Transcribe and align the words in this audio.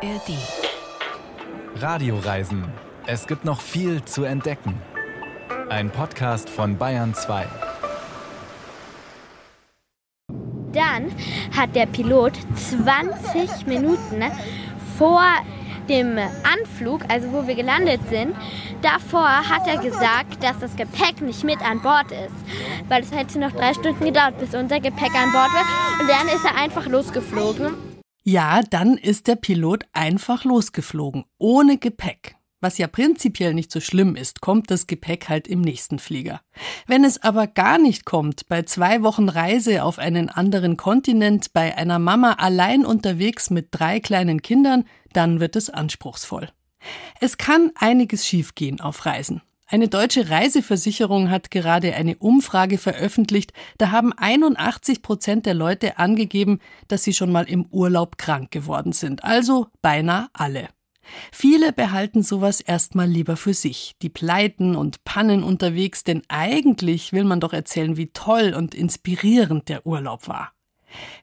ARD. 0.00 0.38
Radioreisen. 1.74 2.64
Es 3.06 3.26
gibt 3.26 3.44
noch 3.44 3.60
viel 3.60 4.04
zu 4.04 4.22
entdecken. 4.22 4.80
Ein 5.70 5.90
Podcast 5.90 6.48
von 6.48 6.78
Bayern 6.78 7.14
2. 7.14 7.46
Dann 10.72 11.10
hat 11.56 11.74
der 11.74 11.86
Pilot 11.86 12.34
20 12.54 13.66
Minuten 13.66 14.22
vor 14.96 15.24
dem 15.88 16.16
Anflug, 16.16 17.00
also 17.08 17.32
wo 17.32 17.48
wir 17.48 17.56
gelandet 17.56 18.02
sind, 18.08 18.36
davor 18.82 19.48
hat 19.48 19.66
er 19.66 19.78
gesagt, 19.78 20.44
dass 20.44 20.60
das 20.60 20.76
Gepäck 20.76 21.22
nicht 21.22 21.42
mit 21.42 21.60
an 21.60 21.82
Bord 21.82 22.12
ist. 22.12 22.88
Weil 22.88 23.02
es 23.02 23.10
hätte 23.10 23.40
noch 23.40 23.50
drei 23.50 23.74
Stunden 23.74 24.04
gedauert, 24.04 24.38
bis 24.38 24.54
unser 24.54 24.78
Gepäck 24.78 25.14
an 25.16 25.32
Bord 25.32 25.52
war. 25.52 26.00
Und 26.00 26.08
dann 26.08 26.28
ist 26.28 26.44
er 26.44 26.56
einfach 26.56 26.86
losgeflogen. 26.86 27.87
Ja, 28.30 28.60
dann 28.60 28.98
ist 28.98 29.26
der 29.26 29.36
Pilot 29.36 29.86
einfach 29.94 30.44
losgeflogen, 30.44 31.24
ohne 31.38 31.78
Gepäck. 31.78 32.36
Was 32.60 32.76
ja 32.76 32.86
prinzipiell 32.86 33.54
nicht 33.54 33.72
so 33.72 33.80
schlimm 33.80 34.16
ist, 34.16 34.42
kommt 34.42 34.70
das 34.70 34.86
Gepäck 34.86 35.30
halt 35.30 35.48
im 35.48 35.62
nächsten 35.62 35.98
Flieger. 35.98 36.42
Wenn 36.86 37.04
es 37.04 37.22
aber 37.22 37.46
gar 37.46 37.78
nicht 37.78 38.04
kommt, 38.04 38.46
bei 38.46 38.64
zwei 38.64 39.02
Wochen 39.02 39.30
Reise 39.30 39.82
auf 39.82 39.98
einen 39.98 40.28
anderen 40.28 40.76
Kontinent, 40.76 41.54
bei 41.54 41.74
einer 41.78 41.98
Mama 41.98 42.32
allein 42.34 42.84
unterwegs 42.84 43.48
mit 43.48 43.68
drei 43.70 43.98
kleinen 43.98 44.42
Kindern, 44.42 44.84
dann 45.14 45.40
wird 45.40 45.56
es 45.56 45.70
anspruchsvoll. 45.70 46.50
Es 47.22 47.38
kann 47.38 47.72
einiges 47.76 48.26
schiefgehen 48.26 48.82
auf 48.82 49.06
Reisen. 49.06 49.40
Eine 49.70 49.88
deutsche 49.88 50.30
Reiseversicherung 50.30 51.28
hat 51.28 51.50
gerade 51.50 51.94
eine 51.94 52.16
Umfrage 52.16 52.78
veröffentlicht. 52.78 53.52
Da 53.76 53.90
haben 53.90 54.14
81 54.14 55.02
Prozent 55.02 55.44
der 55.44 55.52
Leute 55.52 55.98
angegeben, 55.98 56.60
dass 56.88 57.04
sie 57.04 57.12
schon 57.12 57.30
mal 57.30 57.44
im 57.44 57.66
Urlaub 57.66 58.16
krank 58.16 58.50
geworden 58.50 58.92
sind. 58.92 59.24
Also 59.24 59.66
beinahe 59.82 60.28
alle. 60.32 60.68
Viele 61.32 61.74
behalten 61.74 62.22
sowas 62.22 62.62
erstmal 62.62 63.08
lieber 63.08 63.36
für 63.36 63.52
sich, 63.52 63.94
die 64.00 64.08
Pleiten 64.08 64.74
und 64.74 65.04
Pannen 65.04 65.42
unterwegs, 65.42 66.02
denn 66.02 66.22
eigentlich 66.28 67.12
will 67.12 67.24
man 67.24 67.40
doch 67.40 67.52
erzählen, 67.52 67.98
wie 67.98 68.08
toll 68.08 68.54
und 68.56 68.74
inspirierend 68.74 69.68
der 69.68 69.86
Urlaub 69.86 70.28
war. 70.28 70.52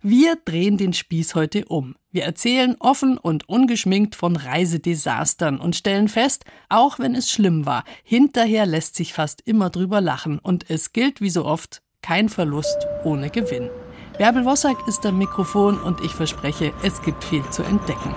Wir 0.02 0.38
drehen 0.46 0.78
den 0.78 0.94
Spieß 0.94 1.34
heute 1.34 1.66
um. 1.66 1.96
Wir 2.16 2.24
erzählen 2.24 2.78
offen 2.80 3.18
und 3.18 3.50
ungeschminkt 3.50 4.16
von 4.16 4.38
Reisedesastern 4.38 5.60
und 5.60 5.76
stellen 5.76 6.08
fest, 6.08 6.46
auch 6.70 6.98
wenn 6.98 7.14
es 7.14 7.30
schlimm 7.30 7.66
war, 7.66 7.84
hinterher 8.06 8.66
lässt 8.66 8.96
sich 8.96 9.12
fast 9.12 9.42
immer 9.42 9.70
drüber 9.70 10.00
lachen 10.00 10.40
und 10.40 10.70
es 10.70 10.94
gilt 10.94 11.20
wie 11.20 11.30
so 11.30 11.44
oft, 11.44 11.82
kein 12.02 12.30
Verlust 12.30 12.88
ohne 13.04 13.30
Gewinn. 13.30 13.70
Bärbel 14.18 14.46
Wossack 14.46 14.78
ist 14.88 15.06
am 15.06 15.18
Mikrofon 15.18 15.78
und 15.78 16.00
ich 16.06 16.14
verspreche, 16.14 16.72
es 16.84 17.02
gibt 17.02 17.22
viel 17.22 17.44
zu 17.50 17.64
entdecken. 17.64 18.16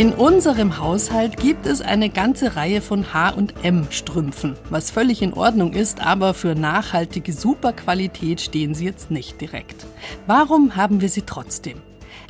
In 0.00 0.14
unserem 0.14 0.78
Haushalt 0.78 1.36
gibt 1.36 1.66
es 1.66 1.82
eine 1.82 2.08
ganze 2.08 2.56
Reihe 2.56 2.80
von 2.80 3.12
H&M-Strümpfen, 3.12 4.56
was 4.70 4.90
völlig 4.90 5.20
in 5.20 5.34
Ordnung 5.34 5.74
ist, 5.74 6.00
aber 6.00 6.32
für 6.32 6.54
nachhaltige 6.54 7.34
Superqualität 7.34 8.40
stehen 8.40 8.72
sie 8.72 8.86
jetzt 8.86 9.10
nicht 9.10 9.42
direkt. 9.42 9.84
Warum 10.26 10.74
haben 10.74 11.02
wir 11.02 11.10
sie 11.10 11.20
trotzdem? 11.26 11.82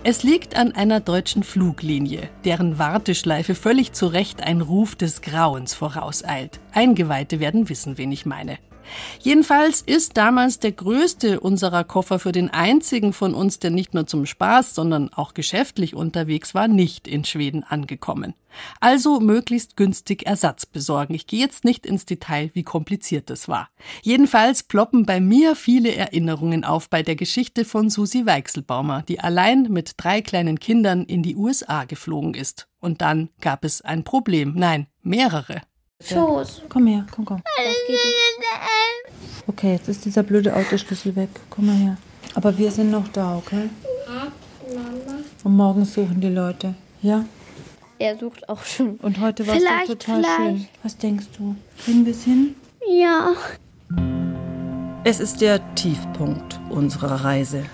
Es 0.02 0.24
liegt 0.24 0.56
an 0.56 0.72
einer 0.72 0.98
deutschen 0.98 1.44
Fluglinie, 1.44 2.28
deren 2.44 2.80
Warteschleife 2.80 3.54
völlig 3.54 3.92
zu 3.92 4.08
Recht 4.08 4.42
ein 4.42 4.62
Ruf 4.62 4.96
des 4.96 5.22
Grauens 5.22 5.72
vorauseilt. 5.72 6.58
Eingeweihte 6.72 7.38
werden 7.38 7.68
wissen, 7.68 7.98
wen 7.98 8.10
ich 8.10 8.26
meine. 8.26 8.58
Jedenfalls 9.20 9.83
ist 9.83 10.16
damals 10.16 10.58
der 10.58 10.72
größte 10.72 11.41
unserer 11.41 11.84
Koffer 11.84 12.19
für 12.19 12.32
den 12.32 12.50
einzigen 12.50 13.12
von 13.12 13.34
uns, 13.34 13.59
der 13.59 13.70
nicht 13.70 13.94
nur 13.94 14.06
zum 14.06 14.26
Spaß, 14.26 14.75
sondern 14.75 15.12
auch 15.12 15.34
geschäftlich 15.34 15.94
unterwegs 15.94 16.54
war, 16.54 16.69
nicht 16.69 17.09
in 17.09 17.25
Schweden 17.25 17.65
angekommen. 17.65 18.34
Also 18.81 19.20
möglichst 19.20 19.76
günstig 19.76 20.26
Ersatz 20.26 20.66
besorgen. 20.66 21.15
Ich 21.15 21.26
gehe 21.26 21.41
jetzt 21.41 21.65
nicht 21.65 21.87
ins 21.87 22.04
Detail, 22.04 22.50
wie 22.54 22.62
kompliziert 22.62 23.31
das 23.31 23.48
war. 23.48 23.69
Jedenfalls 24.03 24.62
ploppen 24.62 25.06
bei 25.06 25.20
mir 25.20 25.54
viele 25.54 25.94
Erinnerungen 25.94 26.65
auf 26.65 26.88
bei 26.88 27.03
der 27.03 27.16
Geschichte 27.16 27.65
von 27.65 27.91
Susi 27.91 28.26
Weichselbaumer, 28.26 29.03
die 29.03 29.20
allein 29.20 29.65
mit 29.70 29.94
drei 29.97 30.20
kleinen 30.20 30.59
Kindern 30.59 31.04
in 31.04 31.22
die 31.22 31.36
USA 31.36 31.84
geflogen 31.84 32.34
ist. 32.34 32.69
Und 32.81 33.00
dann 33.03 33.28
gab 33.41 33.65
es 33.65 33.82
ein 33.82 34.04
Problem. 34.04 34.54
Nein, 34.56 34.86
mehrere. 35.03 35.62
Schoß. 36.03 36.62
Komm 36.69 36.87
her, 36.87 37.06
komm, 37.15 37.25
komm. 37.25 37.43
Okay, 39.47 39.72
jetzt 39.72 39.88
ist 39.88 40.05
dieser 40.05 40.22
blöde 40.22 40.55
Autoschlüssel 40.55 41.15
weg. 41.16 41.28
Komm 41.50 41.66
mal 41.66 41.77
her. 41.77 41.97
Aber 42.34 42.56
wir 42.56 42.71
sind 42.71 42.91
noch 42.91 43.09
da, 43.09 43.37
okay? 43.37 43.69
Und 45.44 45.56
morgen 45.56 45.84
suchen 45.84 46.21
die 46.21 46.28
Leute. 46.28 46.75
Ja? 47.03 47.25
Er 47.99 48.16
sucht 48.16 48.49
auch 48.49 48.65
schon. 48.65 48.97
Und 48.97 49.21
heute 49.21 49.47
war 49.47 49.56
es 49.56 49.62
doch 49.62 49.94
total 49.94 50.22
vielleicht. 50.22 50.37
schön. 50.37 50.69
Was 50.83 50.97
denkst 50.97 51.27
du? 51.37 51.56
Kriegen 51.84 52.06
wir 52.06 52.12
es 52.12 52.25
hin? 52.25 52.55
Ja. 52.89 53.33
Es 55.05 55.21
ist 55.21 55.41
der 55.41 55.75
Tiefpunkt 55.75 56.60
unserer 56.71 57.25
Reise. 57.25 57.65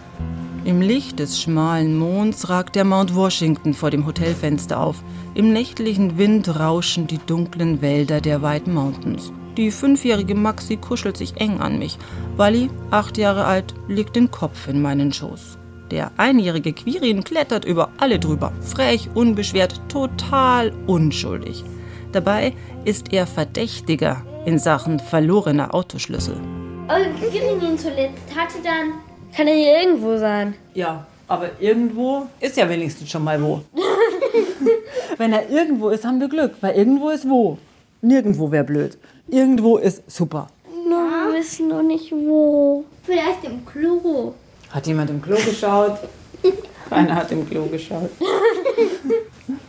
Im 0.66 0.80
Licht 0.80 1.20
des 1.20 1.40
schmalen 1.40 1.96
Monds 1.96 2.48
ragt 2.48 2.74
der 2.74 2.82
Mount 2.82 3.14
Washington 3.14 3.72
vor 3.72 3.90
dem 3.90 4.04
Hotelfenster 4.04 4.80
auf. 4.80 4.96
Im 5.34 5.52
nächtlichen 5.52 6.18
Wind 6.18 6.58
rauschen 6.58 7.06
die 7.06 7.20
dunklen 7.24 7.82
Wälder 7.82 8.20
der 8.20 8.42
White 8.42 8.68
Mountains. 8.68 9.30
Die 9.56 9.70
fünfjährige 9.70 10.34
Maxi 10.34 10.76
kuschelt 10.76 11.16
sich 11.16 11.40
eng 11.40 11.60
an 11.60 11.78
mich. 11.78 11.98
Wally, 12.36 12.68
acht 12.90 13.16
Jahre 13.16 13.44
alt, 13.44 13.74
legt 13.86 14.16
den 14.16 14.32
Kopf 14.32 14.66
in 14.66 14.82
meinen 14.82 15.12
Schoß. 15.12 15.56
Der 15.92 16.10
einjährige 16.16 16.72
Quirin 16.72 17.22
klettert 17.22 17.64
über 17.64 17.90
alle 17.98 18.18
drüber. 18.18 18.52
Frech, 18.60 19.08
unbeschwert, 19.14 19.80
total 19.88 20.72
unschuldig. 20.88 21.62
Dabei 22.10 22.54
ist 22.84 23.12
er 23.12 23.28
Verdächtiger 23.28 24.26
in 24.46 24.58
Sachen 24.58 24.98
verlorener 24.98 25.72
Autoschlüssel. 25.76 26.34
Und 26.34 27.20
Kirin 27.20 27.62
ihn 27.62 27.78
zuletzt 27.78 28.34
hatte 28.34 28.58
dann. 28.64 29.15
Kann 29.34 29.46
er 29.46 29.54
hier 29.54 29.82
irgendwo 29.82 30.16
sein? 30.18 30.54
Ja, 30.74 31.06
aber 31.28 31.50
irgendwo 31.60 32.26
ist 32.40 32.56
ja 32.56 32.68
wenigstens 32.68 33.10
schon 33.10 33.24
mal 33.24 33.40
wo. 33.42 33.62
Wenn 35.18 35.32
er 35.32 35.48
irgendwo 35.48 35.88
ist, 35.88 36.04
haben 36.04 36.20
wir 36.20 36.28
Glück, 36.28 36.54
weil 36.60 36.76
irgendwo 36.76 37.10
ist 37.10 37.28
wo. 37.28 37.58
Nirgendwo 38.02 38.50
wäre 38.50 38.64
blöd. 38.64 38.98
Irgendwo 39.28 39.78
ist 39.78 40.02
super. 40.10 40.48
Nur 40.88 40.98
wir 40.98 41.38
wissen 41.38 41.68
noch 41.68 41.82
nicht 41.82 42.12
wo. 42.12 42.84
Vielleicht 43.02 43.44
im 43.44 43.64
Klo. 43.64 44.34
Hat 44.70 44.86
jemand 44.86 45.10
im 45.10 45.22
Klo 45.22 45.36
geschaut? 45.36 45.98
Keiner 46.90 47.16
hat 47.16 47.32
im 47.32 47.48
Klo 47.48 47.66
geschaut. 47.66 48.10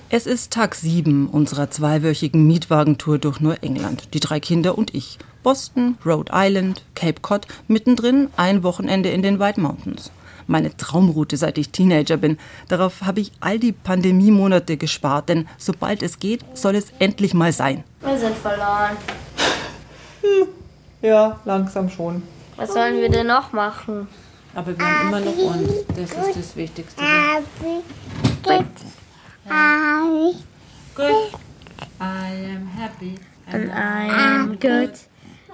Es 0.09 0.25
ist 0.25 0.53
Tag 0.53 0.73
7 0.73 1.27
unserer 1.27 1.69
zweiwöchigen 1.69 2.47
Mietwagentour 2.47 3.17
durch 3.17 3.41
Neuengland. 3.41 4.13
Die 4.13 4.21
drei 4.21 4.39
Kinder 4.39 4.77
und 4.77 4.95
ich. 4.95 5.17
Boston, 5.47 5.97
Rhode 6.05 6.29
Island, 6.33 6.83
Cape 6.93 7.21
Cod, 7.21 7.47
mittendrin 7.69 8.27
ein 8.35 8.63
Wochenende 8.63 9.07
in 9.11 9.21
den 9.21 9.39
White 9.39 9.61
Mountains. 9.61 10.11
Meine 10.45 10.75
Traumroute, 10.75 11.37
seit 11.37 11.57
ich 11.57 11.69
Teenager 11.69 12.17
bin. 12.17 12.37
Darauf 12.67 13.03
habe 13.03 13.21
ich 13.21 13.31
all 13.39 13.57
die 13.57 13.71
Pandemiemonate 13.71 14.75
gespart, 14.75 15.29
denn 15.29 15.47
sobald 15.57 16.03
es 16.03 16.19
geht, 16.19 16.43
soll 16.53 16.75
es 16.75 16.87
endlich 16.99 17.33
mal 17.33 17.53
sein. 17.53 17.85
Wir 18.01 18.17
sind 18.19 18.35
verloren. 18.35 18.97
Ja, 21.01 21.39
langsam 21.45 21.89
schon. 21.89 22.23
Was 22.57 22.73
sollen 22.73 22.99
wir 22.99 23.07
denn 23.07 23.27
noch 23.27 23.53
machen? 23.53 24.09
Aber 24.53 24.77
wir 24.77 24.85
haben 24.85 25.07
immer 25.07 25.21
noch 25.21 25.37
uns. 25.37 25.69
Das 25.95 26.27
ist 26.27 26.35
das 26.39 26.55
Wichtigste. 26.57 27.01
Good. 28.43 28.65
I 32.01 32.53
am 32.53 32.67
happy. 32.67 33.15
And 33.49 33.69
I 33.69 34.09
am 34.11 34.59
good. 34.59 34.91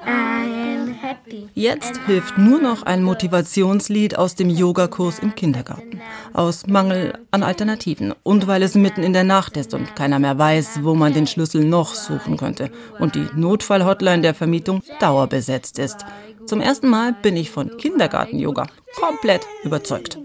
Am 0.05 0.93
happy. 0.93 1.49
Jetzt 1.53 1.97
hilft 2.05 2.37
nur 2.37 2.59
noch 2.59 2.83
ein 2.83 3.03
Motivationslied 3.03 4.17
aus 4.17 4.35
dem 4.35 4.49
Yogakurs 4.49 5.19
im 5.19 5.35
Kindergarten. 5.35 6.01
Aus 6.33 6.67
Mangel 6.67 7.13
an 7.31 7.43
Alternativen 7.43 8.13
und 8.23 8.47
weil 8.47 8.63
es 8.63 8.75
mitten 8.75 9.03
in 9.03 9.13
der 9.13 9.23
Nacht 9.23 9.57
ist 9.57 9.73
und 9.73 9.95
keiner 9.95 10.19
mehr 10.19 10.37
weiß, 10.37 10.79
wo 10.83 10.95
man 10.95 11.13
den 11.13 11.27
Schlüssel 11.27 11.63
noch 11.63 11.93
suchen 11.93 12.37
könnte 12.37 12.71
und 12.99 13.15
die 13.15 13.27
Notfallhotline 13.35 14.21
der 14.21 14.33
Vermietung 14.33 14.81
dauerbesetzt 14.99 15.79
ist. 15.79 16.05
Zum 16.45 16.59
ersten 16.59 16.89
Mal 16.89 17.13
bin 17.13 17.37
ich 17.37 17.51
von 17.51 17.77
Kindergarten-Yoga 17.77 18.67
komplett 18.99 19.47
überzeugt. 19.63 20.17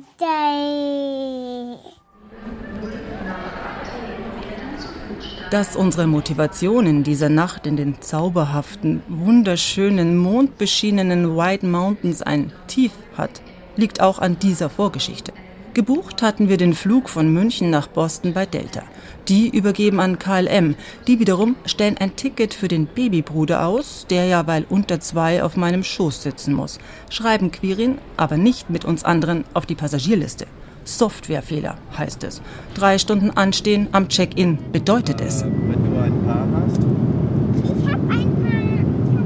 Dass 5.50 5.77
unsere 5.77 6.06
Motivation 6.06 6.85
in 6.85 7.05
dieser 7.05 7.31
Nacht 7.31 7.67
in 7.67 7.79
den 7.79 8.03
zauberhaften, 8.03 9.03
wunderschönen, 9.09 10.19
mondbeschienenen 10.19 11.39
White 11.39 11.67
Mountains 11.67 12.21
ein 12.21 12.53
Tief 12.67 12.93
hat, 13.17 13.41
liegt 13.75 14.03
auch 14.03 14.19
an 14.19 14.39
dieser 14.39 14.69
Vorgeschichte. 14.69 15.33
Gebucht 15.73 16.21
hatten 16.21 16.50
wir 16.50 16.59
den 16.59 16.75
Flug 16.75 17.09
von 17.09 17.33
München 17.33 17.71
nach 17.71 17.87
Boston 17.87 18.35
bei 18.35 18.45
Delta. 18.45 18.83
Die 19.29 19.49
übergeben 19.49 20.00
an 20.00 20.19
KLM. 20.19 20.75
Die 21.06 21.19
wiederum 21.19 21.56
stellen 21.65 21.97
ein 21.97 22.15
Ticket 22.15 22.53
für 22.53 22.69
den 22.69 22.87
Babybruder 22.87 23.67
aus, 23.67 24.06
der 24.11 24.27
ja 24.27 24.47
weil 24.47 24.67
unter 24.69 25.00
zwei 25.00 25.43
auf 25.43 25.56
meinem 25.56 25.83
Schoß 25.83 26.25
sitzen 26.25 26.53
muss. 26.53 26.79
Schreiben 27.09 27.53
Quirin, 27.53 27.99
aber 28.19 28.37
nicht 28.37 28.69
mit 28.69 28.85
uns 28.85 29.03
anderen, 29.03 29.45
auf 29.55 29.65
die 29.65 29.77
Passagierliste. 29.77 30.47
Softwarefehler 30.88 31.76
heißt 31.96 32.25
es. 32.25 32.40
Drei 32.75 32.96
Stunden 32.99 33.31
anstehen 33.31 33.88
am 33.93 34.08
Check-in 34.08 34.58
bedeutet 34.73 35.20
es. 35.20 35.44
Wenn 35.44 35.85
du 35.85 36.00
ein 36.00 36.25
Paar 36.25 36.46
hast. 36.64 36.81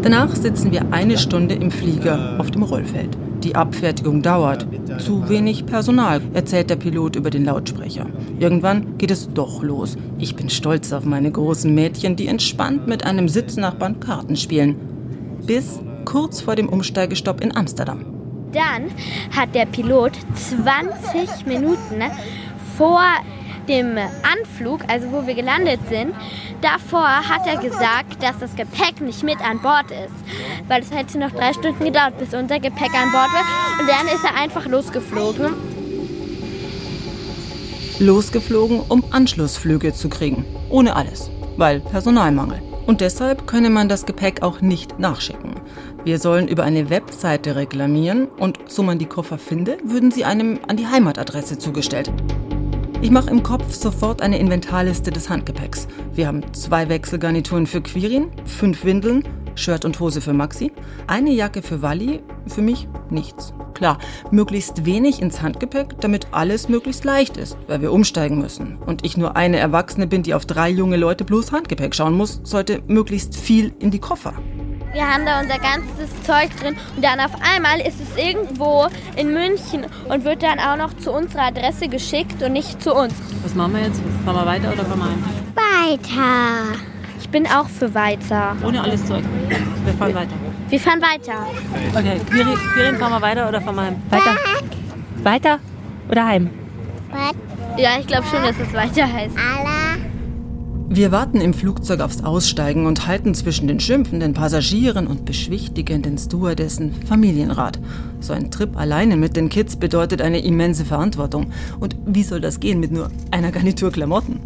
Danach 0.03 0.35
sitzen 0.35 0.73
wir 0.73 0.87
eine 0.91 1.17
Stunde 1.17 1.55
im 1.55 1.71
Flieger 1.71 2.35
auf 2.39 2.51
dem 2.51 2.65
Rollfeld. 2.65 3.17
Die 3.45 3.55
Abfertigung 3.55 4.23
dauert. 4.23 4.67
Zu 4.99 5.29
wenig 5.29 5.65
Personal, 5.65 6.21
erzählt 6.35 6.69
der 6.71 6.77
Pilot 6.77 7.15
über 7.15 7.31
den 7.31 7.45
Lautsprecher. 7.45 8.07
Irgendwann 8.41 8.99
geht 8.99 9.13
es 9.13 9.33
doch 9.33 9.63
los. 9.63 9.97
Ich 10.19 10.35
bin 10.35 10.51
stolz 10.51 10.93
auf 10.93 11.05
meine 11.05 11.31
großen 11.31 11.73
Mädchen, 11.73 12.17
die 12.17 12.27
entspannt 12.27 12.89
mit 12.89 13.07
einem 13.07 13.29
Sitznachbarn 13.29 14.01
Karten 14.01 14.35
spielen. 14.37 14.75
Bis 15.47 15.79
kurz 16.05 16.41
vor 16.41 16.57
dem 16.57 16.69
Umsteigestopp 16.69 17.41
in 17.41 17.57
Amsterdam. 17.57 18.22
Dann 18.53 18.91
hat 19.35 19.55
der 19.55 19.67
Pilot 19.67 20.13
20 20.35 21.47
Minuten 21.47 22.03
vor 22.77 23.03
dem 23.69 23.97
Anflug, 23.97 24.81
also 24.89 25.13
wo 25.13 25.27
wir 25.27 25.35
gelandet 25.35 25.81
sind, 25.89 26.15
davor 26.61 27.07
hat 27.07 27.47
er 27.47 27.57
gesagt, 27.57 28.23
dass 28.23 28.39
das 28.39 28.57
Gepäck 28.57 29.01
nicht 29.01 29.23
mit 29.23 29.41
an 29.41 29.61
Bord 29.61 29.91
ist. 29.91 30.15
Weil 30.69 30.83
es 30.83 30.91
hätte 30.91 31.19
noch 31.19 31.31
drei 31.31 31.53
Stunden 31.53 31.85
gedauert, 31.85 32.19
bis 32.19 32.35
unser 32.35 32.59
Gepäck 32.59 32.95
an 32.95 33.13
Bord 33.13 33.33
war. 33.33 33.81
Und 33.81 33.89
dann 33.89 34.07
ist 34.07 34.25
er 34.25 34.41
einfach 34.41 34.67
losgeflogen. 34.67 35.55
Losgeflogen, 37.99 38.81
um 38.89 39.05
Anschlussflüge 39.11 39.95
zu 39.95 40.09
kriegen. 40.09 40.45
Ohne 40.71 40.97
alles. 40.97 41.31
Weil 41.57 41.81
Personalmangel. 41.81 42.61
Und 42.87 43.01
deshalb 43.01 43.47
könne 43.47 43.71
man 43.71 43.89
das 43.89 44.07
Gepäck 44.07 44.43
auch 44.43 44.61
nicht 44.61 44.99
nachschicken. 44.99 45.55
Wir 46.05 46.19
sollen 46.19 46.49
über 46.49 46.65
eine 46.65 46.91
Webseite 46.91 47.55
reklamieren 47.55 48.27
und 48.27 48.59
so 48.67 48.83
man 48.83 48.99
die 48.99 49.07
Koffer 49.07 49.39
finde, 49.39 49.79
würden 49.85 50.11
sie 50.11 50.25
einem 50.25 50.59
an 50.67 50.77
die 50.77 50.89
Heimatadresse 50.89 51.59
zugestellt. 51.59 52.13
Ich 53.03 53.13
mache 53.13 53.31
im 53.31 53.45
Kopf 53.45 53.73
sofort 53.73 54.21
eine 54.21 54.39
Inventarliste 54.39 55.13
des 55.13 55.31
Handgepäcks. 55.31 55.87
Wir 56.13 56.27
haben 56.27 56.53
zwei 56.55 56.89
Wechselgarnituren 56.89 57.69
für 57.69 57.81
Quirin, 57.81 58.33
fünf 58.45 58.85
Windeln, 58.85 59.23
Shirt 59.55 59.85
und 59.85 60.01
Hose 60.01 60.21
für 60.21 60.33
Maxi, 60.33 60.73
eine 61.07 61.31
Jacke 61.31 61.63
für 61.63 61.83
Wally, 61.83 62.21
für 62.47 62.63
mich 62.63 62.89
nichts. 63.11 63.55
Klar, 63.75 63.99
möglichst 64.33 64.85
wenig 64.85 65.23
ins 65.23 65.41
Handgepäck, 65.41 66.01
damit 66.01 66.29
alles 66.33 66.69
möglichst 66.69 67.05
leicht 67.05 67.37
ist, 67.37 67.57
weil 67.69 67.81
wir 67.81 67.93
umsteigen 67.93 68.39
müssen. 68.39 68.79
Und 68.79 69.05
ich 69.05 69.17
nur 69.17 69.37
eine 69.37 69.59
Erwachsene 69.59 70.09
bin, 70.09 70.25
die 70.25 70.35
auf 70.35 70.47
drei 70.47 70.69
junge 70.69 70.97
Leute 70.97 71.25
bloß 71.25 71.53
Handgepäck 71.53 71.95
schauen 71.95 72.15
muss, 72.15 72.41
sollte 72.43 72.83
möglichst 72.89 73.37
viel 73.37 73.73
in 73.79 73.93
die 73.93 74.01
Koffer. 74.01 74.35
Wir 74.93 75.09
haben 75.09 75.25
da 75.25 75.41
unser 75.41 75.59
ganzes 75.59 76.23
Zeug 76.23 76.51
drin 76.61 76.77
und 76.97 77.03
dann 77.03 77.19
auf 77.19 77.33
einmal 77.41 77.81
ist 77.81 77.99
es 77.99 78.15
irgendwo 78.17 78.89
in 79.17 79.33
München 79.33 79.87
und 80.09 80.25
wird 80.25 80.43
dann 80.43 80.59
auch 80.59 80.77
noch 80.77 80.95
zu 80.99 81.13
unserer 81.13 81.45
Adresse 81.45 81.89
geschickt 81.89 82.43
und 82.43 82.53
nicht 82.53 82.83
zu 82.83 82.95
uns. 82.95 83.15
Was 83.43 83.55
machen 83.55 83.75
wir 83.75 83.85
jetzt? 83.85 84.03
Fahren 84.25 84.37
wir 84.37 84.47
weiter 84.47 84.71
oder 84.73 84.85
fahren 84.85 84.99
wir 84.99 85.07
heim? 85.07 85.99
Weiter. 85.99 86.79
Ich 87.19 87.29
bin 87.31 87.47
auch 87.47 87.69
für 87.69 87.95
weiter. 87.95 88.55
Ohne 88.63 88.83
alles 88.83 89.07
Zeug. 89.07 89.25
Wir 89.85 89.95
fahren 89.95 90.15
weiter. 90.15 90.35
Wir 90.69 90.81
fahren 90.81 91.01
weiter. 91.01 91.47
Okay, 91.95 92.21
Quirin, 92.29 92.59
Quirin, 92.75 92.97
fahren 92.97 93.13
wir 93.13 93.23
weiter 93.23 93.49
oder 93.49 93.61
fahren 93.63 93.77
wir 93.77 93.83
heim? 93.83 94.03
Weiter. 94.11 94.37
Weiter 95.23 95.59
oder 96.11 96.27
heim? 96.27 96.51
Ja, 97.79 97.99
ich 97.99 98.07
glaube 98.07 98.27
schon, 98.31 98.43
dass 98.43 98.57
es 98.59 98.75
weiter 98.75 99.11
heißt. 99.11 99.37
Wir 100.95 101.11
warten 101.11 101.41
im 101.41 101.55
Flugzeug 101.55 102.01
aufs 102.01 102.23
Aussteigen 102.23 102.85
und 102.85 103.07
halten 103.07 103.35
zwischen 103.35 103.67
den 103.67 103.81
schimpfenden 103.81 104.35
Passagieren 104.35 105.07
und 105.07 105.25
beschwichtigenden 105.25 106.19
Stewardessen 106.19 106.93
Familienrat. 107.09 107.81
So 108.21 108.35
ein 108.35 108.51
Trip 108.51 108.77
alleine 108.77 109.17
mit 109.17 109.35
den 109.35 109.49
Kids 109.49 109.77
bedeutet 109.77 110.21
eine 110.21 110.45
immense 110.45 110.85
Verantwortung. 110.85 111.47
Und 111.81 111.97
wie 112.05 112.23
soll 112.23 112.43
das 112.43 112.61
gehen 112.61 112.79
mit 112.79 112.93
nur 112.93 113.11
einer 113.31 113.53
Garnitur 113.53 113.91
Klamotten? 113.91 114.41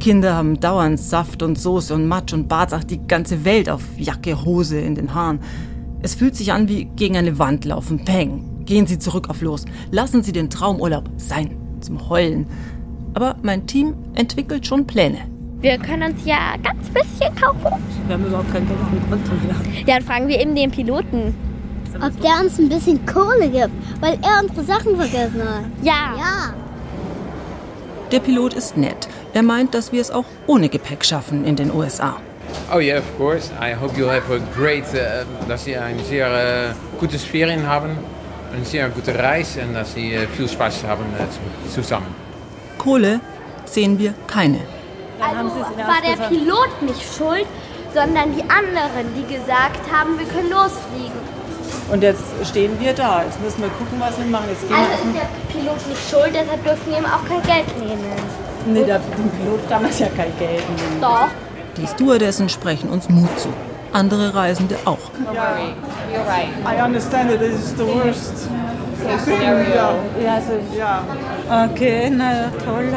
Kinder 0.00 0.34
haben 0.34 0.58
dauernd 0.58 0.98
Saft 0.98 1.40
und 1.40 1.56
Soße 1.56 1.94
und 1.94 2.08
Matsch 2.08 2.32
und 2.32 2.48
Bart, 2.48 2.72
ach 2.72 2.82
die 2.82 3.06
ganze 3.06 3.44
Welt 3.44 3.70
auf 3.70 3.82
Jacke, 3.96 4.44
Hose, 4.44 4.80
in 4.80 4.96
den 4.96 5.14
Haaren. 5.14 5.38
Es 6.02 6.16
fühlt 6.16 6.34
sich 6.34 6.52
an 6.52 6.68
wie 6.68 6.86
gegen 6.96 7.16
eine 7.16 7.38
Wand 7.38 7.64
laufen. 7.64 8.04
Peng. 8.04 8.64
Gehen 8.64 8.88
Sie 8.88 8.98
zurück 8.98 9.30
auf 9.30 9.40
los. 9.40 9.66
Lassen 9.92 10.24
Sie 10.24 10.32
den 10.32 10.50
Traumurlaub 10.50 11.08
sein. 11.16 11.52
Zum 11.80 12.08
Heulen. 12.08 12.48
Aber 13.14 13.36
mein 13.42 13.68
Team 13.68 13.94
entwickelt 14.16 14.66
schon 14.66 14.84
Pläne. 14.84 15.31
Wir 15.62 15.78
können 15.78 16.12
uns 16.12 16.24
ja 16.24 16.56
ganz 16.60 16.88
bisschen 16.88 17.32
kaufen. 17.36 17.80
Wir 18.08 18.14
haben 18.14 18.26
überhaupt 18.26 18.52
kein 18.52 18.66
Geld 18.66 18.80
auf 18.80 18.90
dem 18.90 19.08
Konto 19.08 19.30
mehr. 19.46 19.84
Ja, 19.86 19.94
dann 19.94 20.02
fragen 20.02 20.26
wir 20.26 20.40
eben 20.40 20.56
den 20.56 20.72
Piloten. 20.72 21.36
Ob 22.04 22.20
der 22.20 22.40
uns 22.40 22.58
ein 22.58 22.68
bisschen 22.68 23.06
Kohle 23.06 23.48
gibt, 23.48 23.70
weil 24.00 24.18
er 24.22 24.42
unsere 24.42 24.64
Sachen 24.64 24.96
vergessen 24.96 25.40
hat. 25.40 25.64
Ja. 25.82 26.16
Ja. 26.18 26.54
Der 28.10 28.18
Pilot 28.18 28.54
ist 28.54 28.76
nett. 28.76 29.08
Er 29.34 29.44
meint, 29.44 29.72
dass 29.72 29.92
wir 29.92 30.00
es 30.00 30.10
auch 30.10 30.24
ohne 30.48 30.68
Gepäck 30.68 31.04
schaffen 31.04 31.44
in 31.44 31.54
den 31.54 31.72
USA. 31.72 32.16
Oh 32.74 32.80
yeah, 32.80 32.98
of 32.98 33.04
course. 33.16 33.52
I 33.60 33.72
hope 33.72 33.96
you'll 33.96 34.10
have 34.10 34.28
a 34.34 34.40
great, 34.56 34.82
uh, 34.94 35.24
dass 35.46 35.64
Sie 35.64 35.76
eine 35.76 36.02
sehr 36.02 36.74
uh, 36.74 36.98
gute 36.98 37.20
Sphäre 37.20 37.64
haben, 37.64 37.90
eine 38.52 38.64
sehr 38.64 38.88
gute 38.88 39.16
Reise 39.16 39.60
und 39.62 39.74
dass 39.74 39.94
Sie 39.94 40.16
uh, 40.16 40.26
viel 40.36 40.48
Spaß 40.48 40.82
haben 40.88 41.04
uh, 41.04 41.70
zusammen. 41.72 42.12
Kohle 42.78 43.20
sehen 43.64 43.96
wir 43.96 44.12
keine. 44.26 44.58
Also 45.22 45.60
war 45.60 46.00
der 46.04 46.28
Pilot 46.28 46.82
nicht 46.82 47.02
schuld, 47.16 47.46
sondern 47.94 48.34
die 48.34 48.42
anderen, 48.42 49.14
die 49.16 49.34
gesagt 49.34 49.80
haben, 49.92 50.18
wir 50.18 50.26
können 50.26 50.50
losfliegen. 50.50 51.20
Und 51.90 52.02
jetzt 52.02 52.22
stehen 52.44 52.78
wir 52.80 52.92
da. 52.92 53.22
Jetzt 53.22 53.40
müssen 53.42 53.62
wir 53.62 53.68
gucken, 53.70 53.98
was 54.00 54.18
wir 54.18 54.26
machen. 54.26 54.46
Jetzt 54.48 54.66
gehen 54.66 54.76
Also 54.76 55.04
wir 55.12 55.22
ist 55.22 55.30
der 55.52 55.58
Pilot 55.60 55.88
nicht 55.88 56.10
schuld, 56.10 56.30
deshalb 56.34 56.64
dürfen 56.64 56.90
wir 56.90 56.98
ihm 56.98 57.06
auch 57.06 57.24
kein 57.28 57.42
Geld 57.42 57.78
nehmen. 57.78 58.02
Nee, 58.66 58.84
der, 58.84 58.98
dem 58.98 59.30
Pilot 59.30 59.68
kann 59.68 59.82
man 59.82 59.90
ja 59.98 60.06
kein 60.08 60.36
Geld 60.38 60.62
nehmen. 60.68 61.00
Doch. 61.00 61.28
Die 61.76 61.86
Stewardessen 61.86 62.48
sprechen 62.48 62.90
uns 62.90 63.08
Mut 63.08 63.38
zu. 63.38 63.48
Andere 63.92 64.34
Reisende 64.34 64.76
auch. 64.84 65.10
I 66.64 66.82
understand 66.82 67.30
it 67.30 67.42
is 67.42 67.74
the 67.76 67.84
worst. 67.84 68.48
Yeah. 70.18 70.42
Yeah. 70.76 71.02
Okay, 71.66 72.08
na 72.08 72.50
toll. 72.64 72.92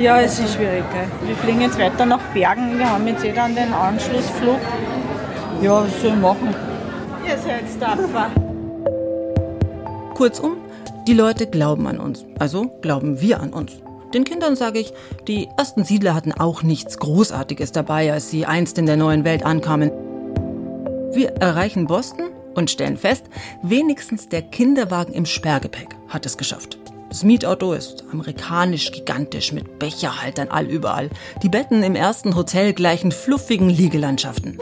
Ja. 0.00 0.20
es 0.20 0.38
ist 0.38 0.54
schwierig. 0.54 0.84
Gell? 0.92 1.28
Wir 1.28 1.36
fliegen 1.36 1.60
jetzt 1.60 1.78
weiter 1.78 2.06
nach 2.06 2.22
Bergen. 2.32 2.78
Wir 2.78 2.90
haben 2.90 3.06
jetzt 3.06 3.22
eh 3.24 3.32
dann 3.32 3.54
den 3.54 3.72
Anschlussflug. 3.72 4.58
Ja, 5.62 5.84
was 5.84 6.00
soll 6.00 6.10
ich 6.10 6.16
machen? 6.16 6.54
Ihr 7.26 7.36
seid 7.36 7.64
tapfer. 7.78 8.30
Kurzum, 10.14 10.56
die 11.06 11.12
Leute 11.12 11.46
glauben 11.46 11.86
an 11.86 11.98
uns. 11.98 12.24
Also 12.38 12.68
glauben 12.80 13.20
wir 13.20 13.40
an 13.40 13.52
uns. 13.52 13.72
Den 14.14 14.24
Kindern 14.24 14.56
sage 14.56 14.78
ich, 14.78 14.92
die 15.28 15.48
ersten 15.58 15.84
Siedler 15.84 16.14
hatten 16.14 16.32
auch 16.32 16.62
nichts 16.62 16.98
Großartiges 16.98 17.72
dabei, 17.72 18.12
als 18.12 18.30
sie 18.30 18.46
einst 18.46 18.78
in 18.78 18.86
der 18.86 18.96
neuen 18.96 19.24
Welt 19.24 19.44
ankamen. 19.44 19.92
Wir 21.12 21.36
erreichen 21.36 21.86
Boston 21.86 22.30
und 22.54 22.70
stellen 22.70 22.96
fest, 22.96 23.26
wenigstens 23.62 24.28
der 24.28 24.42
Kinderwagen 24.42 25.12
im 25.12 25.26
Sperrgepäck 25.26 25.88
hat 26.08 26.26
es 26.26 26.38
geschafft. 26.38 26.78
Das 27.10 27.24
Mietauto 27.24 27.72
ist 27.72 28.04
amerikanisch 28.12 28.92
gigantisch 28.92 29.50
mit 29.50 29.80
Becherhaltern 29.80 30.46
allüberall. 30.48 31.10
Die 31.42 31.48
Betten 31.48 31.82
im 31.82 31.96
ersten 31.96 32.36
Hotel 32.36 32.72
gleichen 32.72 33.10
fluffigen 33.10 33.68
Liegelandschaften. 33.68 34.60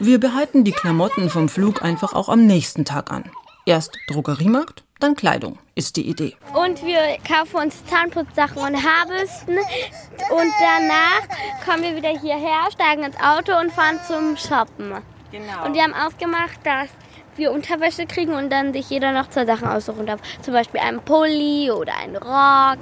Wir 0.00 0.18
behalten 0.18 0.64
die 0.64 0.72
Klamotten 0.72 1.30
vom 1.30 1.48
Flug 1.48 1.80
einfach 1.80 2.12
auch 2.12 2.28
am 2.28 2.44
nächsten 2.44 2.84
Tag 2.84 3.12
an. 3.12 3.30
Erst 3.66 3.96
Drogeriemarkt, 4.08 4.82
dann 4.98 5.14
Kleidung, 5.14 5.56
ist 5.76 5.94
die 5.94 6.08
Idee. 6.08 6.34
Und 6.52 6.84
wir 6.84 7.18
kaufen 7.24 7.56
uns 7.66 7.84
Zahnputzsachen 7.86 8.58
und 8.58 8.74
Haarbürsten. 8.74 9.58
Und 9.58 10.52
danach 10.58 11.64
kommen 11.64 11.84
wir 11.84 11.94
wieder 11.94 12.20
hierher, 12.20 12.68
steigen 12.72 13.04
ins 13.04 13.16
Auto 13.16 13.56
und 13.56 13.70
fahren 13.70 14.00
zum 14.08 14.36
Shoppen. 14.36 14.94
Genau. 15.30 15.66
Und 15.66 15.74
wir 15.74 15.84
haben 15.84 15.94
ausgemacht, 15.94 16.58
dass 16.64 16.88
wir 17.36 17.52
Unterwäsche 17.52 18.06
kriegen 18.06 18.34
und 18.34 18.50
dann 18.50 18.72
sich 18.72 18.90
jeder 18.90 19.12
noch 19.12 19.28
zwei 19.30 19.46
Sachen 19.46 19.68
aussuchen 19.68 20.06
darf. 20.06 20.20
Zum 20.42 20.54
Beispiel 20.54 20.80
einen 20.80 21.00
Pulli 21.00 21.70
oder 21.70 21.92
einen 21.96 22.16
Rock. 22.16 22.78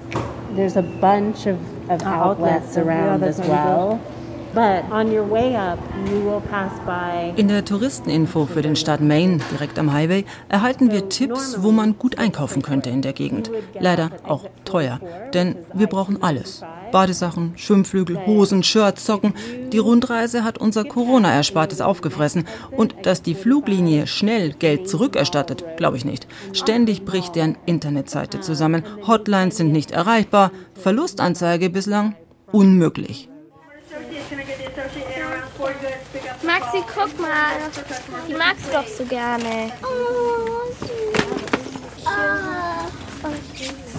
There's 0.56 0.76
a 0.76 0.82
bunch 0.82 1.46
of, 1.46 1.58
of 1.88 2.04
outlets 2.06 2.76
around 2.76 3.22
as 3.22 3.38
well. 3.38 3.98
In 7.36 7.48
der 7.48 7.64
Touristeninfo 7.64 8.46
für 8.46 8.62
den 8.62 8.76
Staat 8.76 9.00
Maine, 9.00 9.40
direkt 9.52 9.78
am 9.78 9.92
Highway, 9.92 10.24
erhalten 10.48 10.90
wir 10.90 11.08
Tipps, 11.08 11.58
wo 11.60 11.70
man 11.70 11.98
gut 11.98 12.18
einkaufen 12.18 12.62
könnte 12.62 12.90
in 12.90 13.02
der 13.02 13.12
Gegend. 13.12 13.50
Leider 13.78 14.10
auch 14.24 14.46
teuer, 14.64 15.00
denn 15.34 15.56
wir 15.74 15.86
brauchen 15.86 16.22
alles. 16.22 16.62
Badesachen, 16.90 17.52
Schwimmflügel, 17.56 18.24
Hosen, 18.26 18.62
Shirts, 18.62 19.04
Socken. 19.04 19.34
Die 19.72 19.78
Rundreise 19.78 20.44
hat 20.44 20.58
unser 20.58 20.84
Corona-Erspartes 20.84 21.80
aufgefressen. 21.80 22.46
Und 22.70 22.94
dass 23.04 23.22
die 23.22 23.34
Fluglinie 23.34 24.06
schnell 24.06 24.52
Geld 24.52 24.88
zurückerstattet, 24.88 25.64
glaube 25.76 25.98
ich 25.98 26.04
nicht. 26.04 26.26
Ständig 26.52 27.04
bricht 27.04 27.34
deren 27.36 27.56
Internetseite 27.66 28.40
zusammen. 28.40 28.82
Hotlines 29.06 29.58
sind 29.58 29.72
nicht 29.72 29.90
erreichbar. 29.90 30.50
Verlustanzeige 30.74 31.68
bislang 31.68 32.14
unmöglich. 32.50 33.28
Maxi, 36.72 36.84
guck 36.94 37.18
mal. 37.20 37.56
Die 38.28 38.34
magst 38.34 38.66
du 38.66 38.72
doch 38.72 38.86
so 38.86 39.04
gerne. 39.04 39.72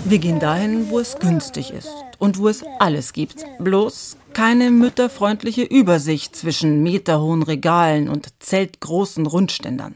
Wir 0.05 0.17
gehen 0.19 0.39
dahin, 0.39 0.89
wo 0.89 0.99
es 0.99 1.17
günstig 1.17 1.71
ist 1.71 1.89
und 2.19 2.37
wo 2.37 2.47
es 2.47 2.63
alles 2.79 3.13
gibt. 3.13 3.43
Bloß 3.59 4.17
keine 4.33 4.71
mütterfreundliche 4.71 5.63
Übersicht 5.63 6.35
zwischen 6.35 6.81
meterhohen 6.83 7.43
Regalen 7.43 8.09
und 8.09 8.27
zeltgroßen 8.39 9.25
Rundständern. 9.25 9.95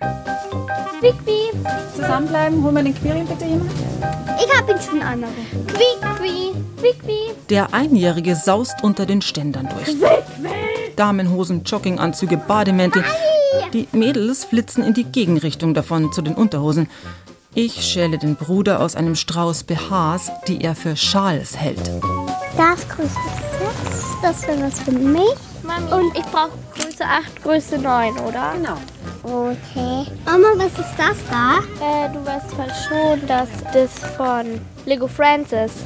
Quick, 0.99 1.15
Zusammenbleiben, 1.95 2.63
holen 2.63 2.75
wir 2.75 2.83
den 2.83 2.95
Quirin 2.95 3.25
bitte 3.25 3.45
jemand? 3.45 3.71
Ich 4.37 4.57
hab 4.57 4.69
ihn 4.69 4.81
schon 4.81 5.01
einmal. 5.01 5.29
quick, 5.67 6.01
quick, 6.17 6.53
quick, 6.79 6.99
quick. 6.99 7.47
Der 7.49 7.73
Einjährige 7.73 8.35
saust 8.35 8.83
unter 8.83 9.05
den 9.05 9.21
Ständern 9.21 9.69
durch. 9.69 9.97
Damenhosen, 10.95 11.63
Jogginganzüge, 11.63 12.37
Bademäntel. 12.37 13.03
Die 13.73 13.87
Mädels 13.91 14.45
flitzen 14.45 14.83
in 14.83 14.93
die 14.93 15.05
Gegenrichtung 15.05 15.73
davon 15.73 16.11
zu 16.11 16.21
den 16.21 16.35
Unterhosen. 16.35 16.89
Ich 17.55 17.83
schäle 17.83 18.17
den 18.17 18.35
Bruder 18.35 18.79
aus 18.79 18.95
einem 18.95 19.15
Strauß 19.15 19.63
BHs, 19.63 20.31
die 20.47 20.61
er 20.61 20.75
für 20.75 20.95
Schals 20.95 21.57
hält. 21.57 21.91
Das 22.57 22.87
Größe 22.87 23.09
6, 23.83 24.21
das 24.21 24.47
wäre 24.47 24.61
was 24.67 24.79
für 24.79 24.91
mich. 24.91 25.35
Mami, 25.63 25.91
und 25.91 26.17
ich 26.17 26.25
brauche 26.25 26.51
Größe 26.75 27.03
8, 27.03 27.41
Größe 27.41 27.77
9, 27.79 28.17
oder? 28.19 28.53
Genau. 28.55 28.77
Okay. 29.23 30.05
Mama, 30.25 30.49
was 30.57 30.73
ist 30.73 30.95
das 30.97 31.17
da? 31.29 31.59
Äh, 31.79 32.09
du 32.13 32.25
weißt 32.25 32.53
voll 32.53 32.71
schon, 32.87 33.27
dass 33.27 33.49
das 33.73 33.91
von 34.15 34.59
Lego 34.85 35.07
Friends 35.07 35.51
ist. 35.51 35.85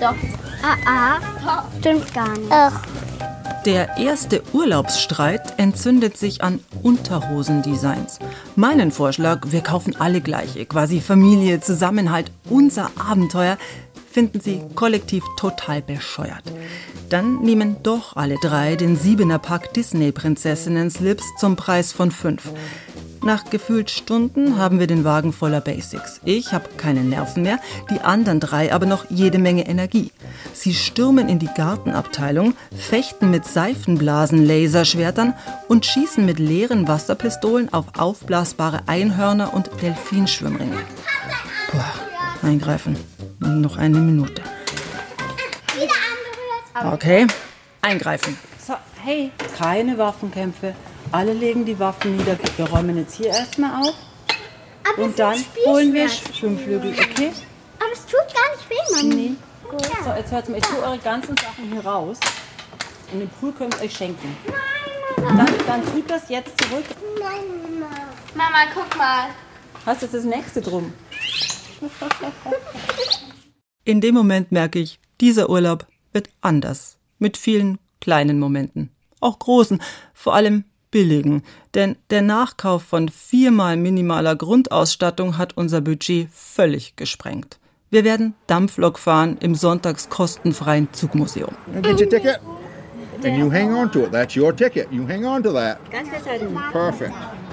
Doch. 0.00 0.14
Ah, 0.62 1.18
ah. 1.46 1.64
Stimmt 1.80 2.12
Gar 2.12 2.28
nicht. 2.36 2.50
Ach. 2.50 2.82
Der 3.64 3.96
erste 3.96 4.42
Urlaubsstreit 4.52 5.56
entzündet 5.56 6.16
sich 6.16 6.42
an 6.42 6.58
Unterhosendesigns. 6.82 8.18
Meinen 8.56 8.90
Vorschlag, 8.90 9.52
wir 9.52 9.60
kaufen 9.60 9.94
alle 10.00 10.20
gleiche, 10.20 10.66
quasi 10.66 11.00
Familie, 11.00 11.60
Zusammenhalt, 11.60 12.32
unser 12.50 12.90
Abenteuer, 12.98 13.56
finden 14.12 14.40
sie 14.40 14.60
kollektiv 14.74 15.24
total 15.36 15.82
bescheuert. 15.82 16.44
Dann 17.08 17.42
nehmen 17.42 17.76
doch 17.82 18.16
alle 18.16 18.36
drei 18.40 18.76
den 18.76 18.96
siebener 18.96 19.38
Pack 19.38 19.74
Disney-Prinzessinnen-Slips 19.74 21.24
zum 21.38 21.56
Preis 21.56 21.92
von 21.92 22.10
fünf. 22.10 22.50
Nach 23.24 23.44
gefühlt 23.50 23.88
Stunden 23.90 24.58
haben 24.58 24.80
wir 24.80 24.88
den 24.88 25.04
Wagen 25.04 25.32
voller 25.32 25.60
Basics. 25.60 26.20
Ich 26.24 26.52
habe 26.52 26.68
keine 26.76 27.04
Nerven 27.04 27.44
mehr, 27.44 27.60
die 27.88 28.00
anderen 28.00 28.40
drei 28.40 28.72
aber 28.72 28.86
noch 28.86 29.10
jede 29.10 29.38
Menge 29.38 29.68
Energie. 29.68 30.10
Sie 30.52 30.74
stürmen 30.74 31.28
in 31.28 31.38
die 31.38 31.50
Gartenabteilung, 31.54 32.54
fechten 32.76 33.30
mit 33.30 33.44
Seifenblasen, 33.44 34.44
Laserschwertern 34.44 35.34
und 35.68 35.86
schießen 35.86 36.26
mit 36.26 36.40
leeren 36.40 36.88
Wasserpistolen 36.88 37.72
auf 37.72 37.86
aufblasbare 37.96 38.80
Einhörner 38.86 39.54
und 39.54 39.70
Delfinschwimmringe. 39.80 40.78
Puh, 41.70 42.46
eingreifen. 42.46 42.96
Noch 43.42 43.76
eine 43.76 43.98
Minute. 43.98 44.40
Okay, 46.92 47.26
eingreifen. 47.80 48.38
So, 48.64 48.74
hey, 49.02 49.32
keine 49.58 49.98
Waffenkämpfe. 49.98 50.74
Alle 51.10 51.32
legen 51.32 51.64
die 51.64 51.78
Waffen 51.78 52.16
nieder. 52.16 52.38
Wir 52.56 52.66
räumen 52.70 52.96
jetzt 52.98 53.14
hier 53.16 53.28
erstmal 53.28 53.82
auf. 53.82 53.94
Aber 54.88 55.02
Und 55.02 55.18
dann 55.18 55.34
ist 55.34 55.46
holen 55.66 55.92
wir. 55.92 56.08
Schwimmflügel, 56.08 56.92
okay? 56.92 57.32
Aber 57.78 57.92
es 57.92 58.06
tut 58.06 58.20
gar 58.32 58.50
nicht 58.56 58.70
weh, 58.70 59.08
Mami. 59.08 59.36
So, 60.04 60.12
jetzt 60.12 60.30
hört's 60.30 60.48
mal. 60.48 60.58
Ich 60.58 60.64
tue 60.64 60.78
eure 60.78 60.98
ganzen 60.98 61.36
Sachen 61.36 61.72
hier 61.72 61.84
raus. 61.84 62.18
Und 63.12 63.20
den 63.20 63.28
Pool 63.28 63.52
könnt 63.52 63.74
ihr 63.74 63.82
euch 63.82 63.96
schenken. 63.96 64.36
Dann, 65.16 65.46
dann 65.66 65.84
tut 65.92 66.08
das 66.10 66.28
jetzt 66.28 66.52
zurück. 66.62 66.84
Nein, 67.20 67.80
Mama. 67.80 67.92
Mama, 68.34 68.70
guck 68.72 68.96
mal. 68.96 69.26
Hast 69.84 70.02
jetzt 70.02 70.14
das 70.14 70.24
nächste 70.24 70.60
drum. 70.60 70.92
In 73.84 74.00
dem 74.00 74.14
Moment 74.14 74.52
merke 74.52 74.78
ich, 74.78 75.00
dieser 75.20 75.50
Urlaub 75.50 75.86
wird 76.12 76.28
anders. 76.40 76.98
Mit 77.18 77.36
vielen 77.36 77.78
kleinen 78.00 78.38
Momenten. 78.38 78.90
Auch 79.20 79.38
großen, 79.38 79.80
vor 80.12 80.34
allem 80.34 80.64
billigen. 80.90 81.42
Denn 81.74 81.96
der 82.10 82.22
Nachkauf 82.22 82.82
von 82.82 83.08
viermal 83.08 83.76
minimaler 83.76 84.36
Grundausstattung 84.36 85.38
hat 85.38 85.56
unser 85.56 85.80
Budget 85.80 86.28
völlig 86.30 86.96
gesprengt. 86.96 87.58
Wir 87.90 88.04
werden 88.04 88.34
Dampflok 88.46 88.98
fahren 88.98 89.36
im 89.40 89.54
sonntagskostenfreien 89.54 90.88
Zugmuseum. 90.92 91.54
Get 91.82 92.00
your 92.00 92.08
ticket. 92.08 92.40
And 93.24 93.38
you 93.38 93.50
hang 93.52 93.74
on 93.74 93.90
to 93.92 94.04
it. 94.04 94.12
That's 94.12 94.36
your 94.36 94.54
ticket. 94.54 94.90
You 94.90 95.06
hang 95.06 95.24
on 95.24 95.42
to 95.42 95.52
that. 95.52 95.78
Ganz 95.90 96.08
festhalten. 96.08 96.58
Perfect. 96.72 97.12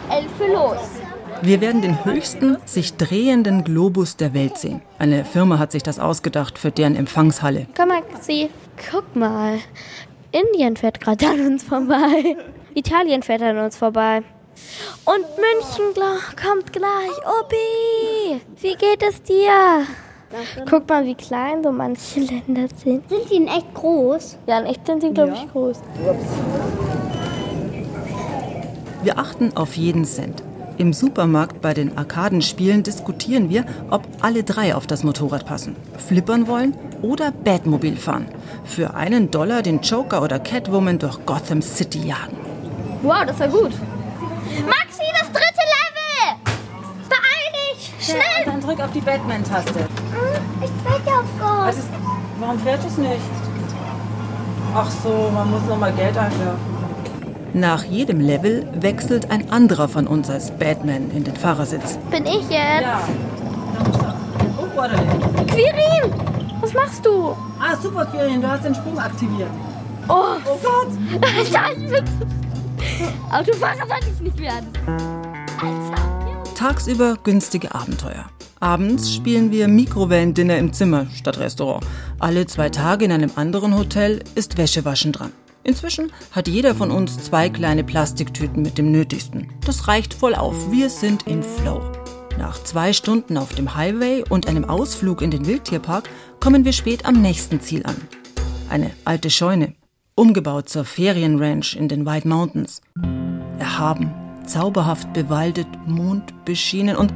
Elf 0.09 0.31
für 0.37 0.47
los. 0.47 1.08
Wir 1.41 1.61
werden 1.61 1.81
den 1.81 2.03
höchsten 2.03 2.57
sich 2.65 2.97
drehenden 2.97 3.63
Globus 3.63 4.17
der 4.17 4.33
Welt 4.33 4.57
sehen. 4.57 4.81
Eine 4.97 5.23
Firma 5.23 5.57
hat 5.57 5.71
sich 5.71 5.83
das 5.83 5.97
ausgedacht 5.97 6.57
für 6.59 6.69
deren 6.69 6.95
Empfangshalle. 6.95 7.67
Komm, 7.77 7.89
Maxi. 7.89 8.49
Guck 8.91 9.15
mal. 9.15 9.59
Indien 10.31 10.75
fährt 10.75 10.99
gerade 10.99 11.27
an 11.27 11.45
uns 11.45 11.63
vorbei. 11.63 12.35
Italien 12.73 13.23
fährt 13.23 13.41
an 13.41 13.57
uns 13.57 13.77
vorbei. 13.77 14.21
Und 15.05 15.25
München 15.37 16.03
kommt 16.35 16.73
gleich. 16.73 17.17
Obi, 17.39 18.41
wie 18.59 18.75
geht 18.75 19.01
es 19.07 19.23
dir? 19.23 19.85
Guck 20.69 20.87
mal, 20.89 21.05
wie 21.05 21.15
klein 21.15 21.63
so 21.63 21.71
manche 21.71 22.19
Länder 22.19 22.67
sind. 22.75 23.07
Sind 23.09 23.29
die 23.31 23.37
in 23.37 23.47
echt 23.47 23.73
groß? 23.73 24.37
Ja, 24.45 24.59
in 24.59 24.65
echt 24.65 24.85
sind 24.85 25.01
sie, 25.01 25.11
glaube 25.11 25.33
ich, 25.33 25.51
groß. 25.51 25.79
Wir 29.03 29.17
achten 29.17 29.55
auf 29.55 29.75
jeden 29.75 30.03
Cent. 30.03 30.43
Im 30.79 30.93
Supermarkt 30.93 31.61
bei 31.61 31.73
den 31.73 31.97
Arkadenspielen 31.97 32.83
diskutieren 32.83 33.49
wir, 33.49 33.65
ob 33.89 34.07
alle 34.21 34.45
drei 34.45 34.73
auf 34.73 34.87
das 34.87 35.03
Motorrad 35.03 35.45
passen. 35.45 35.75
Flippern 36.07 36.47
wollen 36.47 36.73
oder 37.01 37.31
Batmobil 37.31 37.97
fahren. 37.97 38.27
Für 38.63 38.93
einen 38.93 39.29
Dollar 39.29 39.61
den 39.61 39.81
Joker 39.81 40.21
oder 40.21 40.39
Catwoman 40.39 40.97
durch 40.97 41.25
Gotham 41.25 41.61
City 41.61 42.07
jagen. 42.07 42.37
Wow, 43.01 43.25
das 43.27 43.37
war 43.41 43.49
gut. 43.49 43.71
Maxi, 44.65 45.03
das 45.19 45.29
dritte 45.33 45.65
Level! 45.75 46.39
Beeil 47.09 47.73
dich! 47.73 47.91
Schnell! 47.99 48.45
Dann 48.45 48.61
drück 48.61 48.79
auf 48.79 48.93
die 48.93 49.01
Batman-Taste. 49.01 49.85
Ich 50.63 50.71
trete 50.85 51.11
auf 51.11 51.77
ist, 51.77 51.89
warum 52.39 52.57
fährt 52.57 52.85
es 52.87 52.97
nicht? 52.97 53.19
Ach 54.73 54.89
so, 55.03 55.29
man 55.33 55.51
muss 55.51 55.63
noch 55.67 55.77
mal 55.77 55.91
Geld 55.91 56.17
einwerfen. 56.17 56.68
Nach 57.53 57.83
jedem 57.83 58.19
Level 58.19 58.67
wechselt 58.79 59.31
ein 59.31 59.49
anderer 59.51 59.87
von 59.87 60.05
uns 60.07 60.29
als 60.29 60.51
Batman 60.51 61.09
in 61.11 61.23
den 61.23 61.35
Fahrersitz. 61.35 61.97
Bin 62.11 62.25
ich 62.25 62.41
jetzt? 62.43 62.51
Ja. 62.51 63.01
Oh, 64.57 64.77
Waterloo. 64.77 65.45
Quirin! 65.47 66.13
Was 66.61 66.73
machst 66.73 67.05
du? 67.05 67.35
Ah, 67.59 67.75
super, 67.81 68.05
Quirin, 68.05 68.41
du 68.41 68.47
hast 68.49 68.65
den 68.65 68.75
Sprung 68.75 68.99
aktiviert. 68.99 69.49
Oh, 70.07 70.35
Oh 70.45 70.59
Gott! 70.63 70.87
Scheiße! 71.51 72.03
Autofahrer 73.31 73.87
sollte 73.87 74.07
ich 74.13 74.21
nicht 74.21 74.39
werden. 74.39 74.67
Alter. 75.61 76.53
Tagsüber 76.55 77.17
günstige 77.23 77.73
Abenteuer. 77.73 78.25
Abends 78.59 79.13
spielen 79.13 79.51
wir 79.51 79.67
Mikrowellendinner 79.67 80.57
im 80.57 80.73
Zimmer 80.73 81.07
statt 81.15 81.37
Restaurant. 81.39 81.85
Alle 82.19 82.45
zwei 82.45 82.69
Tage 82.69 83.05
in 83.05 83.11
einem 83.11 83.31
anderen 83.35 83.77
Hotel 83.77 84.21
ist 84.35 84.57
Wäschewaschen 84.57 85.13
dran. 85.13 85.31
Inzwischen 85.63 86.11
hat 86.31 86.47
jeder 86.47 86.73
von 86.73 86.89
uns 86.89 87.23
zwei 87.23 87.49
kleine 87.49 87.83
Plastiktüten 87.83 88.63
mit 88.63 88.77
dem 88.77 88.91
Nötigsten. 88.91 89.49
Das 89.65 89.87
reicht 89.87 90.13
voll 90.13 90.35
auf. 90.35 90.71
Wir 90.71 90.89
sind 90.89 91.27
in 91.27 91.43
Flow. 91.43 91.81
Nach 92.37 92.61
zwei 92.63 92.93
Stunden 92.93 93.37
auf 93.37 93.53
dem 93.53 93.75
Highway 93.75 94.23
und 94.29 94.47
einem 94.47 94.63
Ausflug 94.63 95.21
in 95.21 95.31
den 95.31 95.45
Wildtierpark 95.45 96.09
kommen 96.39 96.63
wir 96.63 96.71
spät 96.71 97.05
am 97.05 97.21
nächsten 97.21 97.59
Ziel 97.59 97.85
an. 97.85 97.97
Eine 98.69 98.91
alte 99.03 99.29
Scheune, 99.29 99.73
umgebaut 100.15 100.69
zur 100.69 100.85
Ferienranch 100.85 101.75
in 101.75 101.89
den 101.89 102.05
White 102.05 102.27
Mountains. 102.27 102.81
Erhaben, 103.57 104.13
zauberhaft 104.45 105.11
bewaldet, 105.11 105.67
mondbeschienen 105.85 106.95
und 106.95 107.13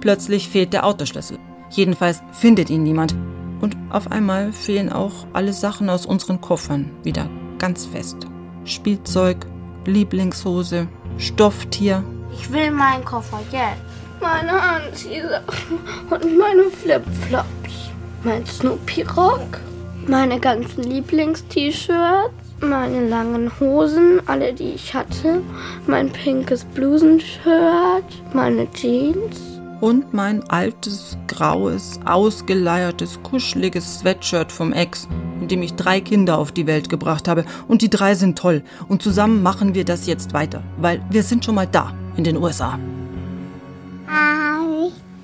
plötzlich 0.00 0.50
fehlt 0.50 0.74
der 0.74 0.84
Autoschlüssel. 0.84 1.38
Jedenfalls 1.70 2.20
findet 2.32 2.68
ihn 2.68 2.82
niemand. 2.82 3.14
Und 3.62 3.76
auf 3.90 4.10
einmal 4.10 4.52
fehlen 4.52 4.90
auch 4.90 5.26
alle 5.32 5.52
Sachen 5.52 5.88
aus 5.88 6.04
unseren 6.04 6.40
Koffern 6.40 6.90
wieder 7.04 7.30
ganz 7.62 7.86
fest. 7.86 8.16
Spielzeug, 8.64 9.46
Lieblingshose, 9.86 10.88
Stofftier. 11.16 12.02
Ich 12.34 12.52
will 12.52 12.72
meinen 12.72 13.04
Koffer 13.04 13.38
jetzt. 13.52 13.80
Meine 14.20 14.52
Anziehsachen 14.60 15.78
und 16.10 16.38
meine 16.38 16.64
Flipflops. 16.70 17.90
Mein 18.24 18.44
Snoopy-Rock. 18.44 19.60
meine 20.08 20.40
ganzen 20.40 20.82
Lieblings-T-Shirts, 20.82 22.34
meine 22.60 23.08
langen 23.08 23.50
Hosen, 23.60 24.20
alle 24.26 24.52
die 24.52 24.72
ich 24.72 24.94
hatte, 24.94 25.42
mein 25.86 26.10
pinkes 26.10 26.64
Blusenshirt, 26.64 28.04
meine 28.32 28.70
Jeans. 28.72 29.51
Und 29.82 30.14
mein 30.14 30.48
altes, 30.48 31.18
graues, 31.26 31.98
ausgeleiertes, 32.04 33.20
kuscheliges 33.24 33.98
Sweatshirt 33.98 34.52
vom 34.52 34.72
Ex, 34.72 35.08
in 35.40 35.48
dem 35.48 35.60
ich 35.60 35.74
drei 35.74 36.00
Kinder 36.00 36.38
auf 36.38 36.52
die 36.52 36.68
Welt 36.68 36.88
gebracht 36.88 37.26
habe. 37.26 37.44
Und 37.66 37.82
die 37.82 37.90
drei 37.90 38.14
sind 38.14 38.38
toll. 38.38 38.62
Und 38.86 39.02
zusammen 39.02 39.42
machen 39.42 39.74
wir 39.74 39.84
das 39.84 40.06
jetzt 40.06 40.34
weiter, 40.34 40.62
weil 40.76 41.02
wir 41.10 41.24
sind 41.24 41.44
schon 41.44 41.56
mal 41.56 41.66
da 41.66 41.92
in 42.16 42.22
den 42.22 42.36
USA. 42.36 42.78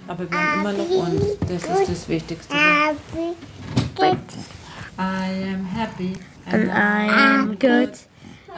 Aber 0.09 0.29
wir 0.29 0.37
haben 0.37 0.61
immer 0.61 0.73
noch 0.73 0.91
uns. 0.91 1.23
Das 1.49 1.81
ist 1.81 1.89
das 1.89 2.09
Wichtigste. 2.09 2.53
I 2.53 3.15
am 4.99 5.65
happy 5.67 6.15
and 6.51 6.65
I 6.65 7.09
am 7.09 7.57
good. 7.61 7.93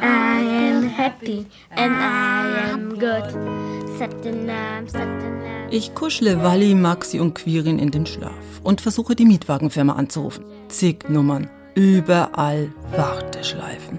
I 0.00 0.40
am 0.40 0.88
happy 0.88 1.46
and 1.76 1.92
I 1.92 2.72
am 2.72 2.98
good. 2.98 3.24
Ich 5.70 5.94
kuschle 5.94 6.42
Wally, 6.42 6.74
Maxi 6.74 7.20
und 7.20 7.34
Quirin 7.34 7.78
in 7.78 7.90
den 7.90 8.06
Schlaf 8.06 8.32
und 8.62 8.80
versuche 8.80 9.14
die 9.14 9.26
Mietwagenfirma 9.26 9.92
anzurufen. 9.92 10.44
Zig 10.68 11.10
Nummern, 11.10 11.50
überall 11.74 12.72
Warteschleifen. 12.96 13.98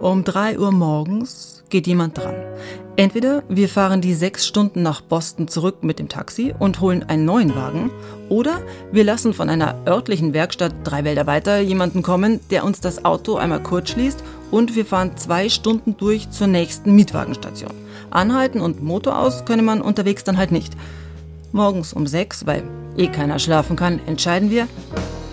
Um 0.00 0.24
3 0.24 0.58
Uhr 0.58 0.72
morgens 0.72 1.62
geht 1.68 1.86
jemand 1.86 2.16
dran. 2.16 2.36
Entweder 2.96 3.42
wir 3.48 3.68
fahren 3.68 4.00
die 4.00 4.14
sechs 4.14 4.46
Stunden 4.46 4.82
nach 4.82 5.02
Boston 5.02 5.46
zurück 5.46 5.84
mit 5.84 5.98
dem 5.98 6.08
Taxi 6.08 6.54
und 6.58 6.80
holen 6.80 7.02
einen 7.02 7.24
neuen 7.24 7.54
Wagen, 7.54 7.90
oder 8.28 8.62
wir 8.92 9.04
lassen 9.04 9.34
von 9.34 9.48
einer 9.50 9.76
örtlichen 9.86 10.32
Werkstatt 10.32 10.74
drei 10.84 11.04
Wälder 11.04 11.26
weiter 11.26 11.60
jemanden 11.60 12.02
kommen, 12.02 12.40
der 12.50 12.64
uns 12.64 12.80
das 12.80 13.04
Auto 13.04 13.36
einmal 13.36 13.62
kurz 13.62 13.90
schließt 13.90 14.24
und 14.50 14.74
wir 14.74 14.86
fahren 14.86 15.16
zwei 15.16 15.48
Stunden 15.48 15.96
durch 15.96 16.30
zur 16.30 16.46
nächsten 16.46 16.94
Mietwagenstation. 16.94 17.72
Anhalten 18.10 18.60
und 18.60 18.82
Motor 18.82 19.18
aus 19.18 19.44
könne 19.44 19.62
man 19.62 19.80
unterwegs 19.80 20.24
dann 20.24 20.38
halt 20.38 20.52
nicht. 20.52 20.74
Morgens 21.52 21.92
um 21.92 22.06
sechs, 22.06 22.46
weil 22.46 22.62
eh 22.96 23.08
keiner 23.08 23.38
schlafen 23.38 23.76
kann, 23.76 24.00
entscheiden 24.06 24.50
wir, 24.50 24.68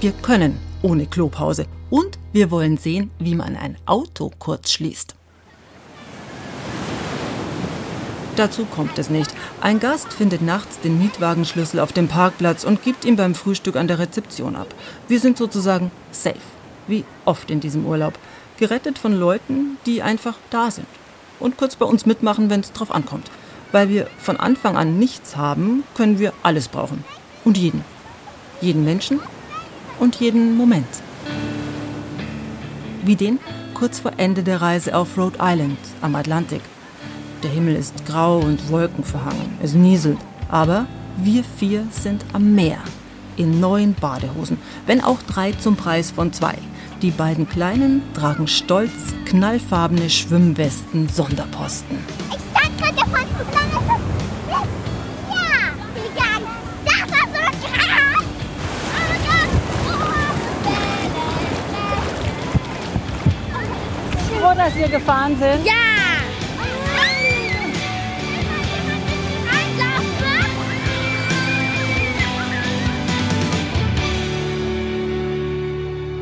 wir 0.01 0.11
können 0.11 0.59
ohne 0.81 1.05
Klopause. 1.05 1.65
Und 1.89 2.17
wir 2.33 2.51
wollen 2.51 2.77
sehen, 2.77 3.11
wie 3.19 3.35
man 3.35 3.55
ein 3.55 3.77
Auto 3.85 4.31
kurz 4.39 4.71
schließt. 4.71 5.15
Dazu 8.35 8.65
kommt 8.65 8.99
es 8.99 9.09
nicht. 9.09 9.33
Ein 9.61 9.79
Gast 9.79 10.11
findet 10.11 10.41
nachts 10.41 10.81
den 10.81 10.99
Mietwagenschlüssel 10.99 11.79
auf 11.79 11.93
dem 11.93 12.09
Parkplatz 12.09 12.65
und 12.65 12.83
gibt 12.83 13.05
ihn 13.05 13.15
beim 13.15 13.33
Frühstück 13.33 13.77
an 13.77 13.87
der 13.87 13.99
Rezeption 13.99 14.57
ab. 14.57 14.67
Wir 15.07 15.21
sind 15.21 15.37
sozusagen 15.37 15.89
safe, 16.11 16.35
wie 16.87 17.05
oft 17.23 17.49
in 17.49 17.61
diesem 17.61 17.85
Urlaub. 17.85 18.19
Gerettet 18.57 18.97
von 18.97 19.13
Leuten, 19.13 19.77
die 19.85 20.01
einfach 20.01 20.35
da 20.49 20.71
sind 20.71 20.87
und 21.39 21.57
kurz 21.57 21.75
bei 21.75 21.85
uns 21.85 22.05
mitmachen, 22.05 22.49
wenn 22.49 22.61
es 22.61 22.71
drauf 22.71 22.91
ankommt. 22.91 23.29
Weil 23.71 23.89
wir 23.89 24.07
von 24.17 24.37
Anfang 24.37 24.77
an 24.77 24.97
nichts 24.99 25.35
haben, 25.35 25.83
können 25.95 26.19
wir 26.19 26.33
alles 26.43 26.67
brauchen. 26.67 27.03
Und 27.43 27.57
jeden. 27.57 27.83
Jeden 28.61 28.85
Menschen 28.85 29.19
und 29.99 30.15
jeden 30.15 30.55
Moment. 30.55 30.87
Wie 33.03 33.15
den 33.15 33.39
kurz 33.73 33.99
vor 33.99 34.13
Ende 34.17 34.43
der 34.43 34.61
Reise 34.61 34.95
auf 34.95 35.17
Rhode 35.17 35.37
Island 35.41 35.77
am 36.01 36.15
Atlantik. 36.15 36.61
Der 37.43 37.51
Himmel 37.51 37.75
ist 37.75 38.05
grau 38.05 38.39
und 38.39 38.71
wolkenverhangen. 38.71 39.57
Es 39.61 39.73
nieselt. 39.73 40.17
Aber 40.49 40.87
wir 41.17 41.43
vier 41.43 41.85
sind 41.91 42.23
am 42.33 42.55
Meer. 42.55 42.79
In 43.35 43.59
neuen 43.59 43.93
Badehosen. 43.93 44.57
Wenn 44.85 45.03
auch 45.03 45.21
drei 45.27 45.51
zum 45.51 45.75
Preis 45.75 46.11
von 46.11 46.31
zwei. 46.31 46.57
Die 47.01 47.11
beiden 47.11 47.47
Kleinen 47.47 48.01
tragen 48.13 48.47
stolz 48.47 49.13
knallfarbene 49.25 50.09
Schwimmwesten 50.09 51.09
Sonderposten. 51.09 51.97
Ich 52.29 52.35
war 52.55 52.63
so 52.69 53.51
krass. 53.51 53.75
Froh, 64.39 64.53
dass 64.55 64.75
wir 64.75 64.87
gefahren 64.87 65.37
sind. 65.37 65.65
Ja! 65.65 66.04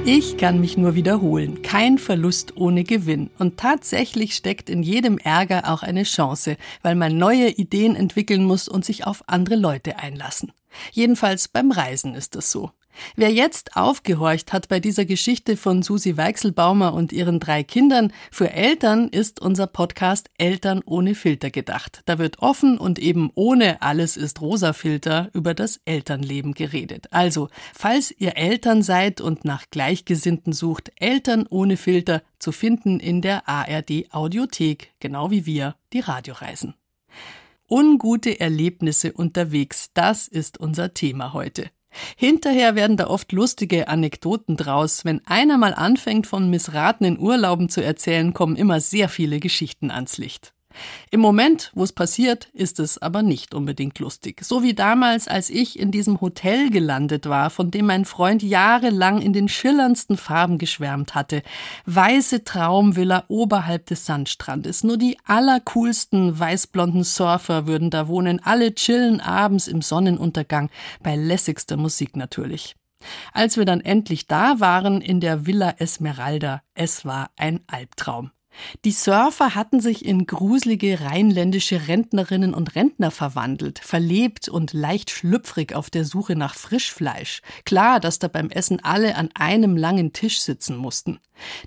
Ich 0.05 0.35
kann 0.35 0.59
mich 0.59 0.75
nur 0.75 0.95
wiederholen. 0.95 1.61
Kein 1.61 1.97
Verlust 1.97 2.57
ohne 2.57 2.83
Gewinn. 2.83 3.29
Und 3.39 3.55
tatsächlich 3.55 4.35
steckt 4.35 4.69
in 4.69 4.83
jedem 4.83 5.17
Ärger 5.17 5.71
auch 5.71 5.81
eine 5.81 6.03
Chance, 6.03 6.57
weil 6.81 6.95
man 6.95 7.17
neue 7.17 7.47
Ideen 7.47 7.95
entwickeln 7.95 8.43
muss 8.43 8.67
und 8.67 8.83
sich 8.83 9.07
auf 9.07 9.23
andere 9.27 9.55
Leute 9.55 9.99
einlassen. 9.99 10.51
Jedenfalls 10.91 11.47
beim 11.47 11.71
Reisen 11.71 12.15
ist 12.15 12.35
das 12.35 12.51
so. 12.51 12.71
Wer 13.15 13.31
jetzt 13.31 13.75
aufgehorcht 13.75 14.53
hat 14.53 14.67
bei 14.67 14.79
dieser 14.79 15.05
Geschichte 15.05 15.57
von 15.57 15.81
Susi 15.83 16.17
Weichselbaumer 16.17 16.93
und 16.93 17.11
ihren 17.11 17.39
drei 17.39 17.63
Kindern, 17.63 18.11
für 18.31 18.51
Eltern 18.51 19.09
ist 19.09 19.41
unser 19.41 19.67
Podcast 19.67 20.29
Eltern 20.37 20.81
ohne 20.85 21.15
Filter 21.15 21.49
gedacht. 21.49 22.01
Da 22.05 22.17
wird 22.19 22.39
offen 22.39 22.77
und 22.77 22.99
eben 22.99 23.31
ohne 23.35 23.81
alles 23.81 24.17
ist 24.17 24.41
rosa 24.41 24.73
Filter 24.73 25.29
über 25.33 25.53
das 25.53 25.81
Elternleben 25.85 26.53
geredet. 26.53 27.07
Also, 27.11 27.49
falls 27.73 28.13
ihr 28.17 28.37
Eltern 28.37 28.81
seid 28.81 29.21
und 29.21 29.45
nach 29.45 29.65
Gleichgesinnten 29.71 30.53
sucht, 30.53 30.91
Eltern 30.99 31.45
ohne 31.49 31.77
Filter 31.77 32.21
zu 32.39 32.51
finden 32.51 32.99
in 32.99 33.21
der 33.21 33.47
ARD 33.47 34.11
Audiothek, 34.11 34.93
genau 34.99 35.31
wie 35.31 35.45
wir 35.45 35.75
die 35.93 36.01
Radioreisen. 36.01 36.75
Ungute 37.69 38.39
Erlebnisse 38.39 39.13
unterwegs, 39.13 39.91
das 39.93 40.27
ist 40.27 40.59
unser 40.59 40.93
Thema 40.93 41.33
heute. 41.33 41.71
Hinterher 42.15 42.75
werden 42.75 42.97
da 42.97 43.07
oft 43.07 43.31
lustige 43.31 43.87
Anekdoten 43.87 44.57
draus. 44.57 45.05
Wenn 45.05 45.25
einer 45.25 45.57
mal 45.57 45.73
anfängt, 45.73 46.27
von 46.27 46.49
missratenen 46.49 47.19
Urlauben 47.19 47.69
zu 47.69 47.83
erzählen, 47.83 48.33
kommen 48.33 48.55
immer 48.55 48.79
sehr 48.79 49.09
viele 49.09 49.39
Geschichten 49.39 49.91
ans 49.91 50.17
Licht. 50.17 50.53
Im 51.11 51.19
Moment, 51.19 51.71
wo 51.73 51.83
es 51.83 51.93
passiert, 51.93 52.49
ist 52.53 52.79
es 52.79 52.97
aber 52.97 53.23
nicht 53.23 53.53
unbedingt 53.53 53.99
lustig. 53.99 54.43
So 54.43 54.63
wie 54.63 54.73
damals, 54.73 55.27
als 55.27 55.49
ich 55.49 55.79
in 55.79 55.91
diesem 55.91 56.21
Hotel 56.21 56.69
gelandet 56.69 57.27
war, 57.27 57.49
von 57.49 57.71
dem 57.71 57.87
mein 57.87 58.05
Freund 58.05 58.43
jahrelang 58.43 59.21
in 59.21 59.33
den 59.33 59.49
schillerndsten 59.49 60.17
Farben 60.17 60.57
geschwärmt 60.57 61.15
hatte. 61.15 61.43
Weiße 61.85 62.43
Traumvilla 62.43 63.25
oberhalb 63.27 63.85
des 63.85 64.05
Sandstrandes. 64.05 64.83
Nur 64.83 64.97
die 64.97 65.17
allercoolsten 65.25 66.37
weißblonden 66.39 67.03
Surfer 67.03 67.67
würden 67.67 67.89
da 67.89 68.07
wohnen. 68.07 68.41
Alle 68.43 68.73
chillen 68.75 69.21
abends 69.21 69.67
im 69.67 69.81
Sonnenuntergang. 69.81 70.69
Bei 71.01 71.15
lässigster 71.15 71.77
Musik 71.77 72.15
natürlich. 72.15 72.75
Als 73.33 73.57
wir 73.57 73.65
dann 73.65 73.81
endlich 73.81 74.27
da 74.27 74.59
waren 74.59 75.01
in 75.01 75.19
der 75.19 75.45
Villa 75.45 75.75
Esmeralda, 75.77 76.61
es 76.73 77.05
war 77.05 77.31
ein 77.35 77.61
Albtraum. 77.67 78.31
Die 78.85 78.91
Surfer 78.91 79.55
hatten 79.55 79.79
sich 79.79 80.05
in 80.05 80.25
gruselige 80.25 81.01
rheinländische 81.01 81.87
Rentnerinnen 81.87 82.53
und 82.53 82.75
Rentner 82.75 83.11
verwandelt, 83.11 83.79
verlebt 83.79 84.49
und 84.49 84.73
leicht 84.73 85.09
schlüpfrig 85.09 85.75
auf 85.75 85.89
der 85.89 86.05
Suche 86.05 86.35
nach 86.35 86.55
Frischfleisch. 86.55 87.41
Klar, 87.65 87.99
dass 87.99 88.19
da 88.19 88.27
beim 88.27 88.49
Essen 88.49 88.83
alle 88.83 89.15
an 89.15 89.29
einem 89.33 89.77
langen 89.77 90.13
Tisch 90.13 90.41
sitzen 90.41 90.77
mussten. 90.77 91.19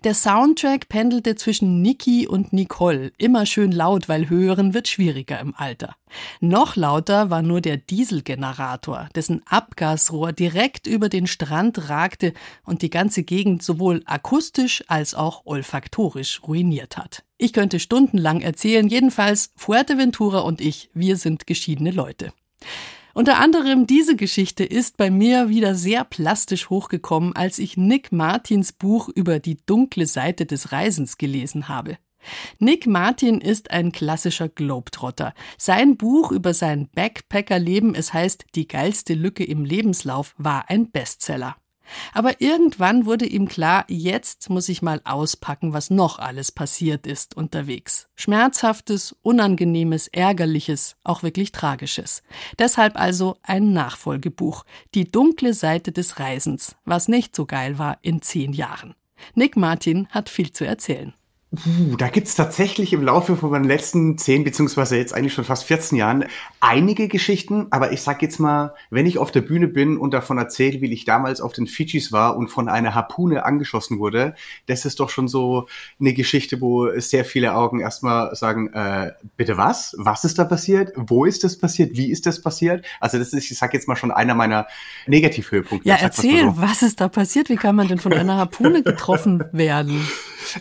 Der 0.05 0.15
Soundtrack 0.15 0.89
pendelte 0.89 1.35
zwischen 1.35 1.83
Niki 1.83 2.27
und 2.27 2.53
Nicole, 2.53 3.13
immer 3.19 3.47
schön 3.47 3.73
laut, 3.73 4.09
weil 4.09 4.31
hören 4.31 4.75
wird 4.75 4.89
schwieriger 4.89 5.41
im 5.41 5.55
Alter. 5.57 5.97
Noch 6.41 6.77
lauter 6.77 7.31
war 7.31 7.43
nur 7.43 7.61
der 7.61 7.77
Dieselgenerator, 7.77 9.09
dessen 9.15 9.43
Abgasrohr 9.47 10.33
direkt 10.33 10.87
über 10.87 11.09
den 11.09 11.27
Strand 11.27 11.89
ragte 11.89 12.33
und 12.65 12.83
die 12.83 12.91
ganze 12.91 13.25
Gegend 13.25 13.63
sowohl 13.63 14.03
akustisch 14.07 14.85
als 14.87 15.15
auch 15.15 15.43
olfaktorisch 15.45 16.41
ruiniert 16.77 16.97
hat. 16.97 17.25
Ich 17.39 17.53
könnte 17.53 17.81
stundenlang 17.81 18.41
erzählen, 18.41 18.89
jedenfalls 18.89 19.51
Fuerteventura 19.57 20.41
und 20.41 20.61
ich, 20.61 20.91
wir 20.95 21.17
sind 21.17 21.47
geschiedene 21.47 21.91
Leute. 21.91 22.33
Unter 23.15 23.39
anderem 23.39 23.87
diese 23.87 24.15
Geschichte 24.15 24.65
ist 24.65 24.99
bei 24.99 25.11
mir 25.11 25.49
wieder 25.49 25.75
sehr 25.75 26.05
plastisch 26.05 26.69
hochgekommen, 26.69 27.35
als 27.35 27.59
ich 27.59 27.77
Nick 27.77 28.13
Martins 28.13 28.73
Buch 28.73 29.09
über 29.09 29.39
die 29.39 29.57
dunkle 29.65 30.07
Seite 30.07 30.45
des 30.45 30.73
Reisens 30.73 31.17
gelesen 31.17 31.69
habe. 31.69 31.97
Nick 32.59 32.87
Martin 32.87 33.41
ist 33.41 33.71
ein 33.71 33.93
klassischer 33.93 34.49
Globetrotter. 34.49 35.33
Sein 35.57 35.97
Buch 35.97 36.33
über 36.33 36.53
sein 36.53 36.89
Backpackerleben, 36.95 37.95
es 37.95 38.13
heißt 38.13 38.45
Die 38.55 38.67
geilste 38.67 39.15
Lücke 39.15 39.45
im 39.45 39.65
Lebenslauf, 39.65 40.35
war 40.37 40.69
ein 40.69 40.91
Bestseller. 40.91 41.57
Aber 42.13 42.41
irgendwann 42.41 43.07
wurde 43.07 43.27
ihm 43.27 43.49
klar, 43.49 43.85
jetzt 43.89 44.51
muss 44.51 44.69
ich 44.69 44.83
mal 44.83 45.01
auspacken, 45.05 45.73
was 45.73 45.91
noch 45.91 46.19
alles 46.19 46.53
passiert 46.53 47.07
ist 47.07 47.37
unterwegs. 47.37 48.09
Schmerzhaftes, 48.15 49.17
unangenehmes, 49.23 50.09
ärgerliches, 50.09 50.97
auch 51.05 51.23
wirklich 51.23 51.53
tragisches. 51.53 52.23
Deshalb 52.59 52.97
also 52.99 53.37
ein 53.43 53.73
Nachfolgebuch. 53.73 54.65
Die 54.95 55.11
dunkle 55.11 55.55
Seite 55.55 55.93
des 55.93 56.19
Reisens, 56.19 56.77
was 56.85 57.09
nicht 57.09 57.37
so 57.37 57.47
geil 57.47 57.79
war 57.79 57.99
in 58.03 58.23
zehn 58.23 58.53
Jahren. 58.53 58.95
Nick 59.35 59.57
Martin 59.57 60.09
hat 60.11 60.29
viel 60.29 60.53
zu 60.53 60.67
erzählen. 60.67 61.15
Uh, 61.53 61.95
da 61.97 62.09
gibt's 62.09 62.35
tatsächlich 62.35 62.93
im 62.93 63.05
Laufe 63.05 63.37
von 63.37 63.51
meinen 63.51 63.67
letzten 63.67 64.19
zehn 64.19 64.43
beziehungsweise 64.43 64.97
jetzt 64.97 65.15
eigentlich 65.15 65.33
schon 65.33 65.45
fast 65.45 65.63
14 65.63 65.97
Jahren 65.97 66.25
einige 66.59 67.07
Geschichten, 67.07 67.69
aber 67.71 67.93
ich 67.93 68.03
sag 68.03 68.21
jetzt 68.21 68.41
mal, 68.41 68.75
wenn 68.91 69.07
ich 69.07 69.19
auf 69.19 69.31
der 69.31 69.43
Bühne 69.43 69.69
bin 69.69 69.97
und 69.97 70.13
davon 70.13 70.39
erzähle, 70.39 70.81
wie 70.81 70.93
ich 70.93 71.05
damals 71.05 71.41
auf 71.41 71.53
den 71.53 71.69
Fidschis 71.69 72.11
war 72.11 72.37
und 72.37 72.49
von 72.49 72.69
einer 72.69 72.97
Harpune 72.97 73.45
angeschossen 73.45 74.01
wurde, 74.01 74.35
das 74.67 74.85
ist 74.85 74.99
doch 74.99 75.09
schon 75.09 75.29
so 75.29 75.69
eine 76.01 76.15
Geschichte, 76.15 76.61
wo 76.61 76.91
sehr 76.99 77.25
viele 77.25 77.55
Augen 77.55 77.79
erstmal 77.79 78.35
sagen, 78.35 78.73
äh, 78.73 79.13
bitte 79.37 79.57
was? 79.57 79.95
Was 79.99 80.25
ist 80.25 80.41
da 80.41 80.45
passiert? 80.45 80.93
Wo 80.97 81.25
ist 81.25 81.45
das 81.45 81.57
passiert? 81.57 81.97
Wie 81.97 82.11
ist 82.11 82.27
das 82.27 82.43
passiert? 82.43 82.85
Also 82.99 83.19
das 83.19 83.33
ist, 83.33 83.49
ich 83.49 83.57
sag 83.57 83.73
jetzt 83.73 83.87
mal 83.87 83.95
schon 83.95 84.11
einer 84.11 84.35
meiner 84.35 84.67
Negativhöhepunkte. 85.07 85.89
Ja, 85.89 85.95
erzähl, 85.95 86.43
so. 86.43 86.55
was 86.57 86.83
ist 86.83 87.01
da 87.01 87.09
passiert? 87.09 87.49
Wie 87.51 87.57
kann 87.57 87.77
man 87.77 87.87
denn 87.87 88.01
von 88.01 88.13
einer 88.13 88.37
Harpune 88.37 88.83
getroffen 88.83 89.45
werden? 89.53 90.05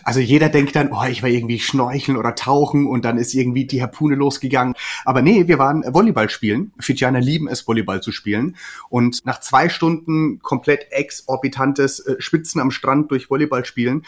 Also 0.04 0.20
jeder 0.20 0.48
denkt 0.48 0.76
dann, 0.76 0.92
oh, 0.92 1.04
ich 1.08 1.22
war 1.22 1.28
irgendwie 1.28 1.58
schnorcheln 1.58 2.16
oder 2.16 2.34
tauchen 2.34 2.86
und 2.86 3.04
dann 3.04 3.18
ist 3.18 3.34
irgendwie 3.34 3.66
die 3.66 3.82
Harpune 3.82 4.14
losgegangen. 4.14 4.74
Aber 5.04 5.22
nee, 5.22 5.48
wir 5.48 5.58
waren 5.58 5.82
Volleyball 5.86 6.30
spielen. 6.30 6.72
Fidschianer 6.78 7.20
lieben 7.20 7.48
es, 7.48 7.66
Volleyball 7.66 8.00
zu 8.00 8.12
spielen. 8.12 8.56
Und 8.88 9.24
nach 9.26 9.40
zwei 9.40 9.68
Stunden 9.68 10.40
komplett 10.40 10.90
exorbitantes 10.90 12.00
äh, 12.00 12.16
Spitzen 12.18 12.60
am 12.60 12.70
Strand 12.70 13.10
durch 13.10 13.30
Volleyball 13.30 13.64
spielen, 13.64 14.04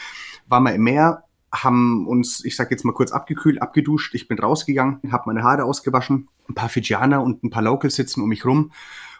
waren 0.49 0.65
wir 0.65 0.75
im 0.75 0.83
Meer, 0.83 1.25
haben 1.53 2.07
uns, 2.07 2.45
ich 2.45 2.57
sag 2.57 2.71
jetzt 2.71 2.85
mal 2.85 2.93
kurz 2.93 3.11
abgekühlt, 3.11 3.63
abgeduscht. 3.63 4.15
Ich 4.15 4.29
bin 4.29 4.39
rausgegangen, 4.39 5.01
habe 5.11 5.25
meine 5.27 5.43
Haare 5.43 5.65
ausgewaschen. 5.65 6.29
Ein 6.49 6.55
paar 6.55 6.69
Fidschianer 6.69 7.23
und 7.23 7.43
ein 7.43 7.51
paar 7.51 7.63
Locals 7.63 7.95
sitzen 7.95 8.23
um 8.23 8.29
mich 8.29 8.45
rum. 8.45 8.73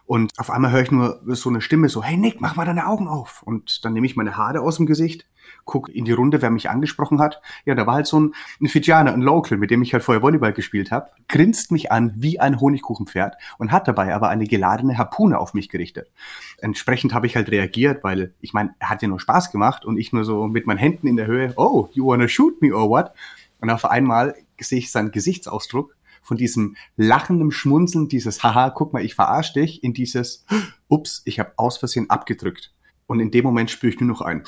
Und 0.09 0.33
auf 0.38 0.49
einmal 0.49 0.73
höre 0.73 0.81
ich 0.81 0.90
nur 0.90 1.21
so 1.27 1.51
eine 1.51 1.61
Stimme 1.61 1.90
so, 1.90 2.03
hey 2.03 2.16
Nick, 2.16 2.40
mach 2.40 2.57
mal 2.57 2.64
deine 2.64 2.87
Augen 2.87 3.09
auf. 3.09 3.42
Und 3.42 3.85
dann 3.85 3.92
nehme 3.92 4.07
ich 4.07 4.16
meine 4.16 4.38
Haare 4.38 4.62
aus 4.62 4.79
dem 4.79 4.87
Gesicht, 4.87 5.27
guck 5.66 5.90
in 5.90 6.07
die 6.07 6.12
Runde, 6.12 6.40
wer 6.40 6.49
mich 6.49 6.71
angesprochen 6.71 7.21
hat. 7.21 7.42
Ja, 7.66 7.75
da 7.75 7.87
war 7.87 7.97
halt 7.97 8.07
so 8.07 8.18
ein, 8.18 8.35
ein 8.59 8.68
Fijianer, 8.68 9.12
ein 9.12 9.21
Local, 9.21 9.59
mit 9.59 9.71
dem 9.71 9.83
ich 9.83 9.92
halt 9.92 10.03
vorher 10.03 10.23
Volleyball 10.23 10.55
gespielt 10.55 10.90
habe, 10.90 11.11
grinst 11.29 11.73
mich 11.73 11.92
an 11.92 12.14
wie 12.16 12.40
ein 12.40 12.59
Honigkuchenpferd 12.59 13.37
und 13.59 13.71
hat 13.71 13.87
dabei 13.87 14.14
aber 14.14 14.31
eine 14.31 14.47
geladene 14.47 14.97
Harpune 14.97 15.38
auf 15.38 15.53
mich 15.53 15.68
gerichtet. 15.68 16.11
Entsprechend 16.57 17.12
habe 17.12 17.27
ich 17.27 17.37
halt 17.37 17.51
reagiert, 17.51 18.03
weil 18.03 18.33
ich 18.40 18.55
meine, 18.55 18.75
er 18.79 18.88
hat 18.88 19.03
ja 19.03 19.09
nur 19.09 19.21
Spaß 19.21 19.53
gemacht 19.53 19.85
und 19.85 19.99
ich 19.99 20.14
nur 20.14 20.25
so 20.25 20.47
mit 20.47 20.66
meinen 20.66 20.79
Händen 20.79 21.07
in 21.07 21.16
der 21.16 21.27
Höhe, 21.27 21.53
oh, 21.57 21.90
you 21.92 22.07
wanna 22.07 22.29
shoot 22.29 22.62
me 22.62 22.75
or 22.75 22.88
what? 22.88 23.11
Und 23.61 23.68
auf 23.68 23.85
einmal 23.85 24.37
sehe 24.59 24.79
ich 24.79 24.90
seinen 24.90 25.11
Gesichtsausdruck 25.11 25.98
von 26.29 26.37
diesem 26.37 26.77
lachenden 26.97 27.51
Schmunzeln, 27.51 28.09
dieses 28.09 28.43
Haha, 28.43 28.69
guck 28.69 28.93
mal, 28.93 29.03
ich 29.03 29.14
verarsche 29.14 29.55
dich, 29.55 29.83
in 29.83 29.95
dieses 29.95 30.45
Ups, 30.88 31.23
ich 31.25 31.41
habe 31.41 31.53
aus 31.57 31.79
Versehen 31.79 32.11
abgedrückt. 32.11 32.75
Und 33.07 33.21
in 33.21 33.31
dem 33.31 33.45
Moment 33.45 33.71
spüre 33.71 33.93
ich 33.93 33.99
nur 33.99 34.09
noch 34.09 34.21
ein 34.21 34.45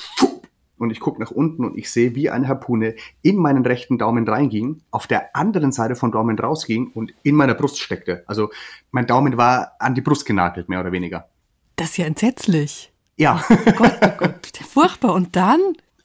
und 0.77 0.91
ich 0.91 1.01
gucke 1.01 1.21
nach 1.21 1.31
unten 1.31 1.65
und 1.65 1.77
ich 1.77 1.91
sehe, 1.91 2.15
wie 2.15 2.31
eine 2.31 2.49
Harpune 2.49 2.97
in 3.23 3.37
meinen 3.37 3.65
rechten 3.65 3.99
Daumen 3.99 4.27
reinging, 4.27 4.83
auf 4.91 5.07
der 5.07 5.37
anderen 5.37 5.73
Seite 5.73 5.95
vom 5.95 6.11
Daumen 6.11 6.39
rausging 6.39 6.91
und 6.95 7.13
in 7.23 7.35
meiner 7.35 7.55
Brust 7.55 7.79
steckte. 7.79 8.25
Also 8.27 8.51
mein 8.91 9.07
Daumen 9.07 9.37
war 9.37 9.73
an 9.79 9.95
die 9.95 10.01
Brust 10.01 10.25
genagelt, 10.25 10.69
mehr 10.69 10.81
oder 10.81 10.93
weniger. 10.93 11.29
Das 11.77 11.91
ist 11.91 11.97
ja 11.99 12.07
entsetzlich. 12.07 12.93
Ja. 13.17 13.45
Oh 13.51 13.73
Gott, 13.73 13.99
oh 14.03 14.11
Gott, 14.19 14.57
furchtbar. 14.69 15.15
Und 15.15 15.37
dann? 15.37 15.61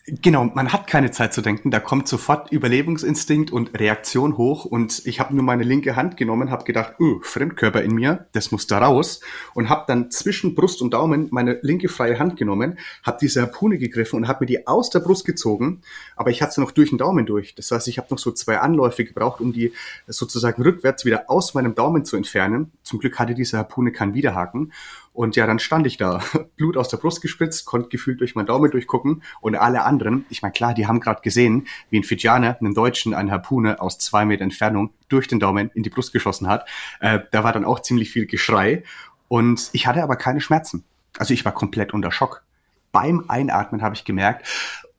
Genau, 0.07 0.43
man 0.43 0.71
hat 0.71 0.85
keine 0.85 1.09
Zeit 1.09 1.33
zu 1.33 1.41
denken, 1.41 1.71
da 1.71 1.79
kommt 1.79 2.07
sofort 2.07 2.51
Überlebungsinstinkt 2.51 3.51
und 3.51 3.79
Reaktion 3.79 4.37
hoch. 4.37 4.63
Und 4.63 5.01
ich 5.05 5.19
habe 5.19 5.33
nur 5.33 5.43
meine 5.43 5.63
linke 5.63 5.95
Hand 5.95 6.15
genommen, 6.15 6.51
habe 6.51 6.63
gedacht, 6.63 6.99
uh, 6.99 7.19
Fremdkörper 7.23 7.81
in 7.81 7.95
mir, 7.95 8.27
das 8.33 8.51
muss 8.51 8.67
da 8.67 8.77
raus. 8.77 9.21
Und 9.55 9.67
habe 9.67 9.85
dann 9.87 10.11
zwischen 10.11 10.53
Brust 10.53 10.83
und 10.83 10.93
Daumen 10.93 11.29
meine 11.31 11.57
linke 11.63 11.89
freie 11.89 12.19
Hand 12.19 12.37
genommen, 12.37 12.77
habe 13.01 13.17
diese 13.19 13.41
Harpune 13.41 13.79
gegriffen 13.79 14.17
und 14.17 14.27
habe 14.27 14.43
mir 14.43 14.45
die 14.45 14.67
aus 14.67 14.91
der 14.91 14.99
Brust 14.99 15.25
gezogen, 15.25 15.81
aber 16.15 16.29
ich 16.29 16.43
hatte 16.43 16.53
sie 16.53 16.61
noch 16.61 16.71
durch 16.71 16.89
den 16.89 16.99
Daumen 16.99 17.25
durch. 17.25 17.55
Das 17.55 17.71
heißt, 17.71 17.87
ich 17.87 17.97
habe 17.97 18.09
noch 18.11 18.19
so 18.19 18.31
zwei 18.31 18.59
Anläufe 18.59 19.05
gebraucht, 19.05 19.41
um 19.41 19.53
die 19.53 19.73
sozusagen 20.05 20.61
rückwärts 20.61 21.05
wieder 21.05 21.31
aus 21.31 21.55
meinem 21.55 21.73
Daumen 21.73 22.05
zu 22.05 22.15
entfernen. 22.15 22.71
Zum 22.83 22.99
Glück 22.99 23.17
hatte 23.17 23.33
diese 23.33 23.57
Harpune 23.57 23.91
keinen 23.91 24.13
Widerhaken 24.13 24.71
und 25.15 25.37
ja, 25.37 25.47
dann 25.47 25.59
stand 25.59 25.87
ich 25.87 25.97
da, 25.97 26.21
Blut 26.57 26.75
aus 26.75 26.89
der 26.89 26.97
Brust 26.97 27.21
gespritzt, 27.21 27.65
konnte 27.65 27.89
gefühlt 27.89 28.19
durch 28.19 28.35
meinen 28.35 28.47
Daumen 28.47 28.69
durchgucken 28.69 29.23
und 29.39 29.55
alle 29.55 29.83
anderen, 29.83 30.25
ich 30.29 30.41
meine, 30.41 30.51
klar, 30.51 30.73
die 30.73 30.87
haben 30.87 30.99
gerade 30.99 31.21
gesehen, 31.21 31.67
wie 31.89 31.99
ein 31.99 32.03
Fijianer 32.03 32.57
einem 32.59 32.73
Deutschen 32.73 33.13
eine 33.13 33.31
Harpune 33.31 33.79
aus 33.79 33.97
zwei 33.97 34.25
Meter 34.25 34.43
Entfernung 34.43 34.91
durch 35.07 35.27
den 35.27 35.39
Daumen 35.39 35.71
in 35.73 35.83
die 35.83 35.89
Brust 35.89 36.11
geschossen 36.11 36.47
hat. 36.47 36.67
Äh, 36.99 37.19
da 37.31 37.43
war 37.43 37.53
dann 37.53 37.65
auch 37.65 37.79
ziemlich 37.79 38.11
viel 38.11 38.25
Geschrei 38.25 38.83
und 39.29 39.69
ich 39.71 39.87
hatte 39.87 40.03
aber 40.03 40.17
keine 40.17 40.41
Schmerzen. 40.41 40.83
Also 41.17 41.33
ich 41.33 41.45
war 41.45 41.53
komplett 41.53 41.93
unter 41.93 42.11
Schock. 42.11 42.43
Beim 42.91 43.25
Einatmen 43.29 43.81
habe 43.81 43.95
ich 43.95 44.03
gemerkt, 44.03 44.45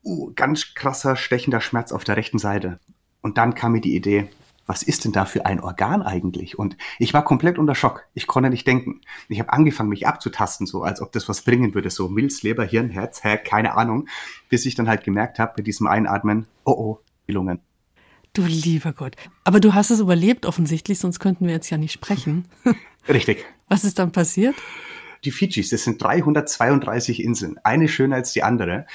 uh, 0.03 0.33
ganz 0.35 0.75
krasser, 0.75 1.17
stechender 1.17 1.61
Schmerz 1.61 1.93
auf 1.93 2.05
der 2.05 2.17
rechten 2.17 2.39
Seite. 2.39 2.79
Und 3.21 3.37
dann 3.37 3.55
kam 3.55 3.73
mir 3.73 3.81
die 3.83 3.95
Idee, 3.95 4.29
was 4.67 4.83
ist 4.83 5.05
denn 5.05 5.13
da 5.13 5.25
für 5.25 5.47
ein 5.47 5.61
Organ 5.61 6.03
eigentlich? 6.03 6.59
Und 6.59 6.77
ich 6.99 7.15
war 7.15 7.25
komplett 7.25 7.59
unter 7.59 7.75
Schock. 7.75 8.05
Ich 8.15 8.27
konnte 8.27 8.51
nicht 8.51 8.67
denken. 8.67 9.01
Ich 9.29 9.39
habe 9.39 9.53
angefangen, 9.53 9.89
mich 9.89 10.07
abzutasten, 10.07 10.67
so 10.67 10.83
als 10.83 11.01
ob 11.01 11.13
das 11.13 11.29
was 11.29 11.43
bringen 11.43 11.75
würde. 11.75 11.91
So 11.91 12.09
Milz, 12.09 12.43
Leber, 12.43 12.65
Hirn, 12.65 12.91
Herz, 12.91 13.23
hä, 13.23 13.39
keine 13.39 13.77
Ahnung. 13.77 14.09
Bis 14.49 14.67
ich 14.67 14.75
dann 14.75 14.89
halt 14.89 15.05
gemerkt 15.05 15.39
habe, 15.39 15.55
mit 15.57 15.67
diesem 15.67 15.87
Einatmen, 15.87 16.47
oh 16.65 16.73
oh, 16.73 17.01
die 17.29 17.33
Lungen. 17.33 17.61
Du 18.33 18.43
lieber 18.43 18.93
Gott. 18.93 19.17
Aber 19.45 19.61
du 19.61 19.73
hast 19.73 19.91
es 19.91 20.01
überlebt 20.01 20.45
offensichtlich, 20.45 20.99
sonst 20.99 21.21
könnten 21.21 21.47
wir 21.47 21.55
jetzt 21.55 21.71
ja 21.71 21.79
nicht 21.79 21.93
sprechen. 21.93 22.47
Richtig. 23.09 23.47
Was 23.69 23.85
ist 23.85 23.99
dann 23.99 24.13
passiert? 24.13 24.55
Die 25.25 25.31
Fidschis, 25.31 25.71
das 25.71 25.85
sind 25.85 26.03
332 26.03 27.23
Inseln, 27.23 27.59
eine 27.65 27.89
schöner 27.89 28.17
als 28.17 28.33
die 28.33 28.43
andere. 28.43 28.87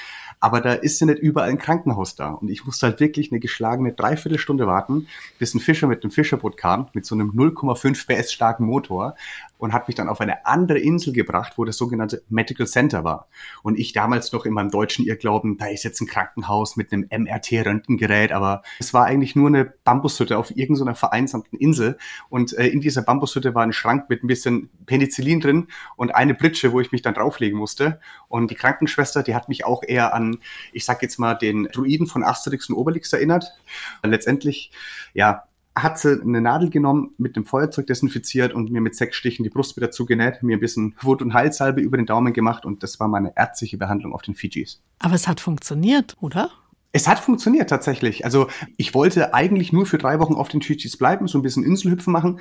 Aber 0.42 0.60
da 0.60 0.72
ist 0.72 0.98
ja 0.98 1.06
nicht 1.06 1.20
überall 1.20 1.50
ein 1.50 1.58
Krankenhaus 1.58 2.16
da. 2.16 2.30
Und 2.30 2.50
ich 2.50 2.66
musste 2.66 2.88
halt 2.88 2.98
wirklich 2.98 3.30
eine 3.30 3.38
geschlagene 3.38 3.92
Dreiviertelstunde 3.92 4.66
warten, 4.66 5.06
bis 5.38 5.54
ein 5.54 5.60
Fischer 5.60 5.86
mit 5.86 6.02
einem 6.02 6.10
Fischerboot 6.10 6.56
kam, 6.56 6.88
mit 6.94 7.06
so 7.06 7.14
einem 7.14 7.30
0,5 7.30 8.08
PS 8.08 8.32
starken 8.32 8.64
Motor 8.66 9.14
und 9.62 9.72
hat 9.72 9.86
mich 9.86 9.94
dann 9.94 10.08
auf 10.08 10.20
eine 10.20 10.44
andere 10.44 10.80
Insel 10.80 11.12
gebracht, 11.12 11.52
wo 11.56 11.64
das 11.64 11.76
sogenannte 11.76 12.24
Medical 12.28 12.66
Center 12.66 13.04
war. 13.04 13.28
Und 13.62 13.78
ich 13.78 13.92
damals 13.92 14.32
noch 14.32 14.44
in 14.44 14.52
meinem 14.52 14.72
deutschen 14.72 15.06
Irrglauben, 15.06 15.56
da 15.56 15.66
ist 15.66 15.84
jetzt 15.84 16.00
ein 16.00 16.08
Krankenhaus 16.08 16.74
mit 16.74 16.92
einem 16.92 17.06
MRT-Röntgengerät, 17.08 18.32
aber 18.32 18.64
es 18.80 18.92
war 18.92 19.04
eigentlich 19.04 19.36
nur 19.36 19.46
eine 19.46 19.72
Bambushütte 19.84 20.36
auf 20.36 20.56
irgendeiner 20.56 20.96
vereinsamten 20.96 21.56
Insel. 21.58 21.96
Und 22.28 22.58
äh, 22.58 22.66
in 22.66 22.80
dieser 22.80 23.02
Bambushütte 23.02 23.54
war 23.54 23.62
ein 23.62 23.72
Schrank 23.72 24.10
mit 24.10 24.24
ein 24.24 24.26
bisschen 24.26 24.68
Penicillin 24.86 25.38
drin 25.38 25.68
und 25.94 26.12
eine 26.12 26.34
Pritsche, 26.34 26.72
wo 26.72 26.80
ich 26.80 26.90
mich 26.90 27.02
dann 27.02 27.14
drauflegen 27.14 27.56
musste. 27.56 28.00
Und 28.26 28.50
die 28.50 28.56
Krankenschwester, 28.56 29.22
die 29.22 29.36
hat 29.36 29.48
mich 29.48 29.64
auch 29.64 29.84
eher 29.86 30.12
an, 30.12 30.38
ich 30.72 30.84
sag 30.84 31.02
jetzt 31.02 31.20
mal, 31.20 31.34
den 31.34 31.68
Druiden 31.72 32.08
von 32.08 32.24
Asterix 32.24 32.68
und 32.68 32.74
Obelix 32.74 33.12
erinnert. 33.12 33.52
Letztendlich, 34.02 34.72
ja, 35.14 35.44
hat 35.74 35.98
sie 35.98 36.20
eine 36.20 36.40
Nadel 36.40 36.70
genommen, 36.70 37.14
mit 37.18 37.36
dem 37.36 37.44
Feuerzeug 37.44 37.86
desinfiziert 37.86 38.52
und 38.52 38.70
mir 38.70 38.80
mit 38.80 38.94
sechs 38.94 39.16
Stichen 39.16 39.42
die 39.42 39.50
Brust 39.50 39.76
wieder 39.76 39.90
zugenäht, 39.90 40.42
mir 40.42 40.56
ein 40.56 40.60
bisschen 40.60 40.94
Wut- 41.00 41.22
und 41.22 41.32
Heilsalbe 41.32 41.80
über 41.80 41.96
den 41.96 42.06
Daumen 42.06 42.32
gemacht 42.32 42.66
und 42.66 42.82
das 42.82 43.00
war 43.00 43.08
meine 43.08 43.32
ärztliche 43.36 43.78
Behandlung 43.78 44.12
auf 44.12 44.22
den 44.22 44.34
Fidschis. 44.34 44.82
Aber 44.98 45.14
es 45.14 45.26
hat 45.28 45.40
funktioniert, 45.40 46.16
oder? 46.20 46.50
Es 46.92 47.08
hat 47.08 47.18
funktioniert 47.18 47.70
tatsächlich. 47.70 48.26
Also 48.26 48.48
ich 48.76 48.92
wollte 48.92 49.32
eigentlich 49.32 49.72
nur 49.72 49.86
für 49.86 49.96
drei 49.96 50.18
Wochen 50.18 50.34
auf 50.34 50.48
den 50.48 50.60
Fidschis 50.60 50.98
bleiben, 50.98 51.26
so 51.26 51.38
ein 51.38 51.42
bisschen 51.42 51.64
Inselhüpfen 51.64 52.12
machen 52.12 52.40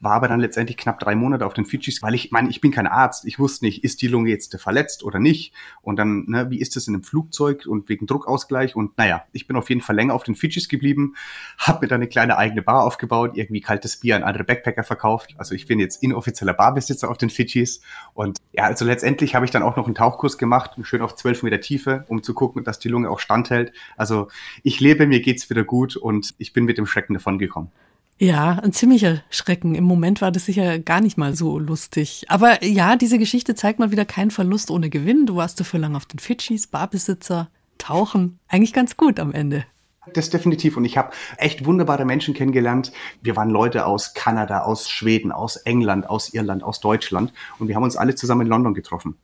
war 0.00 0.12
aber 0.12 0.28
dann 0.28 0.40
letztendlich 0.40 0.78
knapp 0.78 0.98
drei 0.98 1.14
Monate 1.14 1.46
auf 1.46 1.52
den 1.52 1.66
Fidschis, 1.66 2.02
weil 2.02 2.14
ich 2.14 2.30
meine, 2.30 2.48
ich 2.48 2.60
bin 2.60 2.72
kein 2.72 2.86
Arzt, 2.86 3.26
ich 3.26 3.38
wusste 3.38 3.66
nicht, 3.66 3.84
ist 3.84 4.00
die 4.02 4.08
Lunge 4.08 4.30
jetzt 4.30 4.58
verletzt 4.58 5.04
oder 5.04 5.18
nicht? 5.18 5.52
Und 5.82 5.96
dann, 5.96 6.24
ne, 6.26 6.50
wie 6.50 6.58
ist 6.58 6.74
das 6.74 6.88
in 6.88 6.94
einem 6.94 7.04
Flugzeug 7.04 7.66
und 7.66 7.88
wegen 7.88 8.06
Druckausgleich? 8.06 8.74
Und 8.74 8.96
naja, 8.96 9.24
ich 9.32 9.46
bin 9.46 9.56
auf 9.56 9.68
jeden 9.68 9.82
Fall 9.82 9.96
länger 9.96 10.14
auf 10.14 10.22
den 10.22 10.34
Fidschis 10.34 10.68
geblieben, 10.68 11.14
habe 11.58 11.82
mir 11.82 11.88
dann 11.88 12.00
eine 12.00 12.08
kleine 12.08 12.38
eigene 12.38 12.62
Bar 12.62 12.84
aufgebaut, 12.84 13.32
irgendwie 13.34 13.60
kaltes 13.60 14.00
Bier 14.00 14.16
an 14.16 14.22
andere 14.22 14.44
Backpacker 14.44 14.82
verkauft, 14.82 15.34
also 15.36 15.54
ich 15.54 15.66
bin 15.66 15.78
jetzt 15.78 16.02
inoffizieller 16.02 16.54
Barbesitzer 16.54 17.10
auf 17.10 17.18
den 17.18 17.30
Fidschis. 17.30 17.82
Und 18.14 18.38
ja, 18.52 18.64
also 18.64 18.86
letztendlich 18.86 19.34
habe 19.34 19.44
ich 19.44 19.50
dann 19.50 19.62
auch 19.62 19.76
noch 19.76 19.86
einen 19.86 19.94
Tauchkurs 19.94 20.38
gemacht, 20.38 20.72
schön 20.82 21.02
auf 21.02 21.14
zwölf 21.14 21.42
Meter 21.42 21.60
Tiefe, 21.60 22.04
um 22.08 22.22
zu 22.22 22.32
gucken, 22.32 22.64
dass 22.64 22.78
die 22.78 22.88
Lunge 22.88 23.10
auch 23.10 23.20
standhält. 23.20 23.72
Also 23.96 24.28
ich 24.62 24.80
lebe, 24.80 25.06
mir 25.06 25.20
geht's 25.20 25.50
wieder 25.50 25.64
gut 25.64 25.96
und 25.96 26.34
ich 26.38 26.54
bin 26.54 26.64
mit 26.64 26.78
dem 26.78 26.86
Schrecken 26.86 27.14
davon 27.14 27.38
gekommen. 27.38 27.70
Ja, 28.22 28.58
ein 28.62 28.74
ziemlicher 28.74 29.22
Schrecken. 29.30 29.74
Im 29.74 29.84
Moment 29.84 30.20
war 30.20 30.30
das 30.30 30.44
sicher 30.44 30.78
gar 30.78 31.00
nicht 31.00 31.16
mal 31.16 31.34
so 31.34 31.58
lustig. 31.58 32.26
Aber 32.28 32.62
ja, 32.62 32.96
diese 32.96 33.18
Geschichte 33.18 33.54
zeigt 33.54 33.78
mal 33.78 33.92
wieder 33.92 34.04
keinen 34.04 34.30
Verlust 34.30 34.70
ohne 34.70 34.90
Gewinn. 34.90 35.24
Du 35.24 35.36
warst 35.36 35.58
dafür 35.58 35.80
lang 35.80 35.96
auf 35.96 36.04
den 36.04 36.18
Fidschis, 36.18 36.66
Barbesitzer, 36.66 37.48
Tauchen. 37.78 38.38
Eigentlich 38.46 38.74
ganz 38.74 38.98
gut 38.98 39.18
am 39.18 39.32
Ende. 39.32 39.64
Das 40.12 40.28
definitiv. 40.28 40.76
Und 40.76 40.84
ich 40.84 40.98
habe 40.98 41.12
echt 41.38 41.64
wunderbare 41.64 42.04
Menschen 42.04 42.34
kennengelernt. 42.34 42.92
Wir 43.22 43.36
waren 43.36 43.48
Leute 43.48 43.86
aus 43.86 44.12
Kanada, 44.12 44.64
aus 44.64 44.90
Schweden, 44.90 45.32
aus 45.32 45.56
England, 45.56 46.10
aus 46.10 46.34
Irland, 46.34 46.62
aus 46.62 46.80
Deutschland. 46.80 47.32
Und 47.58 47.68
wir 47.68 47.74
haben 47.74 47.84
uns 47.84 47.96
alle 47.96 48.16
zusammen 48.16 48.42
in 48.42 48.48
London 48.48 48.74
getroffen. 48.74 49.16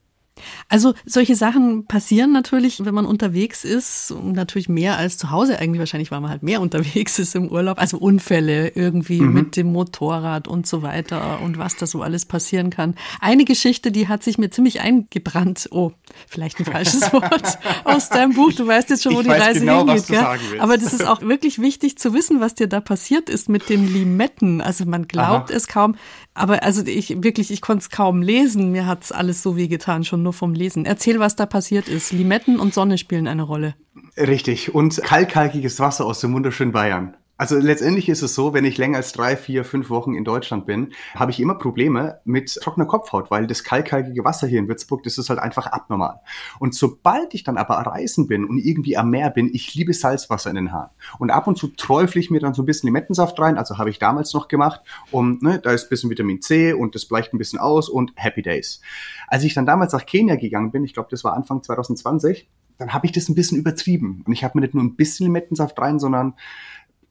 Also 0.68 0.94
solche 1.04 1.36
Sachen 1.36 1.86
passieren 1.86 2.32
natürlich, 2.32 2.84
wenn 2.84 2.94
man 2.94 3.06
unterwegs 3.06 3.64
ist, 3.64 4.14
natürlich 4.22 4.68
mehr 4.68 4.96
als 4.98 5.18
zu 5.18 5.30
Hause 5.30 5.58
eigentlich 5.58 5.78
wahrscheinlich, 5.78 6.10
weil 6.10 6.20
man 6.20 6.30
halt 6.30 6.42
mehr 6.42 6.60
unterwegs 6.60 7.18
ist 7.18 7.34
im 7.34 7.48
Urlaub. 7.48 7.78
Also 7.78 7.98
Unfälle 7.98 8.68
irgendwie 8.68 9.20
mhm. 9.20 9.32
mit 9.32 9.56
dem 9.56 9.72
Motorrad 9.72 10.48
und 10.48 10.66
so 10.66 10.82
weiter 10.82 11.40
und 11.40 11.58
was 11.58 11.76
da 11.76 11.86
so 11.86 12.02
alles 12.02 12.24
passieren 12.24 12.70
kann. 12.70 12.94
Eine 13.20 13.44
Geschichte, 13.44 13.92
die 13.92 14.08
hat 14.08 14.22
sich 14.22 14.38
mir 14.38 14.50
ziemlich 14.50 14.80
eingebrannt. 14.80 15.68
Oh, 15.70 15.92
vielleicht 16.28 16.58
ein 16.58 16.64
falsches 16.64 17.00
Wort 17.12 17.58
aus 17.84 18.08
deinem 18.08 18.34
Buch. 18.34 18.52
Du 18.52 18.66
weißt 18.66 18.90
jetzt 18.90 19.02
schon, 19.02 19.14
wo 19.14 19.20
ich 19.20 19.26
die 19.26 19.32
Reise 19.32 19.60
genau, 19.60 19.86
hingeht. 19.86 20.08
Ja? 20.08 20.36
Aber 20.58 20.76
das 20.76 20.92
ist 20.92 21.06
auch 21.06 21.22
wirklich 21.22 21.60
wichtig 21.60 21.98
zu 21.98 22.12
wissen, 22.12 22.40
was 22.40 22.54
dir 22.54 22.66
da 22.66 22.80
passiert 22.80 23.30
ist 23.30 23.48
mit 23.48 23.68
den 23.68 23.92
Limetten. 23.92 24.60
Also 24.60 24.84
man 24.84 25.08
glaubt 25.08 25.50
Aha. 25.50 25.56
es 25.56 25.68
kaum. 25.68 25.96
Aber 26.34 26.62
also 26.62 26.84
ich 26.84 27.22
wirklich, 27.22 27.50
ich 27.50 27.62
konnte 27.62 27.82
es 27.82 27.90
kaum 27.90 28.20
lesen. 28.20 28.70
Mir 28.70 28.86
hat 28.86 29.04
es 29.04 29.12
alles 29.12 29.42
so 29.42 29.56
weh 29.56 29.68
getan, 29.68 30.04
schon 30.04 30.22
nur 30.26 30.32
vom 30.32 30.52
Lesen. 30.52 30.84
Erzähl, 30.84 31.18
was 31.20 31.36
da 31.36 31.46
passiert 31.46 31.88
ist. 31.88 32.12
Limetten 32.12 32.60
und 32.60 32.74
Sonne 32.74 32.98
spielen 32.98 33.26
eine 33.26 33.42
Rolle. 33.42 33.74
Richtig. 34.16 34.74
Und 34.74 35.00
kalkhaltiges 35.02 35.80
Wasser 35.80 36.04
aus 36.04 36.20
dem 36.20 36.34
wunderschönen 36.34 36.72
Bayern. 36.72 37.16
Also 37.38 37.58
letztendlich 37.58 38.08
ist 38.08 38.22
es 38.22 38.34
so, 38.34 38.54
wenn 38.54 38.64
ich 38.64 38.78
länger 38.78 38.96
als 38.96 39.12
drei, 39.12 39.36
vier, 39.36 39.64
fünf 39.64 39.90
Wochen 39.90 40.14
in 40.14 40.24
Deutschland 40.24 40.64
bin, 40.64 40.94
habe 41.14 41.30
ich 41.30 41.38
immer 41.38 41.56
Probleme 41.56 42.20
mit 42.24 42.54
trockener 42.62 42.86
Kopfhaut, 42.86 43.30
weil 43.30 43.46
das 43.46 43.62
kalkhaltige 43.62 44.24
Wasser 44.24 44.46
hier 44.46 44.58
in 44.58 44.68
Würzburg, 44.68 45.02
das 45.02 45.18
ist 45.18 45.28
halt 45.28 45.38
einfach 45.38 45.66
abnormal. 45.66 46.20
Und 46.58 46.74
sobald 46.74 47.34
ich 47.34 47.44
dann 47.44 47.58
aber 47.58 47.74
reisen 47.74 48.26
bin 48.26 48.46
und 48.46 48.56
irgendwie 48.56 48.96
am 48.96 49.10
Meer 49.10 49.28
bin, 49.28 49.50
ich 49.52 49.74
liebe 49.74 49.92
Salzwasser 49.92 50.48
in 50.48 50.56
den 50.56 50.72
Haaren. 50.72 50.90
Und 51.18 51.30
ab 51.30 51.46
und 51.46 51.58
zu 51.58 51.68
träufle 51.68 52.20
ich 52.20 52.30
mir 52.30 52.40
dann 52.40 52.54
so 52.54 52.62
ein 52.62 52.66
bisschen 52.66 52.86
Limettensaft 52.86 53.38
rein, 53.38 53.58
also 53.58 53.76
habe 53.76 53.90
ich 53.90 53.98
damals 53.98 54.32
noch 54.32 54.48
gemacht. 54.48 54.80
Und 55.10 55.42
ne, 55.42 55.60
da 55.62 55.72
ist 55.72 55.84
ein 55.84 55.88
bisschen 55.90 56.08
Vitamin 56.08 56.40
C 56.40 56.72
und 56.72 56.94
das 56.94 57.04
bleicht 57.04 57.34
ein 57.34 57.38
bisschen 57.38 57.58
aus 57.58 57.90
und 57.90 58.12
Happy 58.16 58.40
Days. 58.40 58.80
Als 59.28 59.44
ich 59.44 59.52
dann 59.52 59.66
damals 59.66 59.92
nach 59.92 60.06
Kenia 60.06 60.36
gegangen 60.36 60.70
bin, 60.70 60.84
ich 60.84 60.94
glaube, 60.94 61.08
das 61.10 61.22
war 61.22 61.34
Anfang 61.34 61.62
2020, 61.62 62.48
dann 62.78 62.92
habe 62.92 63.06
ich 63.06 63.12
das 63.12 63.28
ein 63.28 63.34
bisschen 63.34 63.58
übertrieben. 63.58 64.22
Und 64.26 64.32
ich 64.32 64.44
habe 64.44 64.58
mir 64.58 64.62
nicht 64.62 64.74
nur 64.74 64.84
ein 64.84 64.96
bisschen 64.96 65.26
Limettensaft 65.26 65.78
rein, 65.78 65.98
sondern 65.98 66.34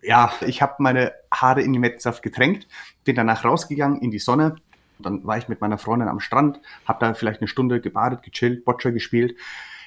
ja, 0.06 0.32
ich 0.42 0.62
habe 0.62 0.76
meine 0.80 1.14
Haare 1.34 1.62
in 1.62 1.74
Limettensaft 1.74 2.22
getränkt, 2.22 2.68
bin 3.04 3.16
danach 3.16 3.44
rausgegangen 3.44 4.02
in 4.02 4.12
die 4.12 4.20
Sonne. 4.20 4.56
Dann 5.00 5.26
war 5.26 5.38
ich 5.38 5.50
mit 5.50 5.60
meiner 5.62 5.78
Freundin 5.78 6.08
am 6.08 6.20
Strand, 6.20 6.62
habe 6.86 7.06
da 7.06 7.14
vielleicht 7.14 7.42
eine 7.42 7.48
Stunde 7.48 7.82
gebadet, 7.82 8.24
gechillt, 8.24 8.64
Boccia 8.64 8.92
gespielt. 8.92 9.36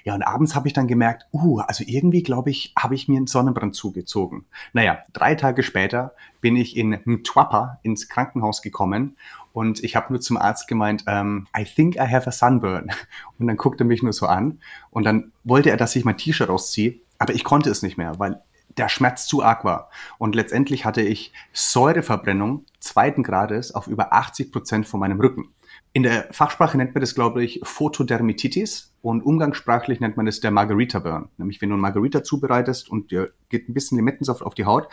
Ja, 0.05 0.15
und 0.15 0.23
abends 0.23 0.55
habe 0.55 0.69
ich 0.69 0.75
dann 0.75 0.87
gemerkt, 0.87 1.27
uh, 1.33 1.61
also 1.61 1.85
irgendwie, 1.87 2.23
glaube 2.23 2.51
ich, 2.51 2.73
habe 2.79 2.95
ich 2.95 3.09
mir 3.09 3.17
einen 3.17 3.27
Sonnenbrand 3.27 3.75
zugezogen. 3.75 4.47
Naja, 4.73 4.99
drei 5.13 5.35
Tage 5.35 5.63
später 5.63 6.15
bin 6.41 6.57
ich 6.57 6.77
in 6.77 6.99
Mtwapa 7.05 7.79
ins 7.83 8.09
Krankenhaus 8.09 8.63
gekommen 8.63 9.17
und 9.53 9.83
ich 9.83 9.97
habe 9.97 10.13
nur 10.13 10.21
zum 10.21 10.37
Arzt 10.37 10.69
gemeint, 10.69 11.03
um, 11.07 11.13
ähm, 11.13 11.47
I 11.57 11.65
think 11.65 11.97
I 11.97 12.07
have 12.11 12.27
a 12.27 12.33
sunburn. 12.33 12.91
Und 13.39 13.47
dann 13.47 13.57
guckte 13.57 13.85
er 13.85 13.87
mich 13.87 14.03
nur 14.03 14.13
so 14.13 14.27
an 14.27 14.61
und 14.91 15.05
dann 15.05 15.33
wollte 15.45 15.71
er, 15.71 15.77
dass 15.77 15.97
ich 15.97 16.05
mein 16.05 16.17
T-Shirt 16.17 16.51
ausziehe, 16.51 17.01
aber 17.19 17.35
ich 17.35 17.45
konnte 17.45 17.71
es 17.71 17.83
nicht 17.83 17.99
mehr, 17.99 18.19
weil 18.19 18.41
der 18.79 18.89
Schmerz 18.89 19.27
zu 19.27 19.43
arg 19.43 19.65
war. 19.65 19.91
Und 20.19 20.35
letztendlich 20.35 20.85
hatte 20.85 21.03
ich 21.03 21.33
Säureverbrennung 21.53 22.65
zweiten 22.81 23.23
Grades 23.23 23.75
auf 23.75 23.87
über 23.87 24.13
80 24.13 24.53
Prozent 24.53 24.87
von 24.87 25.01
meinem 25.01 25.21
Rücken. 25.21 25.55
In 25.93 26.03
der 26.03 26.29
Fachsprache 26.33 26.77
nennt 26.77 26.95
man 26.95 27.01
das, 27.01 27.15
glaube 27.15 27.43
ich, 27.43 27.61
Photodermatitis 27.63 28.95
und 29.03 29.23
umgangssprachlich 29.23 30.01
nennt 30.01 30.17
man 30.17 30.27
es 30.27 30.41
der 30.41 30.51
Margarita 30.51 30.99
Burn. 31.01 31.29
Nämlich, 31.39 31.61
wenn 31.61 31.71
du 31.71 31.77
ein 31.77 31.81
Margarita 31.81 32.23
zubereitest 32.23 32.89
und 32.89 33.11
dir 33.11 33.33
geht 33.49 33.69
ein 33.69 33.75
bisschen 33.75 33.99
Limettensaft 33.99 34.43
auf 34.43 34.55
die 34.55 34.65
Haut, 34.65 34.89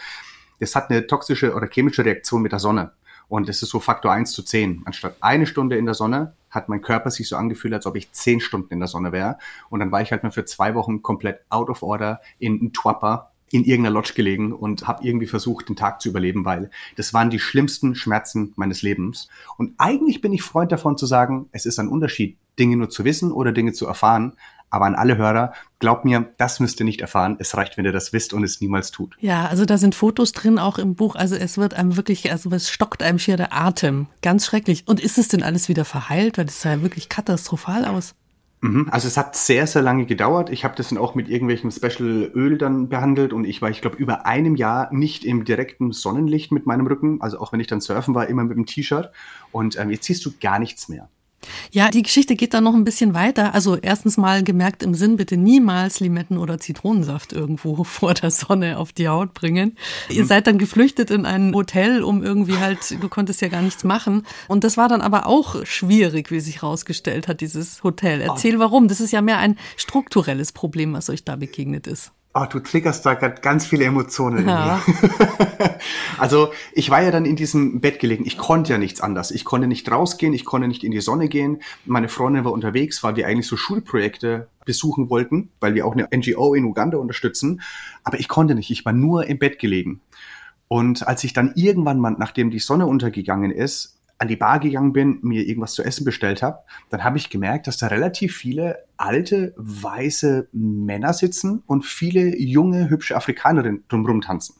das 0.59 0.75
hat 0.75 0.89
eine 0.89 1.05
toxische 1.05 1.53
oder 1.53 1.67
chemische 1.69 2.05
Reaktion 2.05 2.41
mit 2.41 2.53
der 2.53 2.59
Sonne. 2.59 2.93
Und 3.27 3.49
das 3.49 3.61
ist 3.61 3.69
so 3.69 3.79
Faktor 3.79 4.11
1 4.11 4.31
zu 4.31 4.43
10. 4.43 4.83
Anstatt 4.85 5.17
eine 5.21 5.47
Stunde 5.47 5.77
in 5.77 5.85
der 5.85 5.95
Sonne 5.95 6.35
hat 6.49 6.69
mein 6.69 6.81
Körper 6.81 7.09
sich 7.09 7.27
so 7.27 7.35
angefühlt, 7.35 7.73
als 7.73 7.85
ob 7.85 7.95
ich 7.95 8.11
10 8.11 8.39
Stunden 8.39 8.71
in 8.73 8.79
der 8.79 8.87
Sonne 8.87 9.11
wäre. 9.11 9.37
Und 9.69 9.79
dann 9.79 9.91
war 9.91 10.01
ich 10.01 10.11
halt 10.11 10.23
mal 10.23 10.31
für 10.31 10.45
zwei 10.45 10.75
Wochen 10.75 11.01
komplett 11.01 11.41
out 11.49 11.69
of 11.69 11.83
order 11.83 12.21
in 12.39 12.71
Twapper 12.71 13.31
in 13.55 13.63
irgendeiner 13.63 13.93
Lodge 13.93 14.13
gelegen 14.15 14.51
und 14.51 14.85
habe 14.85 15.07
irgendwie 15.07 15.27
versucht, 15.27 15.69
den 15.69 15.77
Tag 15.77 16.01
zu 16.01 16.09
überleben, 16.09 16.43
weil 16.43 16.69
das 16.97 17.13
waren 17.13 17.29
die 17.29 17.39
schlimmsten 17.39 17.95
Schmerzen 17.95 18.51
meines 18.57 18.81
Lebens. 18.81 19.29
Und 19.57 19.73
eigentlich 19.77 20.19
bin 20.19 20.33
ich 20.33 20.43
Freund 20.43 20.71
davon 20.71 20.97
zu 20.97 21.05
sagen, 21.05 21.47
es 21.51 21.65
ist 21.65 21.79
ein 21.79 21.87
Unterschied, 21.87 22.37
Dinge 22.59 22.75
nur 22.75 22.89
zu 22.89 23.05
wissen 23.05 23.31
oder 23.31 23.53
Dinge 23.53 23.71
zu 23.71 23.85
erfahren. 23.85 24.33
Aber 24.69 24.87
an 24.87 24.95
alle 24.95 25.15
Hörer, 25.15 25.53
glaubt 25.79 26.03
mir, 26.03 26.33
das 26.37 26.59
müsst 26.59 26.81
ihr 26.81 26.85
nicht 26.85 26.99
erfahren. 26.99 27.37
Es 27.39 27.55
reicht, 27.55 27.77
wenn 27.77 27.85
ihr 27.85 27.93
das 27.93 28.11
wisst 28.11 28.33
und 28.33 28.43
es 28.43 28.59
niemals 28.59 28.91
tut. 28.91 29.15
Ja, 29.19 29.45
also 29.45 29.63
da 29.63 29.77
sind 29.77 29.95
Fotos 29.95 30.33
drin, 30.33 30.59
auch 30.59 30.77
im 30.77 30.95
Buch. 30.95 31.15
Also 31.15 31.35
es 31.35 31.57
wird 31.57 31.75
einem 31.75 31.95
wirklich, 31.95 32.29
also 32.29 32.51
es 32.51 32.69
stockt 32.69 33.01
einem 33.01 33.19
schier 33.19 33.37
der 33.37 33.53
Atem. 33.53 34.07
Ganz 34.21 34.45
schrecklich. 34.45 34.83
Und 34.85 34.99
ist 34.99 35.17
es 35.17 35.29
denn 35.29 35.43
alles 35.43 35.69
wieder 35.69 35.85
verheilt? 35.85 36.37
Weil 36.37 36.45
das 36.45 36.61
sah 36.61 36.71
ja 36.71 36.81
wirklich 36.81 37.07
katastrophal 37.07 37.85
aus. 37.85 38.15
Mhm. 38.61 38.87
Also 38.89 39.07
es 39.07 39.17
hat 39.17 39.35
sehr, 39.35 39.67
sehr 39.67 39.81
lange 39.81 40.05
gedauert. 40.05 40.49
Ich 40.49 40.63
habe 40.63 40.75
das 40.75 40.89
dann 40.89 40.97
auch 40.97 41.15
mit 41.15 41.29
irgendwelchem 41.29 41.71
Special 41.71 42.31
Öl 42.33 42.57
dann 42.57 42.89
behandelt 42.89 43.33
und 43.33 43.45
ich 43.45 43.61
war, 43.61 43.69
ich 43.69 43.81
glaube, 43.81 43.97
über 43.97 44.25
einem 44.25 44.55
Jahr 44.55 44.93
nicht 44.93 45.25
im 45.25 45.45
direkten 45.45 45.91
Sonnenlicht 45.91 46.51
mit 46.51 46.65
meinem 46.65 46.87
Rücken. 46.87 47.21
Also 47.21 47.39
auch 47.39 47.51
wenn 47.53 47.59
ich 47.59 47.67
dann 47.67 47.81
surfen 47.81 48.15
war, 48.15 48.27
immer 48.27 48.43
mit 48.43 48.57
dem 48.57 48.65
T-Shirt. 48.65 49.11
Und 49.51 49.77
ähm, 49.77 49.89
jetzt 49.89 50.05
siehst 50.05 50.25
du 50.25 50.31
gar 50.41 50.59
nichts 50.59 50.89
mehr. 50.89 51.09
Ja, 51.71 51.89
die 51.89 52.01
Geschichte 52.01 52.35
geht 52.35 52.53
dann 52.53 52.63
noch 52.63 52.73
ein 52.73 52.83
bisschen 52.83 53.13
weiter. 53.13 53.53
Also 53.53 53.75
erstens 53.75 54.17
mal 54.17 54.43
gemerkt 54.43 54.83
im 54.83 54.95
Sinn, 54.95 55.17
bitte 55.17 55.37
niemals 55.37 55.99
Limetten- 55.99 56.37
oder 56.37 56.59
Zitronensaft 56.59 57.33
irgendwo 57.33 57.83
vor 57.83 58.13
der 58.13 58.31
Sonne 58.31 58.77
auf 58.77 58.93
die 58.93 59.07
Haut 59.07 59.33
bringen. 59.33 59.77
Mhm. 60.09 60.15
Ihr 60.15 60.25
seid 60.25 60.47
dann 60.47 60.57
geflüchtet 60.57 61.11
in 61.11 61.25
ein 61.25 61.53
Hotel, 61.53 62.03
um 62.03 62.23
irgendwie 62.23 62.57
halt, 62.57 63.01
du 63.01 63.09
konntest 63.09 63.41
ja 63.41 63.47
gar 63.47 63.61
nichts 63.61 63.83
machen. 63.83 64.25
Und 64.47 64.63
das 64.63 64.77
war 64.77 64.87
dann 64.87 65.01
aber 65.01 65.27
auch 65.27 65.65
schwierig, 65.65 66.31
wie 66.31 66.39
sich 66.39 66.63
rausgestellt 66.63 67.27
hat, 67.27 67.41
dieses 67.41 67.83
Hotel. 67.83 68.21
Erzähl 68.21 68.59
warum. 68.59 68.87
Das 68.87 69.01
ist 69.01 69.11
ja 69.11 69.21
mehr 69.21 69.39
ein 69.39 69.57
strukturelles 69.77 70.51
Problem, 70.51 70.93
was 70.93 71.09
euch 71.09 71.23
da 71.23 71.35
begegnet 71.35 71.87
ist. 71.87 72.11
Oh, 72.37 72.43
du 72.49 72.59
triggerst 72.59 73.05
da 73.05 73.13
gerade 73.13 73.39
ganz 73.39 73.65
viele 73.65 73.85
Emotionen 73.85 74.45
ja. 74.45 74.81
in 74.85 74.93
mir. 74.93 75.79
also 76.17 76.51
ich 76.73 76.89
war 76.89 77.01
ja 77.01 77.09
dann 77.09 77.23
in 77.23 77.37
diesem 77.37 77.79
Bett 77.79 77.99
gelegen. 77.99 78.25
Ich 78.25 78.37
konnte 78.37 78.73
ja 78.73 78.77
nichts 78.77 78.99
anders. 78.99 79.31
Ich 79.31 79.45
konnte 79.45 79.67
nicht 79.67 79.89
rausgehen, 79.89 80.33
ich 80.33 80.43
konnte 80.43 80.67
nicht 80.67 80.83
in 80.83 80.91
die 80.91 80.99
Sonne 80.99 81.29
gehen. 81.29 81.61
Meine 81.85 82.09
Freundin 82.09 82.43
war 82.43 82.51
unterwegs, 82.51 83.03
weil 83.03 83.15
wir 83.15 83.25
eigentlich 83.25 83.47
so 83.47 83.55
Schulprojekte 83.55 84.49
besuchen 84.65 85.09
wollten, 85.09 85.49
weil 85.61 85.75
wir 85.75 85.85
auch 85.85 85.93
eine 85.93 86.09
NGO 86.13 86.53
in 86.55 86.65
Uganda 86.65 86.97
unterstützen. 86.97 87.61
Aber 88.03 88.19
ich 88.19 88.27
konnte 88.27 88.53
nicht. 88.53 88.69
Ich 88.69 88.83
war 88.83 88.91
nur 88.91 89.27
im 89.27 89.39
Bett 89.39 89.57
gelegen. 89.57 90.01
Und 90.67 91.07
als 91.07 91.23
ich 91.23 91.31
dann 91.31 91.53
irgendwann 91.55 91.99
mal, 91.99 92.15
nachdem 92.17 92.51
die 92.51 92.59
Sonne 92.59 92.85
untergegangen 92.85 93.51
ist, 93.51 93.94
an 94.17 94.27
die 94.27 94.35
Bar 94.35 94.59
gegangen 94.59 94.93
bin, 94.93 95.19
mir 95.21 95.45
irgendwas 95.45 95.73
zu 95.73 95.83
essen 95.83 96.05
bestellt 96.05 96.41
habe, 96.41 96.59
dann 96.89 97.03
habe 97.03 97.17
ich 97.17 97.29
gemerkt, 97.29 97.67
dass 97.67 97.77
da 97.77 97.87
relativ 97.87 98.35
viele 98.35 98.85
alte, 98.97 99.53
weiße 99.57 100.47
Männer 100.53 101.13
sitzen 101.13 101.63
und 101.65 101.85
viele 101.85 102.37
junge, 102.37 102.89
hübsche 102.89 103.15
Afrikanerinnen 103.15 103.83
drumherum 103.89 104.21
tanzen. 104.21 104.55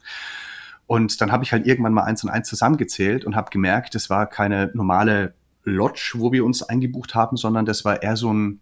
Und 0.86 1.20
dann 1.20 1.32
habe 1.32 1.42
ich 1.42 1.52
halt 1.52 1.66
irgendwann 1.66 1.94
mal 1.94 2.04
eins 2.04 2.22
und 2.22 2.30
eins 2.30 2.48
zusammengezählt 2.48 3.24
und 3.24 3.34
habe 3.34 3.50
gemerkt, 3.50 3.94
das 3.94 4.10
war 4.10 4.28
keine 4.28 4.70
normale 4.74 5.34
Lodge, 5.64 6.12
wo 6.16 6.32
wir 6.32 6.44
uns 6.44 6.62
eingebucht 6.62 7.14
haben, 7.14 7.36
sondern 7.36 7.66
das 7.66 7.84
war 7.84 8.02
eher 8.02 8.16
so 8.16 8.32
ein 8.32 8.60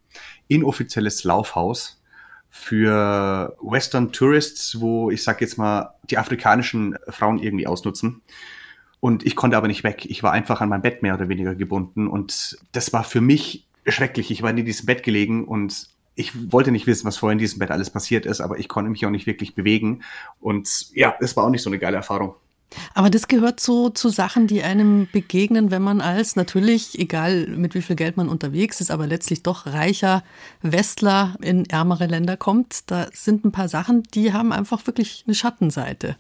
inoffizielles 0.49 1.25
Laufhaus 1.25 2.03
für 2.49 3.57
Western 3.61 4.13
Tourists, 4.13 4.81
wo 4.81 5.11
ich 5.11 5.23
sag 5.23 5.41
jetzt 5.41 5.59
mal 5.59 5.95
die 6.09 6.19
afrikanischen 6.19 6.97
Frauen 7.09 7.39
irgendwie 7.41 7.67
ausnutzen. 7.67 8.23
Und 9.05 9.27
ich 9.27 9.37
konnte 9.37 9.59
aber 9.59 9.69
nicht 9.69 9.85
weg. 9.85 10.07
Ich 10.07 10.23
war 10.23 10.33
einfach 10.33 10.63
an 10.63 10.71
mein 10.71 10.81
Bett 10.81 11.03
mehr 11.03 11.13
oder 11.13 11.29
weniger 11.29 11.55
gebunden. 11.55 12.09
Und 12.09 12.57
das 12.73 12.95
war 12.95 13.05
für 13.05 13.21
mich 13.21 13.67
schrecklich. 13.87 14.31
Ich 14.31 14.41
war 14.41 14.49
in 14.49 14.65
diesem 14.65 14.87
Bett 14.87 15.03
gelegen 15.03 15.45
und 15.45 15.91
ich 16.15 16.51
wollte 16.51 16.71
nicht 16.71 16.87
wissen, 16.87 17.05
was 17.05 17.19
vorher 17.19 17.35
in 17.35 17.39
diesem 17.39 17.59
Bett 17.59 17.71
alles 17.71 17.91
passiert 17.91 18.25
ist, 18.25 18.41
aber 18.41 18.59
ich 18.59 18.67
konnte 18.67 18.91
mich 18.91 19.05
auch 19.05 19.11
nicht 19.11 19.27
wirklich 19.27 19.55
bewegen. 19.55 20.01
Und 20.41 20.87
ja, 20.95 21.15
es 21.21 21.37
war 21.37 21.45
auch 21.45 21.51
nicht 21.51 21.61
so 21.61 21.69
eine 21.69 21.79
geile 21.79 21.99
Erfahrung. 21.99 22.35
Aber 22.95 23.11
das 23.11 23.29
gehört 23.29 23.61
so 23.61 23.91
zu 23.91 24.09
Sachen, 24.09 24.47
die 24.47 24.63
einem 24.63 25.07
begegnen, 25.13 25.71
wenn 25.71 25.83
man 25.83 26.01
als 26.01 26.35
natürlich, 26.35 26.99
egal 26.99 27.49
mit 27.49 27.75
wie 27.75 27.83
viel 27.83 27.97
Geld 27.97 28.17
man 28.17 28.31
unterwegs 28.31 28.81
ist, 28.81 28.91
aber 28.91 29.07
letztlich 29.07 29.43
doch 29.43 29.67
reicher 29.67 30.25
Westler 30.63 31.37
in 31.43 31.67
ärmere 31.67 32.07
Länder 32.07 32.39
kommt. 32.39 32.91
Da 32.91 33.09
sind 33.13 33.45
ein 33.45 33.53
paar 33.53 33.69
Sachen, 33.69 34.03
die 34.15 34.33
haben 34.33 34.51
einfach 34.51 34.87
wirklich 34.87 35.25
eine 35.27 35.35
Schattenseite. 35.35 36.17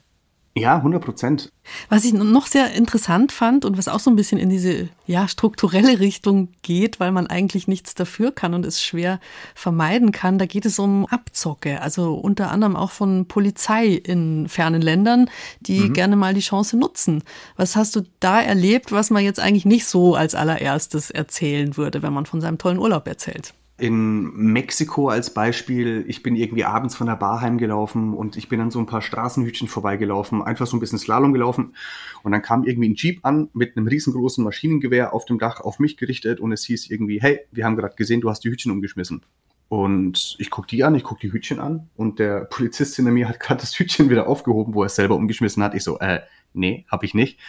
Ja, 0.56 0.76
100 0.76 1.04
Prozent. 1.04 1.52
Was 1.88 2.04
ich 2.04 2.12
noch 2.12 2.46
sehr 2.46 2.72
interessant 2.74 3.32
fand 3.32 3.64
und 3.64 3.76
was 3.76 3.88
auch 3.88 3.98
so 3.98 4.08
ein 4.08 4.14
bisschen 4.14 4.38
in 4.38 4.50
diese 4.50 4.88
ja, 5.04 5.26
strukturelle 5.26 5.98
Richtung 5.98 6.48
geht, 6.62 7.00
weil 7.00 7.10
man 7.10 7.26
eigentlich 7.26 7.66
nichts 7.66 7.96
dafür 7.96 8.30
kann 8.30 8.54
und 8.54 8.64
es 8.64 8.80
schwer 8.80 9.18
vermeiden 9.56 10.12
kann, 10.12 10.38
da 10.38 10.46
geht 10.46 10.64
es 10.64 10.78
um 10.78 11.06
Abzocke. 11.06 11.82
Also 11.82 12.14
unter 12.14 12.52
anderem 12.52 12.76
auch 12.76 12.92
von 12.92 13.26
Polizei 13.26 13.88
in 13.88 14.48
fernen 14.48 14.80
Ländern, 14.80 15.28
die 15.58 15.80
mhm. 15.80 15.92
gerne 15.92 16.14
mal 16.14 16.34
die 16.34 16.40
Chance 16.40 16.76
nutzen. 16.76 17.24
Was 17.56 17.74
hast 17.74 17.96
du 17.96 18.02
da 18.20 18.40
erlebt, 18.40 18.92
was 18.92 19.10
man 19.10 19.24
jetzt 19.24 19.40
eigentlich 19.40 19.64
nicht 19.64 19.86
so 19.86 20.14
als 20.14 20.36
allererstes 20.36 21.10
erzählen 21.10 21.76
würde, 21.76 22.02
wenn 22.02 22.12
man 22.12 22.26
von 22.26 22.40
seinem 22.40 22.58
tollen 22.58 22.78
Urlaub 22.78 23.08
erzählt? 23.08 23.54
In 23.76 24.32
Mexiko 24.52 25.08
als 25.08 25.34
Beispiel, 25.34 26.04
ich 26.06 26.22
bin 26.22 26.36
irgendwie 26.36 26.64
abends 26.64 26.94
von 26.94 27.08
der 27.08 27.16
Bar 27.16 27.40
heimgelaufen 27.40 28.14
und 28.14 28.36
ich 28.36 28.48
bin 28.48 28.60
an 28.60 28.70
so 28.70 28.78
ein 28.78 28.86
paar 28.86 29.02
Straßenhütchen 29.02 29.66
vorbeigelaufen, 29.66 30.42
einfach 30.42 30.68
so 30.68 30.76
ein 30.76 30.80
bisschen 30.80 30.98
Slalom 30.98 31.32
gelaufen 31.32 31.74
und 32.22 32.30
dann 32.30 32.42
kam 32.42 32.64
irgendwie 32.64 32.90
ein 32.90 32.94
Jeep 32.94 33.24
an 33.24 33.48
mit 33.52 33.76
einem 33.76 33.88
riesengroßen 33.88 34.44
Maschinengewehr 34.44 35.12
auf 35.12 35.24
dem 35.24 35.40
Dach 35.40 35.60
auf 35.60 35.80
mich 35.80 35.96
gerichtet 35.96 36.38
und 36.38 36.52
es 36.52 36.64
hieß 36.64 36.88
irgendwie, 36.88 37.20
hey, 37.20 37.40
wir 37.50 37.64
haben 37.64 37.76
gerade 37.76 37.96
gesehen, 37.96 38.20
du 38.20 38.30
hast 38.30 38.44
die 38.44 38.50
Hütchen 38.50 38.70
umgeschmissen. 38.70 39.22
Und 39.68 40.36
ich 40.38 40.50
gucke 40.50 40.68
die 40.68 40.84
an, 40.84 40.94
ich 40.94 41.02
gucke 41.02 41.20
die 41.20 41.32
Hütchen 41.32 41.58
an 41.58 41.88
und 41.96 42.20
der 42.20 42.44
Polizist 42.44 42.94
hinter 42.94 43.10
mir 43.10 43.28
hat 43.28 43.40
gerade 43.40 43.60
das 43.60 43.76
Hütchen 43.76 44.08
wieder 44.08 44.28
aufgehoben, 44.28 44.74
wo 44.74 44.82
er 44.82 44.86
es 44.86 44.94
selber 44.94 45.16
umgeschmissen 45.16 45.64
hat. 45.64 45.74
Ich 45.74 45.82
so, 45.82 45.98
äh, 45.98 46.20
nee, 46.52 46.84
habe 46.92 47.06
ich 47.06 47.14
nicht. 47.14 47.40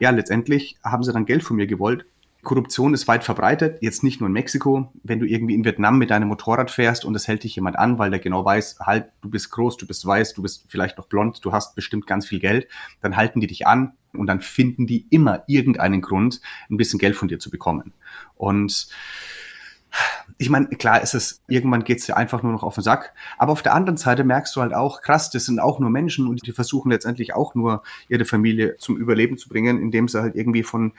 Ja, 0.00 0.10
letztendlich 0.10 0.78
haben 0.82 1.04
sie 1.04 1.12
dann 1.12 1.26
Geld 1.26 1.44
von 1.44 1.56
mir 1.56 1.68
gewollt 1.68 2.06
Korruption 2.42 2.94
ist 2.94 3.06
weit 3.06 3.24
verbreitet, 3.24 3.78
jetzt 3.82 4.02
nicht 4.02 4.20
nur 4.20 4.28
in 4.28 4.32
Mexiko. 4.32 4.92
Wenn 5.02 5.20
du 5.20 5.26
irgendwie 5.26 5.54
in 5.54 5.64
Vietnam 5.64 5.98
mit 5.98 6.10
deinem 6.10 6.28
Motorrad 6.28 6.70
fährst 6.70 7.04
und 7.04 7.14
es 7.14 7.28
hält 7.28 7.44
dich 7.44 7.54
jemand 7.54 7.78
an, 7.78 7.98
weil 7.98 8.10
der 8.10 8.20
genau 8.20 8.44
weiß, 8.44 8.78
halt, 8.80 9.10
du 9.20 9.28
bist 9.28 9.50
groß, 9.50 9.76
du 9.76 9.86
bist 9.86 10.06
weiß, 10.06 10.34
du 10.34 10.42
bist 10.42 10.64
vielleicht 10.68 10.96
noch 10.96 11.06
blond, 11.06 11.44
du 11.44 11.52
hast 11.52 11.74
bestimmt 11.74 12.06
ganz 12.06 12.26
viel 12.26 12.40
Geld, 12.40 12.66
dann 13.02 13.16
halten 13.16 13.40
die 13.40 13.46
dich 13.46 13.66
an 13.66 13.92
und 14.14 14.26
dann 14.26 14.40
finden 14.40 14.86
die 14.86 15.06
immer 15.10 15.44
irgendeinen 15.46 16.00
Grund, 16.00 16.40
ein 16.70 16.76
bisschen 16.76 16.98
Geld 16.98 17.16
von 17.16 17.28
dir 17.28 17.38
zu 17.38 17.50
bekommen. 17.50 17.92
Und 18.36 18.88
ich 20.38 20.48
meine, 20.50 20.68
klar 20.68 21.02
ist 21.02 21.14
es, 21.14 21.42
irgendwann 21.48 21.84
geht's 21.84 22.06
dir 22.06 22.16
einfach 22.16 22.42
nur 22.42 22.52
noch 22.52 22.62
auf 22.62 22.74
den 22.74 22.84
Sack. 22.84 23.12
Aber 23.38 23.52
auf 23.52 23.62
der 23.62 23.74
anderen 23.74 23.96
Seite 23.96 24.24
merkst 24.24 24.54
du 24.54 24.60
halt 24.60 24.72
auch, 24.72 25.02
krass, 25.02 25.30
das 25.30 25.44
sind 25.46 25.58
auch 25.60 25.80
nur 25.80 25.90
Menschen 25.90 26.28
und 26.28 26.46
die 26.46 26.52
versuchen 26.52 26.90
letztendlich 26.90 27.34
auch 27.34 27.54
nur 27.54 27.82
ihre 28.08 28.24
Familie 28.24 28.76
zum 28.78 28.96
Überleben 28.96 29.36
zu 29.36 29.48
bringen, 29.48 29.80
indem 29.80 30.08
sie 30.08 30.20
halt 30.20 30.36
irgendwie 30.36 30.62
von 30.62 30.92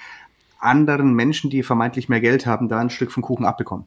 anderen 0.61 1.13
Menschen, 1.13 1.49
die 1.49 1.63
vermeintlich 1.63 2.09
mehr 2.09 2.21
Geld 2.21 2.45
haben, 2.45 2.69
da 2.69 2.79
ein 2.79 2.89
Stück 2.89 3.11
vom 3.11 3.23
Kuchen 3.23 3.45
abbekommen. 3.45 3.85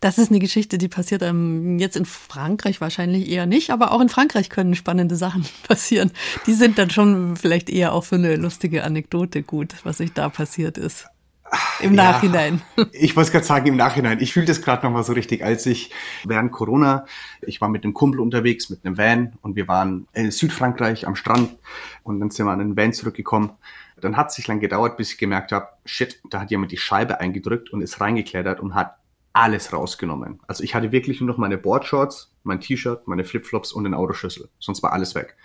Das 0.00 0.18
ist 0.18 0.30
eine 0.30 0.38
Geschichte, 0.38 0.78
die 0.78 0.88
passiert 0.88 1.22
ähm, 1.22 1.78
jetzt 1.78 1.96
in 1.96 2.06
Frankreich 2.06 2.80
wahrscheinlich 2.80 3.28
eher 3.28 3.46
nicht, 3.46 3.70
aber 3.70 3.92
auch 3.92 4.00
in 4.00 4.08
Frankreich 4.08 4.48
können 4.48 4.74
spannende 4.74 5.16
Sachen 5.16 5.44
passieren. 5.68 6.12
Die 6.46 6.54
sind 6.54 6.78
dann 6.78 6.90
schon 6.90 7.36
vielleicht 7.36 7.70
eher 7.70 7.92
auch 7.92 8.04
für 8.04 8.16
eine 8.16 8.36
lustige 8.36 8.84
Anekdote 8.84 9.42
gut, 9.42 9.74
was 9.84 9.98
sich 9.98 10.12
da 10.12 10.28
passiert 10.28 10.78
ist. 10.78 11.06
Im 11.80 11.94
ja, 11.94 12.10
Nachhinein. 12.12 12.62
Ich 12.92 13.14
wollte 13.14 13.30
gerade 13.30 13.44
sagen, 13.44 13.66
im 13.66 13.76
Nachhinein. 13.76 14.20
Ich 14.20 14.32
fühle 14.32 14.46
das 14.46 14.62
gerade 14.62 14.84
nochmal 14.84 15.04
so 15.04 15.12
richtig, 15.12 15.44
als 15.44 15.64
ich 15.66 15.92
während 16.24 16.50
Corona, 16.50 17.06
ich 17.40 17.60
war 17.60 17.68
mit 17.68 17.84
einem 17.84 17.94
Kumpel 17.94 18.20
unterwegs, 18.20 18.68
mit 18.68 18.84
einem 18.84 18.98
Van 18.98 19.34
und 19.42 19.54
wir 19.54 19.68
waren 19.68 20.08
in 20.12 20.30
Südfrankreich 20.32 21.06
am 21.06 21.14
Strand 21.14 21.56
und 22.02 22.18
dann 22.18 22.30
sind 22.30 22.46
wir 22.46 22.52
an 22.52 22.58
den 22.58 22.76
Van 22.76 22.92
zurückgekommen 22.92 23.52
dann 24.00 24.16
hat 24.16 24.28
es 24.28 24.36
sich 24.36 24.46
lang 24.46 24.60
gedauert, 24.60 24.96
bis 24.96 25.12
ich 25.12 25.18
gemerkt 25.18 25.52
habe, 25.52 25.68
shit, 25.84 26.20
da 26.30 26.40
hat 26.40 26.50
jemand 26.50 26.72
die 26.72 26.76
Scheibe 26.76 27.20
eingedrückt 27.20 27.72
und 27.72 27.80
ist 27.80 28.00
reingeklettert 28.00 28.60
und 28.60 28.74
hat 28.74 28.96
alles 29.32 29.72
rausgenommen. 29.72 30.40
Also 30.46 30.64
ich 30.64 30.74
hatte 30.74 30.92
wirklich 30.92 31.20
nur 31.20 31.28
noch 31.28 31.36
meine 31.36 31.58
Boardshorts, 31.58 32.32
mein 32.42 32.60
T-Shirt, 32.60 33.06
meine 33.06 33.24
Flipflops 33.24 33.72
und 33.72 33.84
den 33.84 33.92
Autoschlüssel. 33.92 34.48
Sonst 34.58 34.82
war 34.82 34.92
alles 34.92 35.14
weg. 35.14 35.36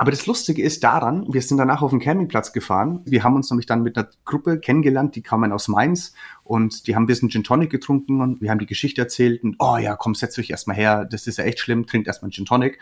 Aber 0.00 0.12
das 0.12 0.26
Lustige 0.26 0.62
ist 0.62 0.84
daran, 0.84 1.26
wir 1.28 1.42
sind 1.42 1.58
danach 1.58 1.82
auf 1.82 1.90
den 1.90 1.98
Campingplatz 1.98 2.52
gefahren. 2.52 3.00
Wir 3.04 3.24
haben 3.24 3.34
uns 3.34 3.50
nämlich 3.50 3.66
dann 3.66 3.82
mit 3.82 3.96
einer 3.96 4.08
Gruppe 4.24 4.60
kennengelernt, 4.60 5.16
die 5.16 5.22
kamen 5.22 5.52
aus 5.52 5.66
Mainz 5.66 6.14
und 6.44 6.86
die 6.86 6.94
haben 6.94 7.04
ein 7.04 7.06
bisschen 7.06 7.30
Gin 7.30 7.42
Tonic 7.42 7.70
getrunken 7.70 8.20
und 8.20 8.40
wir 8.40 8.50
haben 8.50 8.60
die 8.60 8.66
Geschichte 8.66 9.02
erzählt 9.02 9.42
und 9.42 9.56
oh 9.58 9.76
ja, 9.76 9.96
komm, 9.96 10.14
setz 10.14 10.38
euch 10.38 10.50
erstmal 10.50 10.76
her, 10.76 11.04
das 11.04 11.26
ist 11.26 11.38
ja 11.38 11.44
echt 11.44 11.58
schlimm, 11.58 11.86
trinkt 11.86 12.06
erstmal 12.06 12.30
Gin 12.30 12.44
Tonic. 12.44 12.78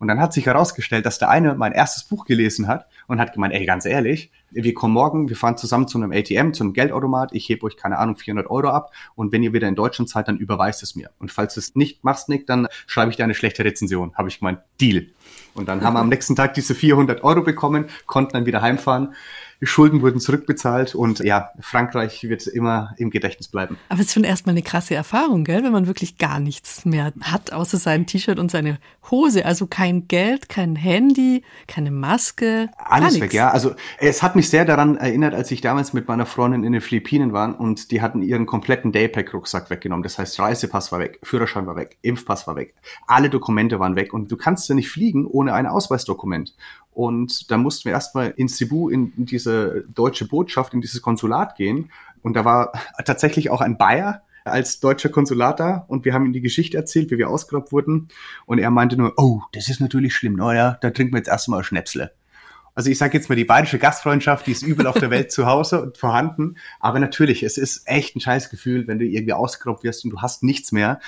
Und 0.00 0.08
dann 0.08 0.18
hat 0.18 0.32
sich 0.32 0.46
herausgestellt, 0.46 1.04
dass 1.04 1.18
der 1.18 1.28
eine 1.28 1.54
mein 1.54 1.72
erstes 1.72 2.04
Buch 2.04 2.24
gelesen 2.24 2.66
hat 2.66 2.86
und 3.06 3.20
hat 3.20 3.34
gemeint, 3.34 3.54
ey, 3.54 3.66
ganz 3.66 3.84
ehrlich, 3.84 4.32
wir 4.50 4.72
kommen 4.72 4.94
morgen, 4.94 5.28
wir 5.28 5.36
fahren 5.36 5.58
zusammen 5.58 5.86
zu 5.86 5.98
einem 5.98 6.10
ATM, 6.10 6.52
zu 6.54 6.64
einem 6.64 6.72
Geldautomat, 6.72 7.32
ich 7.34 7.48
hebe 7.48 7.66
euch, 7.66 7.76
keine 7.76 7.98
Ahnung, 7.98 8.16
400 8.16 8.50
Euro 8.50 8.70
ab 8.70 8.92
und 9.14 9.30
wenn 9.30 9.42
ihr 9.42 9.52
wieder 9.52 9.68
in 9.68 9.74
Deutschland 9.74 10.08
seid, 10.08 10.26
dann 10.26 10.38
überweist 10.38 10.82
es 10.82 10.96
mir. 10.96 11.10
Und 11.18 11.30
falls 11.30 11.54
du 11.54 11.60
es 11.60 11.76
nicht 11.76 12.02
machst, 12.02 12.30
Nick, 12.30 12.46
dann 12.46 12.66
schreibe 12.86 13.10
ich 13.10 13.16
dir 13.16 13.24
eine 13.24 13.34
schlechte 13.34 13.62
Rezension. 13.62 14.14
Habe 14.14 14.28
ich 14.28 14.38
gemeint, 14.38 14.60
Deal. 14.80 15.06
Und 15.52 15.68
dann 15.68 15.82
haben 15.84 15.94
wir 15.94 16.00
am 16.00 16.08
nächsten 16.08 16.34
Tag 16.34 16.54
diese 16.54 16.74
400 16.74 17.22
Euro 17.22 17.42
bekommen, 17.42 17.84
konnten 18.06 18.32
dann 18.32 18.46
wieder 18.46 18.62
heimfahren 18.62 19.14
die 19.60 19.66
Schulden 19.66 20.00
wurden 20.00 20.20
zurückbezahlt 20.20 20.94
und 20.94 21.20
ja, 21.20 21.50
Frankreich 21.60 22.22
wird 22.24 22.46
immer 22.46 22.94
im 22.96 23.10
Gedächtnis 23.10 23.48
bleiben. 23.48 23.76
Aber 23.88 24.00
es 24.00 24.06
ist 24.06 24.14
schon 24.14 24.24
erstmal 24.24 24.54
eine 24.54 24.62
krasse 24.62 24.94
Erfahrung, 24.94 25.44
gell, 25.44 25.62
wenn 25.62 25.72
man 25.72 25.86
wirklich 25.86 26.16
gar 26.16 26.40
nichts 26.40 26.84
mehr 26.84 27.12
hat, 27.20 27.52
außer 27.52 27.76
sein 27.76 28.06
T-Shirt 28.06 28.38
und 28.38 28.50
seine 28.50 28.78
Hose. 29.10 29.44
Also 29.44 29.66
kein 29.66 30.08
Geld, 30.08 30.48
kein 30.48 30.76
Handy, 30.76 31.42
keine 31.66 31.90
Maske. 31.90 32.70
Alles 32.78 33.20
weg, 33.20 33.34
ja. 33.34 33.50
Also 33.50 33.74
es 33.98 34.22
hat 34.22 34.34
mich 34.34 34.48
sehr 34.48 34.64
daran 34.64 34.96
erinnert, 34.96 35.34
als 35.34 35.50
ich 35.50 35.60
damals 35.60 35.92
mit 35.92 36.08
meiner 36.08 36.26
Freundin 36.26 36.64
in 36.64 36.72
den 36.72 36.80
Philippinen 36.80 37.32
war 37.32 37.60
und 37.60 37.90
die 37.90 38.00
hatten 38.00 38.22
ihren 38.22 38.46
kompletten 38.46 38.92
Daypack-Rucksack 38.92 39.68
weggenommen. 39.68 40.02
Das 40.02 40.18
heißt, 40.18 40.38
Reisepass 40.40 40.90
war 40.92 41.00
weg, 41.00 41.20
Führerschein 41.22 41.66
war 41.66 41.76
weg, 41.76 41.98
Impfpass 42.02 42.46
war 42.46 42.56
weg, 42.56 42.74
alle 43.06 43.28
Dokumente 43.28 43.78
waren 43.78 43.96
weg 43.96 44.14
und 44.14 44.30
du 44.30 44.36
kannst 44.36 44.68
ja 44.68 44.74
nicht 44.74 44.88
fliegen 44.90 45.26
ohne 45.26 45.52
ein 45.52 45.66
Ausweisdokument. 45.66 46.54
Und 46.92 47.50
da 47.50 47.56
mussten 47.56 47.86
wir 47.86 47.92
erstmal 47.92 48.34
in 48.36 48.48
Cebu 48.48 48.88
in 48.88 49.12
diese 49.16 49.84
deutsche 49.94 50.26
Botschaft, 50.26 50.74
in 50.74 50.80
dieses 50.80 51.02
Konsulat 51.02 51.56
gehen. 51.56 51.90
Und 52.22 52.34
da 52.34 52.44
war 52.44 52.72
tatsächlich 53.04 53.50
auch 53.50 53.60
ein 53.60 53.78
Bayer 53.78 54.22
als 54.44 54.80
deutscher 54.80 55.08
Konsulat 55.08 55.60
da 55.60 55.84
und 55.88 56.04
wir 56.04 56.14
haben 56.14 56.26
ihm 56.26 56.32
die 56.32 56.40
Geschichte 56.40 56.76
erzählt, 56.76 57.10
wie 57.10 57.18
wir 57.18 57.28
ausgeraubt 57.28 57.72
wurden. 57.72 58.08
Und 58.46 58.58
er 58.58 58.70
meinte 58.70 58.96
nur, 58.96 59.14
oh, 59.16 59.42
das 59.52 59.68
ist 59.68 59.80
natürlich 59.80 60.14
schlimm. 60.14 60.34
Naja, 60.34 60.78
da 60.80 60.90
trinken 60.90 61.12
wir 61.12 61.18
jetzt 61.18 61.28
erstmal 61.28 61.62
Schnäpsle. 61.62 62.12
Also 62.74 62.88
ich 62.88 62.98
sage 62.98 63.18
jetzt 63.18 63.28
mal, 63.28 63.34
die 63.34 63.44
bayerische 63.44 63.78
Gastfreundschaft, 63.78 64.46
die 64.46 64.52
ist 64.52 64.62
überall 64.62 64.86
auf 64.86 64.98
der 64.98 65.10
Welt 65.10 65.32
zu 65.32 65.46
Hause 65.46 65.82
und 65.82 65.98
vorhanden. 65.98 66.56
Aber 66.78 67.00
natürlich, 67.00 67.42
es 67.42 67.58
ist 67.58 67.82
echt 67.86 68.16
ein 68.16 68.20
scheiß 68.20 68.48
Gefühl, 68.48 68.86
wenn 68.86 68.98
du 68.98 69.04
irgendwie 69.04 69.32
ausgeraubt 69.32 69.82
wirst 69.82 70.04
und 70.04 70.10
du 70.10 70.22
hast 70.22 70.42
nichts 70.42 70.72
mehr. 70.72 71.00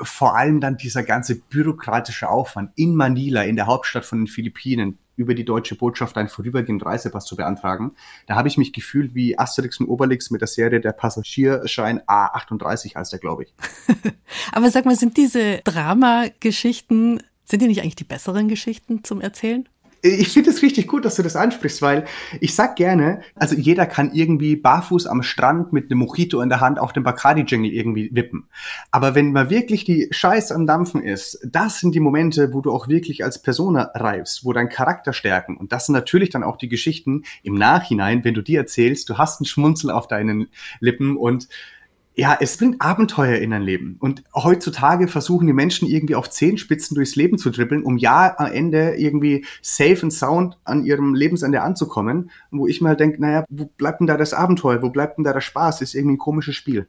Vor 0.00 0.36
allem 0.36 0.60
dann 0.60 0.76
dieser 0.76 1.02
ganze 1.02 1.40
bürokratische 1.40 2.28
Aufwand 2.28 2.70
in 2.76 2.94
Manila, 2.94 3.42
in 3.42 3.56
der 3.56 3.66
Hauptstadt 3.66 4.04
von 4.04 4.20
den 4.20 4.26
Philippinen, 4.26 4.98
über 5.16 5.34
die 5.34 5.44
deutsche 5.44 5.74
Botschaft 5.74 6.16
einen 6.16 6.28
vorübergehenden 6.28 6.86
Reisepass 6.86 7.24
zu 7.24 7.36
beantragen. 7.36 7.92
Da 8.26 8.36
habe 8.36 8.48
ich 8.48 8.58
mich 8.58 8.72
gefühlt 8.72 9.14
wie 9.14 9.38
Asterix 9.38 9.80
und 9.80 9.88
Obelix 9.88 10.30
mit 10.30 10.40
der 10.40 10.48
Serie 10.48 10.80
Der 10.80 10.92
Passagierschein 10.92 12.00
A38 12.02 12.94
heißt 12.94 13.12
der, 13.12 13.18
glaube 13.18 13.44
ich. 13.44 13.54
Aber 14.52 14.70
sag 14.70 14.84
mal, 14.84 14.96
sind 14.96 15.16
diese 15.16 15.58
Dramageschichten, 15.64 17.22
sind 17.44 17.62
die 17.62 17.68
nicht 17.68 17.82
eigentlich 17.82 17.96
die 17.96 18.04
besseren 18.04 18.48
Geschichten 18.48 19.04
zum 19.04 19.20
Erzählen? 19.20 19.68
Ich 20.02 20.28
finde 20.28 20.50
es 20.50 20.62
richtig 20.62 20.86
gut, 20.86 21.04
dass 21.04 21.16
du 21.16 21.22
das 21.22 21.36
ansprichst, 21.36 21.82
weil 21.82 22.04
ich 22.40 22.54
sag 22.54 22.76
gerne, 22.76 23.22
also 23.34 23.56
jeder 23.56 23.86
kann 23.86 24.12
irgendwie 24.12 24.54
barfuß 24.54 25.06
am 25.06 25.22
Strand 25.22 25.72
mit 25.72 25.90
einem 25.90 26.00
Mojito 26.00 26.40
in 26.40 26.48
der 26.48 26.60
Hand 26.60 26.78
auf 26.78 26.92
dem 26.92 27.02
Bacardi-Jingle 27.02 27.72
irgendwie 27.72 28.10
wippen. 28.12 28.48
Aber 28.90 29.14
wenn 29.14 29.32
mal 29.32 29.50
wirklich 29.50 29.84
die 29.84 30.08
Scheiß 30.10 30.52
am 30.52 30.66
Dampfen 30.66 31.02
ist, 31.02 31.40
das 31.44 31.80
sind 31.80 31.94
die 31.94 32.00
Momente, 32.00 32.52
wo 32.52 32.60
du 32.60 32.72
auch 32.72 32.88
wirklich 32.88 33.24
als 33.24 33.42
Person 33.42 33.76
reifst, 33.76 34.44
wo 34.44 34.52
dein 34.52 34.68
Charakter 34.68 35.12
stärken. 35.12 35.56
Und 35.56 35.72
das 35.72 35.86
sind 35.86 35.94
natürlich 35.94 36.30
dann 36.30 36.44
auch 36.44 36.56
die 36.56 36.68
Geschichten 36.68 37.22
im 37.42 37.54
Nachhinein, 37.54 38.22
wenn 38.24 38.34
du 38.34 38.42
die 38.42 38.56
erzählst, 38.56 39.08
du 39.08 39.18
hast 39.18 39.40
einen 39.40 39.46
Schmunzel 39.46 39.90
auf 39.90 40.08
deinen 40.08 40.48
Lippen 40.80 41.16
und 41.16 41.48
ja, 42.18 42.38
es 42.40 42.56
bringt 42.56 42.80
Abenteuer 42.80 43.36
in 43.36 43.50
dein 43.50 43.62
Leben. 43.62 43.96
Und 44.00 44.24
heutzutage 44.34 45.06
versuchen 45.06 45.46
die 45.46 45.52
Menschen 45.52 45.86
irgendwie 45.86 46.14
auf 46.14 46.30
Zehenspitzen 46.30 46.94
durchs 46.94 47.14
Leben 47.14 47.36
zu 47.36 47.50
dribbeln, 47.50 47.82
um 47.82 47.98
ja 47.98 48.34
am 48.38 48.50
Ende 48.52 48.94
irgendwie 48.96 49.44
safe 49.60 49.98
and 50.02 50.12
sound 50.12 50.56
an 50.64 50.84
ihrem 50.84 51.14
Lebensende 51.14 51.60
anzukommen. 51.60 52.30
Wo 52.50 52.66
ich 52.66 52.80
mir 52.80 52.88
halt 52.88 53.00
denke, 53.00 53.20
naja, 53.20 53.44
wo 53.50 53.66
bleibt 53.66 54.00
denn 54.00 54.06
da 54.06 54.16
das 54.16 54.32
Abenteuer? 54.32 54.82
Wo 54.82 54.88
bleibt 54.88 55.18
denn 55.18 55.24
da 55.24 55.34
der 55.34 55.42
Spaß? 55.42 55.82
ist 55.82 55.94
irgendwie 55.94 56.14
ein 56.14 56.18
komisches 56.18 56.54
Spiel. 56.56 56.88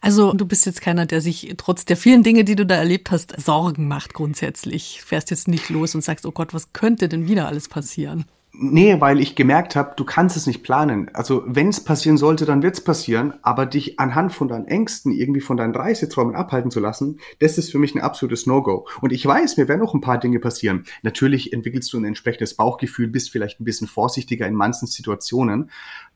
Also 0.00 0.32
du 0.32 0.46
bist 0.46 0.66
jetzt 0.66 0.80
keiner, 0.80 1.04
der 1.06 1.20
sich 1.20 1.52
trotz 1.56 1.84
der 1.84 1.96
vielen 1.96 2.22
Dinge, 2.22 2.44
die 2.44 2.56
du 2.56 2.64
da 2.64 2.76
erlebt 2.76 3.10
hast, 3.10 3.40
Sorgen 3.40 3.88
macht 3.88 4.14
grundsätzlich. 4.14 5.02
Fährst 5.04 5.30
jetzt 5.30 5.48
nicht 5.48 5.68
los 5.68 5.96
und 5.96 6.02
sagst, 6.02 6.26
oh 6.26 6.32
Gott, 6.32 6.54
was 6.54 6.72
könnte 6.72 7.08
denn 7.08 7.26
wieder 7.26 7.48
alles 7.48 7.68
passieren? 7.68 8.24
Nee, 8.62 9.00
weil 9.00 9.20
ich 9.20 9.36
gemerkt 9.36 9.74
habe, 9.74 9.94
du 9.96 10.04
kannst 10.04 10.36
es 10.36 10.46
nicht 10.46 10.62
planen. 10.62 11.10
Also 11.14 11.42
wenn 11.46 11.68
es 11.68 11.82
passieren 11.82 12.18
sollte, 12.18 12.44
dann 12.44 12.62
wird 12.62 12.74
es 12.74 12.84
passieren, 12.84 13.32
aber 13.40 13.64
dich 13.64 13.98
anhand 13.98 14.34
von 14.34 14.48
deinen 14.48 14.66
Ängsten, 14.66 15.12
irgendwie 15.12 15.40
von 15.40 15.56
deinen 15.56 15.74
Reiseträumen 15.74 16.34
abhalten 16.34 16.70
zu 16.70 16.78
lassen, 16.78 17.20
das 17.38 17.56
ist 17.56 17.72
für 17.72 17.78
mich 17.78 17.94
ein 17.94 18.02
absolutes 18.02 18.44
No-Go. 18.46 18.86
Und 19.00 19.12
ich 19.12 19.24
weiß, 19.24 19.56
mir 19.56 19.66
werden 19.66 19.80
auch 19.80 19.94
ein 19.94 20.02
paar 20.02 20.20
Dinge 20.20 20.40
passieren. 20.40 20.84
Natürlich 21.00 21.54
entwickelst 21.54 21.90
du 21.94 21.96
ein 21.96 22.04
entsprechendes 22.04 22.52
Bauchgefühl, 22.52 23.08
bist 23.08 23.30
vielleicht 23.30 23.60
ein 23.60 23.64
bisschen 23.64 23.88
vorsichtiger 23.88 24.46
in 24.46 24.54
manchen 24.54 24.86
Situationen, 24.86 25.70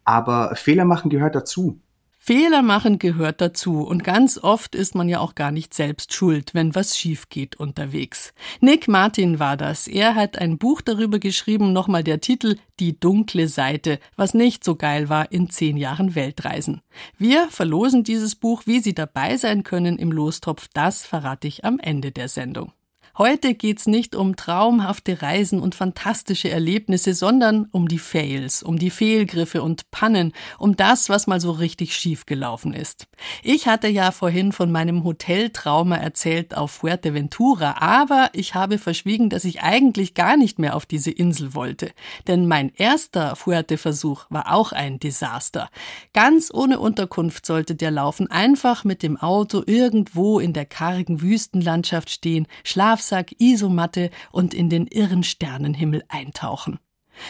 aber 0.04 0.54
Fehler 0.54 0.84
machen 0.84 1.08
gehört 1.08 1.34
dazu. 1.34 1.80
Fehler 2.26 2.62
machen 2.62 2.98
gehört 2.98 3.42
dazu 3.42 3.82
und 3.82 4.02
ganz 4.02 4.38
oft 4.38 4.74
ist 4.74 4.94
man 4.94 5.10
ja 5.10 5.20
auch 5.20 5.34
gar 5.34 5.50
nicht 5.50 5.74
selbst 5.74 6.14
schuld, 6.14 6.54
wenn 6.54 6.74
was 6.74 6.96
schief 6.96 7.28
geht 7.28 7.56
unterwegs. 7.56 8.32
Nick 8.62 8.88
Martin 8.88 9.40
war 9.40 9.58
das. 9.58 9.86
Er 9.86 10.14
hat 10.14 10.38
ein 10.38 10.56
Buch 10.56 10.80
darüber 10.80 11.18
geschrieben, 11.18 11.74
nochmal 11.74 12.02
der 12.02 12.22
Titel 12.22 12.56
Die 12.80 12.98
dunkle 12.98 13.46
Seite, 13.46 13.98
was 14.16 14.32
nicht 14.32 14.64
so 14.64 14.74
geil 14.74 15.10
war 15.10 15.32
in 15.32 15.50
zehn 15.50 15.76
Jahren 15.76 16.14
Weltreisen. 16.14 16.80
Wir 17.18 17.46
verlosen 17.50 18.04
dieses 18.04 18.36
Buch, 18.36 18.62
wie 18.64 18.80
Sie 18.80 18.94
dabei 18.94 19.36
sein 19.36 19.62
können 19.62 19.98
im 19.98 20.10
Lostopf, 20.10 20.68
das 20.72 21.04
verrate 21.04 21.46
ich 21.46 21.66
am 21.66 21.78
Ende 21.78 22.10
der 22.10 22.30
Sendung. 22.30 22.72
Heute 23.16 23.54
geht's 23.54 23.86
nicht 23.86 24.16
um 24.16 24.34
traumhafte 24.34 25.22
Reisen 25.22 25.60
und 25.60 25.76
fantastische 25.76 26.50
Erlebnisse, 26.50 27.14
sondern 27.14 27.68
um 27.70 27.86
die 27.86 28.00
Fails, 28.00 28.60
um 28.64 28.76
die 28.76 28.90
Fehlgriffe 28.90 29.62
und 29.62 29.88
Pannen, 29.92 30.32
um 30.58 30.74
das, 30.74 31.08
was 31.08 31.28
mal 31.28 31.40
so 31.40 31.52
richtig 31.52 31.94
schief 31.94 32.26
gelaufen 32.26 32.74
ist. 32.74 33.06
Ich 33.44 33.68
hatte 33.68 33.86
ja 33.86 34.10
vorhin 34.10 34.50
von 34.50 34.72
meinem 34.72 35.04
Hoteltrauma 35.04 35.94
erzählt 35.94 36.56
auf 36.56 36.72
Fuerteventura, 36.72 37.76
aber 37.78 38.30
ich 38.32 38.56
habe 38.56 38.78
verschwiegen, 38.78 39.30
dass 39.30 39.44
ich 39.44 39.62
eigentlich 39.62 40.14
gar 40.14 40.36
nicht 40.36 40.58
mehr 40.58 40.74
auf 40.74 40.84
diese 40.84 41.12
Insel 41.12 41.54
wollte. 41.54 41.92
Denn 42.26 42.48
mein 42.48 42.72
erster 42.74 43.36
Fuerte-Versuch 43.36 44.24
war 44.28 44.52
auch 44.52 44.72
ein 44.72 44.98
Desaster. 44.98 45.70
Ganz 46.14 46.50
ohne 46.52 46.80
Unterkunft 46.80 47.46
sollte 47.46 47.76
der 47.76 47.92
laufen, 47.92 48.28
einfach 48.28 48.82
mit 48.82 49.04
dem 49.04 49.16
Auto 49.18 49.62
irgendwo 49.64 50.40
in 50.40 50.52
der 50.52 50.66
kargen 50.66 51.22
Wüstenlandschaft 51.22 52.10
stehen, 52.10 52.48
Schlaf 52.64 53.03
Schlafsack, 53.04 53.34
Isomatte 53.38 54.10
und 54.32 54.54
in 54.54 54.70
den 54.70 54.86
irren 54.86 55.22
Sternenhimmel 55.22 56.04
eintauchen. 56.08 56.78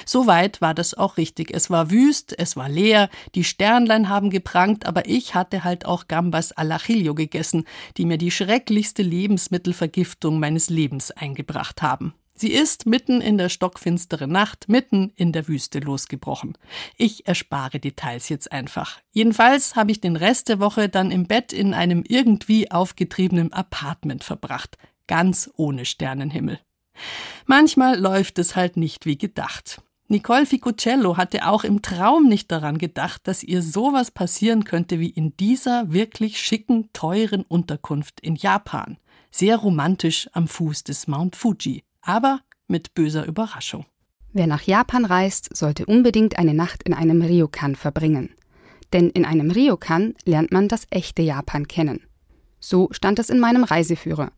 Soweit 0.06 0.62
war 0.62 0.72
das 0.72 0.94
auch 0.94 1.18
richtig. 1.18 1.50
Es 1.52 1.68
war 1.68 1.90
wüst, 1.90 2.38
es 2.38 2.56
war 2.56 2.70
leer, 2.70 3.10
die 3.34 3.44
Sternlein 3.44 4.08
haben 4.08 4.30
geprangt, 4.30 4.86
aber 4.86 5.06
ich 5.06 5.34
hatte 5.34 5.62
halt 5.62 5.84
auch 5.84 6.08
Gambas 6.08 6.52
al 6.52 6.72
Ajillo 6.72 7.14
gegessen, 7.14 7.64
die 7.98 8.06
mir 8.06 8.16
die 8.16 8.30
schrecklichste 8.30 9.02
Lebensmittelvergiftung 9.02 10.38
meines 10.38 10.70
Lebens 10.70 11.10
eingebracht 11.10 11.82
haben. 11.82 12.14
Sie 12.36 12.50
ist 12.50 12.86
mitten 12.86 13.20
in 13.20 13.36
der 13.36 13.48
stockfinsteren 13.48 14.32
Nacht, 14.32 14.68
mitten 14.68 15.12
in 15.16 15.32
der 15.32 15.46
Wüste 15.48 15.80
losgebrochen. 15.80 16.56
Ich 16.96 17.28
erspare 17.28 17.78
Details 17.78 18.28
jetzt 18.28 18.50
einfach. 18.52 19.00
Jedenfalls 19.12 19.76
habe 19.76 19.92
ich 19.92 20.00
den 20.00 20.16
Rest 20.16 20.48
der 20.48 20.60
Woche 20.60 20.88
dann 20.88 21.10
im 21.10 21.26
Bett 21.26 21.52
in 21.52 21.74
einem 21.74 22.02
irgendwie 22.08 22.70
aufgetriebenen 22.70 23.52
Apartment 23.52 24.24
verbracht 24.24 24.78
ganz 25.06 25.50
ohne 25.56 25.84
Sternenhimmel. 25.84 26.60
Manchmal 27.46 27.98
läuft 27.98 28.38
es 28.38 28.56
halt 28.56 28.76
nicht 28.76 29.06
wie 29.06 29.18
gedacht. 29.18 29.82
Nicole 30.08 30.46
Ficucello 30.46 31.16
hatte 31.16 31.48
auch 31.48 31.64
im 31.64 31.80
Traum 31.80 32.28
nicht 32.28 32.52
daran 32.52 32.78
gedacht, 32.78 33.22
dass 33.24 33.42
ihr 33.42 33.62
sowas 33.62 34.10
passieren 34.10 34.64
könnte 34.64 35.00
wie 35.00 35.08
in 35.08 35.36
dieser 35.36 35.92
wirklich 35.92 36.38
schicken, 36.38 36.90
teuren 36.92 37.42
Unterkunft 37.42 38.20
in 38.20 38.36
Japan. 38.36 38.98
Sehr 39.30 39.56
romantisch 39.56 40.28
am 40.32 40.46
Fuß 40.46 40.84
des 40.84 41.06
Mount 41.08 41.36
Fuji, 41.36 41.84
aber 42.02 42.40
mit 42.68 42.94
böser 42.94 43.24
Überraschung. 43.24 43.86
Wer 44.32 44.46
nach 44.46 44.62
Japan 44.62 45.04
reist, 45.04 45.56
sollte 45.56 45.86
unbedingt 45.86 46.38
eine 46.38 46.54
Nacht 46.54 46.82
in 46.82 46.92
einem 46.92 47.22
Ryokan 47.22 47.74
verbringen. 47.74 48.34
Denn 48.92 49.10
in 49.10 49.24
einem 49.24 49.50
Ryokan 49.50 50.14
lernt 50.24 50.52
man 50.52 50.68
das 50.68 50.86
echte 50.90 51.22
Japan 51.22 51.66
kennen. 51.66 52.02
So 52.60 52.88
stand 52.92 53.18
es 53.18 53.30
in 53.30 53.40
meinem 53.40 53.64
Reiseführer 53.64 54.32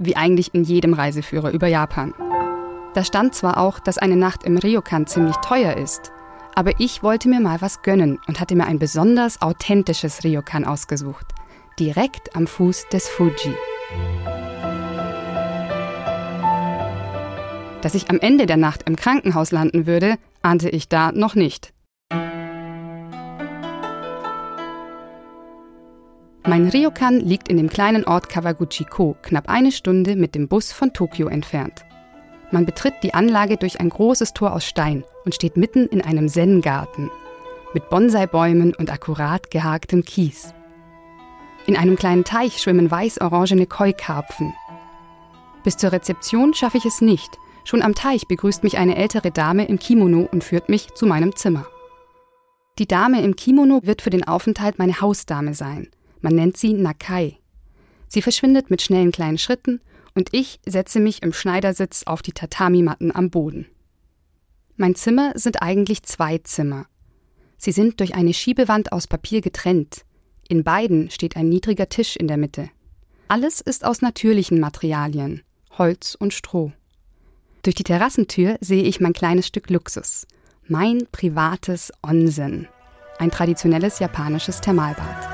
wie 0.00 0.16
eigentlich 0.16 0.52
in 0.54 0.64
jedem 0.64 0.94
Reiseführer 0.94 1.52
über 1.52 1.68
Japan. 1.68 2.12
Da 2.94 3.04
stand 3.04 3.34
zwar 3.34 3.58
auch, 3.58 3.78
dass 3.78 3.98
eine 3.98 4.16
Nacht 4.16 4.42
im 4.42 4.58
Ryokan 4.58 5.06
ziemlich 5.06 5.36
teuer 5.36 5.76
ist, 5.76 6.10
aber 6.56 6.80
ich 6.80 7.04
wollte 7.04 7.28
mir 7.28 7.40
mal 7.40 7.60
was 7.60 7.82
gönnen 7.82 8.18
und 8.26 8.40
hatte 8.40 8.56
mir 8.56 8.66
ein 8.66 8.80
besonders 8.80 9.40
authentisches 9.40 10.24
Ryokan 10.24 10.64
ausgesucht, 10.64 11.26
direkt 11.78 12.34
am 12.34 12.48
Fuß 12.48 12.88
des 12.92 13.08
Fuji. 13.08 13.54
Dass 17.82 17.94
ich 17.94 18.10
am 18.10 18.18
Ende 18.18 18.46
der 18.46 18.56
Nacht 18.56 18.82
im 18.86 18.96
Krankenhaus 18.96 19.52
landen 19.52 19.86
würde, 19.86 20.16
ahnte 20.42 20.68
ich 20.68 20.88
da 20.88 21.12
noch 21.12 21.34
nicht. 21.34 21.72
Mein 26.50 26.68
Ryokan 26.68 27.20
liegt 27.20 27.48
in 27.48 27.58
dem 27.58 27.68
kleinen 27.68 28.02
Ort 28.02 28.28
Kawaguchiko, 28.28 29.14
knapp 29.22 29.48
eine 29.48 29.70
Stunde 29.70 30.16
mit 30.16 30.34
dem 30.34 30.48
Bus 30.48 30.72
von 30.72 30.92
Tokio 30.92 31.28
entfernt. 31.28 31.84
Man 32.50 32.66
betritt 32.66 32.94
die 33.04 33.14
Anlage 33.14 33.56
durch 33.56 33.78
ein 33.78 33.88
großes 33.88 34.32
Tor 34.32 34.52
aus 34.52 34.64
Stein 34.64 35.04
und 35.24 35.32
steht 35.32 35.56
mitten 35.56 35.86
in 35.86 36.02
einem 36.02 36.28
Zen-Garten 36.28 37.08
mit 37.72 37.88
Bonsai-Bäumen 37.88 38.74
und 38.74 38.90
akkurat 38.90 39.52
gehaktem 39.52 40.04
Kies. 40.04 40.52
In 41.68 41.76
einem 41.76 41.94
kleinen 41.94 42.24
Teich 42.24 42.60
schwimmen 42.60 42.90
weiß-orangene 42.90 43.66
Koi-Karpfen. 43.66 44.52
Bis 45.62 45.76
zur 45.76 45.92
Rezeption 45.92 46.52
schaffe 46.52 46.78
ich 46.78 46.84
es 46.84 47.00
nicht. 47.00 47.30
Schon 47.62 47.80
am 47.80 47.94
Teich 47.94 48.26
begrüßt 48.26 48.64
mich 48.64 48.76
eine 48.76 48.96
ältere 48.96 49.30
Dame 49.30 49.66
im 49.66 49.78
Kimono 49.78 50.28
und 50.32 50.42
führt 50.42 50.68
mich 50.68 50.94
zu 50.94 51.06
meinem 51.06 51.36
Zimmer. 51.36 51.68
Die 52.80 52.88
Dame 52.88 53.22
im 53.22 53.36
Kimono 53.36 53.82
wird 53.84 54.02
für 54.02 54.10
den 54.10 54.26
Aufenthalt 54.26 54.80
meine 54.80 55.00
Hausdame 55.00 55.54
sein. 55.54 55.90
Man 56.20 56.34
nennt 56.34 56.56
sie 56.56 56.72
Nakai. 56.72 57.38
Sie 58.08 58.22
verschwindet 58.22 58.70
mit 58.70 58.82
schnellen 58.82 59.12
kleinen 59.12 59.38
Schritten 59.38 59.80
und 60.14 60.30
ich 60.32 60.60
setze 60.66 61.00
mich 61.00 61.22
im 61.22 61.32
Schneidersitz 61.32 62.02
auf 62.04 62.22
die 62.22 62.32
Tatami-Matten 62.32 63.14
am 63.14 63.30
Boden. 63.30 63.66
Mein 64.76 64.94
Zimmer 64.94 65.32
sind 65.34 65.62
eigentlich 65.62 66.02
zwei 66.02 66.38
Zimmer. 66.38 66.86
Sie 67.56 67.72
sind 67.72 68.00
durch 68.00 68.14
eine 68.14 68.32
Schiebewand 68.32 68.92
aus 68.92 69.06
Papier 69.06 69.40
getrennt. 69.42 70.04
In 70.48 70.64
beiden 70.64 71.10
steht 71.10 71.36
ein 71.36 71.48
niedriger 71.48 71.88
Tisch 71.88 72.16
in 72.16 72.26
der 72.26 72.38
Mitte. 72.38 72.70
Alles 73.28 73.60
ist 73.60 73.84
aus 73.84 74.02
natürlichen 74.02 74.58
Materialien, 74.58 75.42
Holz 75.78 76.16
und 76.18 76.34
Stroh. 76.34 76.72
Durch 77.62 77.76
die 77.76 77.84
Terrassentür 77.84 78.56
sehe 78.60 78.82
ich 78.82 79.00
mein 79.00 79.12
kleines 79.12 79.46
Stück 79.46 79.70
Luxus, 79.70 80.26
mein 80.66 81.06
privates 81.12 81.92
Onsen, 82.02 82.66
ein 83.18 83.30
traditionelles 83.30 83.98
japanisches 83.98 84.60
Thermalbad. 84.60 85.29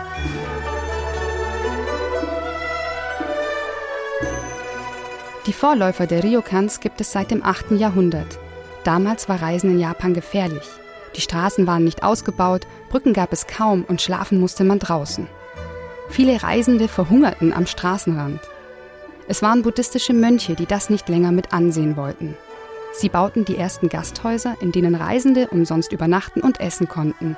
Die 5.47 5.53
Vorläufer 5.53 6.09
der 6.09 6.25
Ryokans 6.25 6.81
gibt 6.81 7.01
es 7.01 7.13
seit 7.13 7.31
dem 7.31 7.45
8. 7.45 7.71
Jahrhundert. 7.73 8.41
Damals 8.83 9.29
war 9.29 9.41
Reisen 9.41 9.71
in 9.71 9.79
Japan 9.79 10.13
gefährlich. 10.13 10.67
Die 11.15 11.21
Straßen 11.21 11.69
waren 11.69 11.85
nicht 11.85 12.03
ausgebaut, 12.03 12.67
Brücken 12.89 13.13
gab 13.13 13.33
es 13.33 13.47
kaum 13.47 13.85
und 13.87 14.03
schlafen 14.03 14.41
musste 14.41 14.65
man 14.65 14.81
draußen. 14.81 15.29
Viele 16.09 16.43
Reisende 16.43 16.89
verhungerten 16.89 17.53
am 17.53 17.67
Straßenrand. 17.67 18.41
Es 19.29 19.41
waren 19.41 19.63
buddhistische 19.63 20.15
Mönche, 20.15 20.57
die 20.57 20.67
das 20.67 20.91
nicht 20.91 21.09
länger 21.09 21.31
mit 21.31 21.53
ansehen 21.53 21.97
wollten. 21.97 22.37
Sie 22.93 23.09
bauten 23.09 23.45
die 23.45 23.57
ersten 23.57 23.89
Gasthäuser, 23.89 24.57
in 24.61 24.73
denen 24.73 24.97
Reisende 24.97 25.47
umsonst 25.49 25.93
übernachten 25.93 26.41
und 26.41 26.59
essen 26.59 26.89
konnten. 26.89 27.37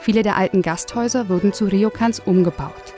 Viele 0.00 0.22
der 0.22 0.36
alten 0.36 0.62
Gasthäuser 0.62 1.28
wurden 1.28 1.52
zu 1.52 1.64
Ryokans 1.64 2.20
umgebaut. 2.20 2.94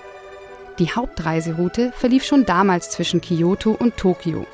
Die 0.81 0.91
Hauptreiseroute 0.91 1.93
verlief 1.93 2.25
schon 2.25 2.47
damals 2.47 2.91
zwischen 2.91 3.21
Kyoto 3.21 3.71
und 3.71 3.97
Tokio. 3.97 4.45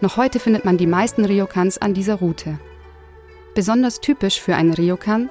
Noch 0.00 0.16
heute 0.16 0.40
findet 0.40 0.64
man 0.64 0.78
die 0.78 0.86
meisten 0.86 1.26
Ryokans 1.26 1.76
an 1.76 1.92
dieser 1.92 2.14
Route. 2.14 2.58
Besonders 3.54 4.00
typisch 4.00 4.40
für 4.40 4.56
einen 4.56 4.72
Ryokan, 4.72 5.28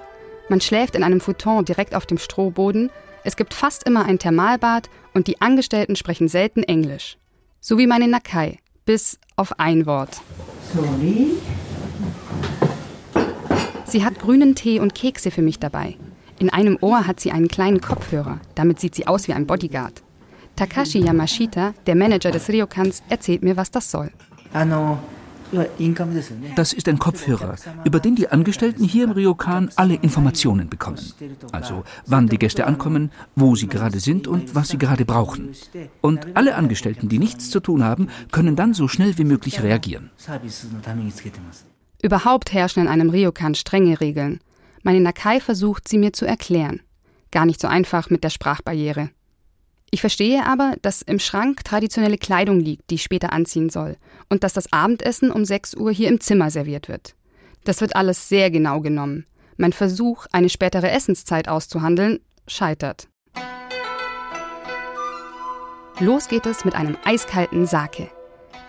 man 0.47 0.61
schläft 0.61 0.95
in 0.95 1.03
einem 1.03 1.21
Futon 1.21 1.65
direkt 1.65 1.95
auf 1.95 2.05
dem 2.05 2.19
Strohboden, 2.19 2.91
es 3.23 3.35
gibt 3.35 3.55
fast 3.55 3.83
immer 3.87 4.05
ein 4.05 4.19
Thermalbad 4.19 4.91
und 5.15 5.25
die 5.25 5.41
Angestellten 5.41 5.95
sprechen 5.95 6.27
selten 6.27 6.61
Englisch. 6.61 7.17
So 7.59 7.79
wie 7.79 7.87
meine 7.87 8.07
Nakai, 8.07 8.59
bis 8.85 9.17
auf 9.35 9.59
ein 9.59 9.87
Wort. 9.87 10.21
Sorry. 10.73 11.31
Sie 13.85 14.05
hat 14.05 14.19
grünen 14.19 14.53
Tee 14.53 14.79
und 14.79 14.93
Kekse 14.93 15.31
für 15.31 15.41
mich 15.41 15.57
dabei. 15.57 15.97
In 16.37 16.51
einem 16.51 16.77
Ohr 16.79 17.07
hat 17.07 17.19
sie 17.19 17.31
einen 17.31 17.47
kleinen 17.47 17.81
Kopfhörer, 17.81 18.39
damit 18.53 18.79
sieht 18.79 18.93
sie 18.93 19.07
aus 19.07 19.27
wie 19.27 19.33
ein 19.33 19.47
Bodyguard. 19.47 20.03
Takashi 20.55 20.99
Yamashita, 20.99 21.73
der 21.85 21.95
Manager 21.95 22.31
des 22.31 22.47
Ryokans, 22.49 23.03
erzählt 23.09 23.43
mir, 23.43 23.57
was 23.57 23.71
das 23.71 23.89
soll. 23.89 24.11
Das 26.55 26.73
ist 26.73 26.87
ein 26.87 26.99
Kopfhörer, 26.99 27.55
über 27.83 27.99
den 27.99 28.15
die 28.15 28.29
Angestellten 28.29 28.85
hier 28.85 29.03
im 29.05 29.11
Ryokan 29.11 29.69
alle 29.75 29.95
Informationen 29.95 30.69
bekommen. 30.69 30.99
Also 31.51 31.83
wann 32.05 32.27
die 32.27 32.39
Gäste 32.39 32.65
ankommen, 32.65 33.11
wo 33.35 33.55
sie 33.55 33.67
gerade 33.67 33.99
sind 33.99 34.27
und 34.27 34.55
was 34.55 34.69
sie 34.69 34.77
gerade 34.77 35.03
brauchen. 35.03 35.53
Und 35.99 36.27
alle 36.35 36.55
Angestellten, 36.55 37.09
die 37.09 37.19
nichts 37.19 37.49
zu 37.49 37.59
tun 37.59 37.83
haben, 37.83 38.07
können 38.31 38.55
dann 38.55 38.73
so 38.73 38.87
schnell 38.87 39.17
wie 39.17 39.25
möglich 39.25 39.61
reagieren. 39.61 40.09
Überhaupt 42.01 42.53
herrschen 42.53 42.83
in 42.83 42.87
einem 42.87 43.09
Ryokan 43.09 43.55
strenge 43.55 43.99
Regeln. 43.99 44.39
Meine 44.83 45.01
Nakai 45.01 45.39
versucht, 45.39 45.87
sie 45.87 45.97
mir 45.97 46.13
zu 46.13 46.25
erklären. 46.25 46.81
Gar 47.31 47.45
nicht 47.45 47.61
so 47.61 47.67
einfach 47.67 48.09
mit 48.09 48.23
der 48.23 48.29
Sprachbarriere. 48.29 49.09
Ich 49.93 49.99
verstehe 49.99 50.45
aber, 50.45 50.75
dass 50.81 51.01
im 51.01 51.19
Schrank 51.19 51.65
traditionelle 51.65 52.17
Kleidung 52.17 52.61
liegt, 52.61 52.89
die 52.89 52.95
ich 52.95 53.03
später 53.03 53.33
anziehen 53.33 53.69
soll, 53.69 53.97
und 54.29 54.45
dass 54.45 54.53
das 54.53 54.71
Abendessen 54.71 55.31
um 55.31 55.43
6 55.43 55.75
Uhr 55.75 55.91
hier 55.91 56.07
im 56.07 56.21
Zimmer 56.21 56.49
serviert 56.49 56.87
wird. 56.87 57.13
Das 57.65 57.81
wird 57.81 57.95
alles 57.95 58.29
sehr 58.29 58.49
genau 58.49 58.79
genommen. 58.79 59.25
Mein 59.57 59.73
Versuch, 59.73 60.25
eine 60.31 60.49
spätere 60.49 60.89
Essenszeit 60.89 61.49
auszuhandeln, 61.49 62.19
scheitert. 62.47 63.09
Los 65.99 66.29
geht 66.29 66.45
es 66.45 66.63
mit 66.63 66.73
einem 66.73 66.97
eiskalten 67.03 67.65
Sake. 67.65 68.09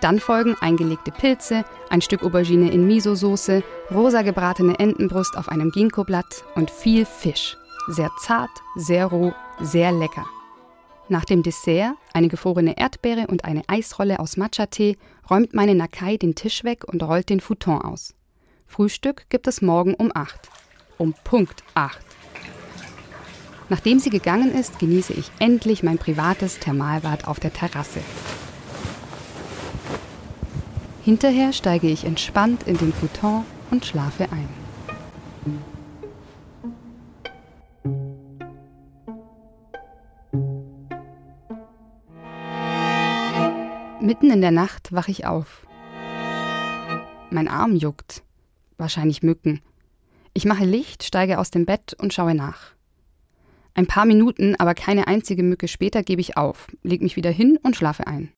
Dann 0.01 0.19
folgen 0.19 0.55
eingelegte 0.59 1.11
Pilze, 1.11 1.63
ein 1.89 2.01
Stück 2.01 2.21
Aubergine 2.21 2.69
in 2.69 2.85
Miso-Soße, 2.85 3.63
rosa 3.89 4.21
gebratene 4.23 4.77
Entenbrust 4.77 5.37
auf 5.37 5.47
einem 5.47 5.71
Ginkgo-Blatt 5.71 6.43
und 6.55 6.69
viel 6.69 7.05
Fisch. 7.05 7.55
Sehr 7.87 8.11
zart, 8.21 8.51
sehr 8.75 9.05
roh, 9.05 9.33
sehr 9.61 9.93
lecker. 9.93 10.25
Nach 11.09 11.25
dem 11.25 11.43
Dessert, 11.43 11.95
eine 12.13 12.29
gefrorene 12.29 12.77
Erdbeere 12.77 13.27
und 13.27 13.43
eine 13.43 13.63
Eisrolle 13.67 14.19
aus 14.19 14.37
Matcha-Tee, 14.37 14.97
räumt 15.29 15.53
meine 15.53 15.75
Nakai 15.75 16.17
den 16.17 16.33
Tisch 16.33 16.63
weg 16.63 16.85
und 16.85 17.03
rollt 17.03 17.29
den 17.29 17.41
Futon 17.41 17.81
aus. 17.81 18.13
Frühstück 18.67 19.25
gibt 19.29 19.47
es 19.47 19.61
morgen 19.61 19.95
um 19.95 20.11
8. 20.13 20.49
Um 20.97 21.13
Punkt 21.25 21.63
8. 21.73 21.99
Nachdem 23.67 23.99
sie 23.99 24.09
gegangen 24.09 24.53
ist, 24.53 24.79
genieße 24.79 25.13
ich 25.13 25.29
endlich 25.39 25.83
mein 25.83 25.97
privates 25.97 26.59
Thermalbad 26.59 27.27
auf 27.27 27.39
der 27.39 27.51
Terrasse. 27.51 27.99
Hinterher 31.03 31.51
steige 31.51 31.87
ich 31.87 32.05
entspannt 32.05 32.63
in 32.63 32.77
den 32.77 32.93
Futon 32.93 33.45
und 33.71 33.85
schlafe 33.85 34.31
ein. 34.31 34.62
Mitten 44.03 44.31
in 44.31 44.41
der 44.41 44.51
Nacht 44.51 44.91
wache 44.91 45.11
ich 45.11 45.25
auf. 45.25 45.65
Mein 47.31 47.47
Arm 47.47 47.73
juckt. 47.73 48.21
Wahrscheinlich 48.77 49.23
Mücken. 49.23 49.61
Ich 50.33 50.43
mache 50.43 50.65
Licht, 50.65 51.03
steige 51.03 51.39
aus 51.39 51.51
dem 51.51 51.65
Bett 51.65 51.95
und 51.97 52.13
schaue 52.13 52.35
nach. 52.35 52.73
Ein 53.75 53.87
paar 53.87 54.03
Minuten, 54.03 54.55
aber 54.57 54.73
keine 54.73 55.07
einzige 55.07 55.41
Mücke 55.41 55.69
später 55.69 56.03
gebe 56.03 56.19
ich 56.19 56.35
auf, 56.35 56.67
leg 56.83 57.01
mich 57.01 57.15
wieder 57.15 57.31
hin 57.31 57.57
und 57.63 57.77
schlafe 57.77 58.05
ein. 58.05 58.33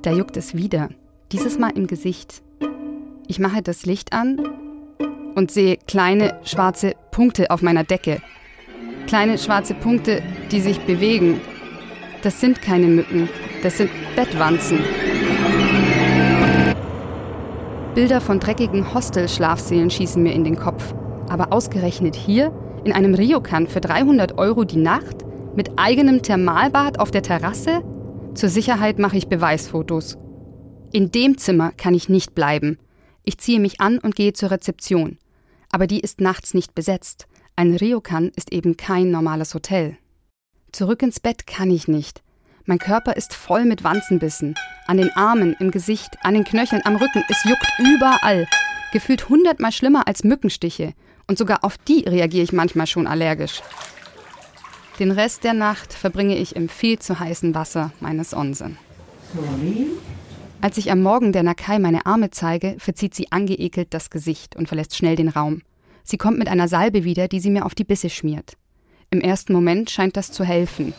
Da 0.00 0.10
juckt 0.10 0.38
es 0.38 0.56
wieder, 0.56 0.88
dieses 1.32 1.58
Mal 1.58 1.76
im 1.76 1.86
Gesicht. 1.86 2.42
Ich 3.28 3.40
mache 3.40 3.60
das 3.60 3.84
Licht 3.84 4.14
an 4.14 4.40
und 5.34 5.50
sehe 5.50 5.76
kleine 5.86 6.40
schwarze 6.44 6.94
Punkte 7.10 7.50
auf 7.50 7.60
meiner 7.60 7.84
Decke. 7.84 8.22
Kleine 9.06 9.36
schwarze 9.36 9.74
Punkte, 9.74 10.22
die 10.50 10.60
sich 10.60 10.80
bewegen. 10.80 11.42
Das 12.22 12.38
sind 12.40 12.60
keine 12.60 12.86
Mücken, 12.86 13.28
das 13.62 13.78
sind 13.78 13.90
Bettwanzen. 14.14 14.80
Bilder 17.94 18.20
von 18.20 18.38
dreckigen 18.38 18.92
Hostel-Schlafsälen 18.92 19.90
schießen 19.90 20.22
mir 20.22 20.32
in 20.32 20.44
den 20.44 20.56
Kopf. 20.56 20.94
Aber 21.28 21.52
ausgerechnet 21.52 22.14
hier 22.14 22.52
in 22.84 22.92
einem 22.92 23.14
Ryokan 23.14 23.66
für 23.66 23.80
300 23.80 24.36
Euro 24.38 24.64
die 24.64 24.78
Nacht? 24.78 25.24
Mit 25.56 25.70
eigenem 25.76 26.22
Thermalbad 26.22 27.00
auf 27.00 27.10
der 27.10 27.22
Terrasse? 27.22 27.82
Zur 28.34 28.48
Sicherheit 28.48 28.98
mache 28.98 29.16
ich 29.16 29.28
Beweisfotos. 29.28 30.16
In 30.92 31.10
dem 31.10 31.38
Zimmer 31.38 31.72
kann 31.72 31.94
ich 31.94 32.08
nicht 32.08 32.34
bleiben. 32.34 32.78
Ich 33.24 33.38
ziehe 33.38 33.60
mich 33.60 33.80
an 33.80 33.98
und 33.98 34.14
gehe 34.14 34.32
zur 34.32 34.50
Rezeption. 34.50 35.18
Aber 35.72 35.86
die 35.86 36.00
ist 36.00 36.20
nachts 36.20 36.54
nicht 36.54 36.74
besetzt. 36.74 37.26
Ein 37.56 37.74
Ryokan 37.74 38.30
ist 38.36 38.52
eben 38.52 38.76
kein 38.76 39.10
normales 39.10 39.54
Hotel. 39.54 39.96
Zurück 40.72 41.02
ins 41.02 41.20
Bett 41.20 41.46
kann 41.46 41.70
ich 41.70 41.88
nicht. 41.88 42.22
Mein 42.64 42.78
Körper 42.78 43.16
ist 43.16 43.34
voll 43.34 43.64
mit 43.64 43.82
Wanzenbissen. 43.82 44.54
An 44.86 44.98
den 44.98 45.10
Armen, 45.10 45.56
im 45.58 45.70
Gesicht, 45.70 46.16
an 46.22 46.34
den 46.34 46.44
Knöcheln, 46.44 46.82
am 46.84 46.96
Rücken. 46.96 47.24
Es 47.28 47.44
juckt 47.44 47.66
überall. 47.78 48.46
Gefühlt 48.92 49.28
hundertmal 49.28 49.72
schlimmer 49.72 50.06
als 50.06 50.22
Mückenstiche. 50.22 50.94
Und 51.26 51.38
sogar 51.38 51.64
auf 51.64 51.76
die 51.78 52.04
reagiere 52.06 52.44
ich 52.44 52.52
manchmal 52.52 52.86
schon 52.86 53.06
allergisch. 53.06 53.62
Den 55.00 55.10
Rest 55.10 55.44
der 55.44 55.54
Nacht 55.54 55.92
verbringe 55.92 56.36
ich 56.36 56.54
im 56.54 56.68
viel 56.68 56.98
zu 56.98 57.18
heißen 57.18 57.54
Wasser 57.54 57.92
meines 58.00 58.34
Onsen. 58.34 58.78
Als 60.60 60.76
ich 60.76 60.92
am 60.92 61.02
Morgen 61.02 61.32
der 61.32 61.42
Nakai 61.42 61.78
meine 61.78 62.06
Arme 62.06 62.30
zeige, 62.30 62.76
verzieht 62.78 63.14
sie 63.14 63.32
angeekelt 63.32 63.94
das 63.94 64.10
Gesicht 64.10 64.56
und 64.56 64.68
verlässt 64.68 64.94
schnell 64.94 65.16
den 65.16 65.28
Raum. 65.28 65.62
Sie 66.04 66.18
kommt 66.18 66.38
mit 66.38 66.48
einer 66.48 66.68
Salbe 66.68 67.04
wieder, 67.04 67.28
die 67.28 67.40
sie 67.40 67.50
mir 67.50 67.64
auf 67.64 67.74
die 67.74 67.84
Bisse 67.84 68.10
schmiert. 68.10 68.56
Im 69.12 69.20
ersten 69.20 69.52
Moment 69.52 69.90
scheint 69.90 70.16
das 70.16 70.30
zu 70.30 70.44
helfen. 70.44 70.94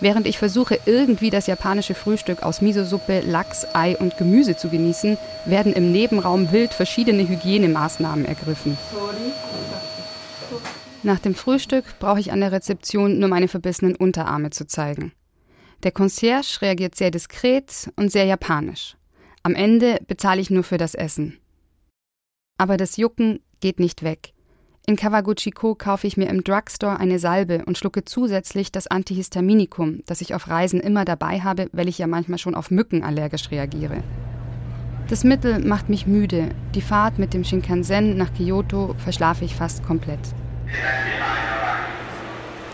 Während 0.00 0.26
ich 0.26 0.36
versuche, 0.36 0.78
irgendwie 0.84 1.30
das 1.30 1.46
japanische 1.46 1.94
Frühstück 1.94 2.42
aus 2.42 2.60
Miso-Suppe, 2.60 3.20
Lachs, 3.20 3.66
Ei 3.74 3.96
und 3.96 4.18
Gemüse 4.18 4.58
zu 4.58 4.68
genießen, 4.68 5.16
werden 5.46 5.72
im 5.72 5.90
Nebenraum 5.90 6.52
wild 6.52 6.74
verschiedene 6.74 7.26
Hygienemaßnahmen 7.26 8.26
ergriffen. 8.26 8.76
Nach 11.02 11.18
dem 11.18 11.34
Frühstück 11.34 11.84
brauche 11.98 12.20
ich 12.20 12.30
an 12.30 12.40
der 12.40 12.52
Rezeption 12.52 13.18
nur 13.18 13.30
meine 13.30 13.48
verbissenen 13.48 13.96
Unterarme 13.96 14.50
zu 14.50 14.66
zeigen. 14.66 15.12
Der 15.82 15.92
Concierge 15.92 16.60
reagiert 16.60 16.94
sehr 16.94 17.10
diskret 17.10 17.90
und 17.96 18.12
sehr 18.12 18.24
japanisch. 18.24 18.96
Am 19.42 19.54
Ende 19.54 20.00
bezahle 20.06 20.42
ich 20.42 20.50
nur 20.50 20.64
für 20.64 20.76
das 20.76 20.94
Essen. 20.94 21.38
Aber 22.58 22.76
das 22.76 22.98
Jucken 22.98 23.40
geht 23.60 23.80
nicht 23.80 24.02
weg. 24.02 24.34
In 24.88 24.94
Kawaguchiko 24.94 25.74
kaufe 25.74 26.06
ich 26.06 26.16
mir 26.16 26.28
im 26.28 26.44
Drugstore 26.44 27.00
eine 27.00 27.18
Salbe 27.18 27.64
und 27.66 27.76
schlucke 27.76 28.04
zusätzlich 28.04 28.70
das 28.70 28.86
Antihistaminikum, 28.86 30.04
das 30.06 30.20
ich 30.20 30.32
auf 30.32 30.46
Reisen 30.46 30.78
immer 30.78 31.04
dabei 31.04 31.40
habe, 31.40 31.68
weil 31.72 31.88
ich 31.88 31.98
ja 31.98 32.06
manchmal 32.06 32.38
schon 32.38 32.54
auf 32.54 32.70
Mücken 32.70 33.02
allergisch 33.02 33.50
reagiere. 33.50 34.04
Das 35.08 35.24
Mittel 35.24 35.58
macht 35.58 35.88
mich 35.88 36.06
müde. 36.06 36.50
Die 36.76 36.80
Fahrt 36.80 37.18
mit 37.18 37.34
dem 37.34 37.42
Shinkansen 37.42 38.16
nach 38.16 38.32
Kyoto 38.32 38.94
verschlafe 38.96 39.44
ich 39.44 39.56
fast 39.56 39.84
komplett. 39.84 40.20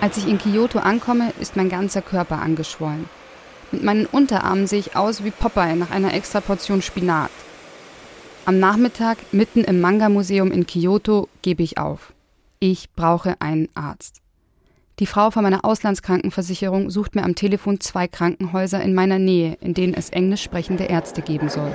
Als 0.02 0.18
ich 0.18 0.28
in 0.28 0.36
Kyoto 0.36 0.80
ankomme, 0.80 1.32
ist 1.40 1.56
mein 1.56 1.70
ganzer 1.70 2.02
Körper 2.02 2.42
angeschwollen. 2.42 3.06
Mit 3.70 3.84
meinen 3.84 4.04
Unterarmen 4.04 4.66
sehe 4.66 4.80
ich 4.80 4.96
aus 4.96 5.24
wie 5.24 5.30
Popeye 5.30 5.76
nach 5.76 5.90
einer 5.90 6.12
extra 6.12 6.42
Portion 6.42 6.82
Spinat. 6.82 7.30
Am 8.44 8.58
Nachmittag, 8.58 9.18
mitten 9.30 9.62
im 9.62 9.80
Manga-Museum 9.80 10.50
in 10.50 10.66
Kyoto, 10.66 11.28
gebe 11.42 11.62
ich 11.62 11.78
auf. 11.78 12.12
Ich 12.58 12.92
brauche 12.92 13.40
einen 13.40 13.68
Arzt. 13.74 14.20
Die 14.98 15.06
Frau 15.06 15.30
von 15.30 15.44
meiner 15.44 15.64
Auslandskrankenversicherung 15.64 16.90
sucht 16.90 17.14
mir 17.14 17.22
am 17.22 17.36
Telefon 17.36 17.78
zwei 17.78 18.08
Krankenhäuser 18.08 18.82
in 18.82 18.94
meiner 18.94 19.20
Nähe, 19.20 19.56
in 19.60 19.74
denen 19.74 19.94
es 19.94 20.10
englisch 20.10 20.42
sprechende 20.42 20.84
Ärzte 20.84 21.22
geben 21.22 21.48
soll. 21.48 21.72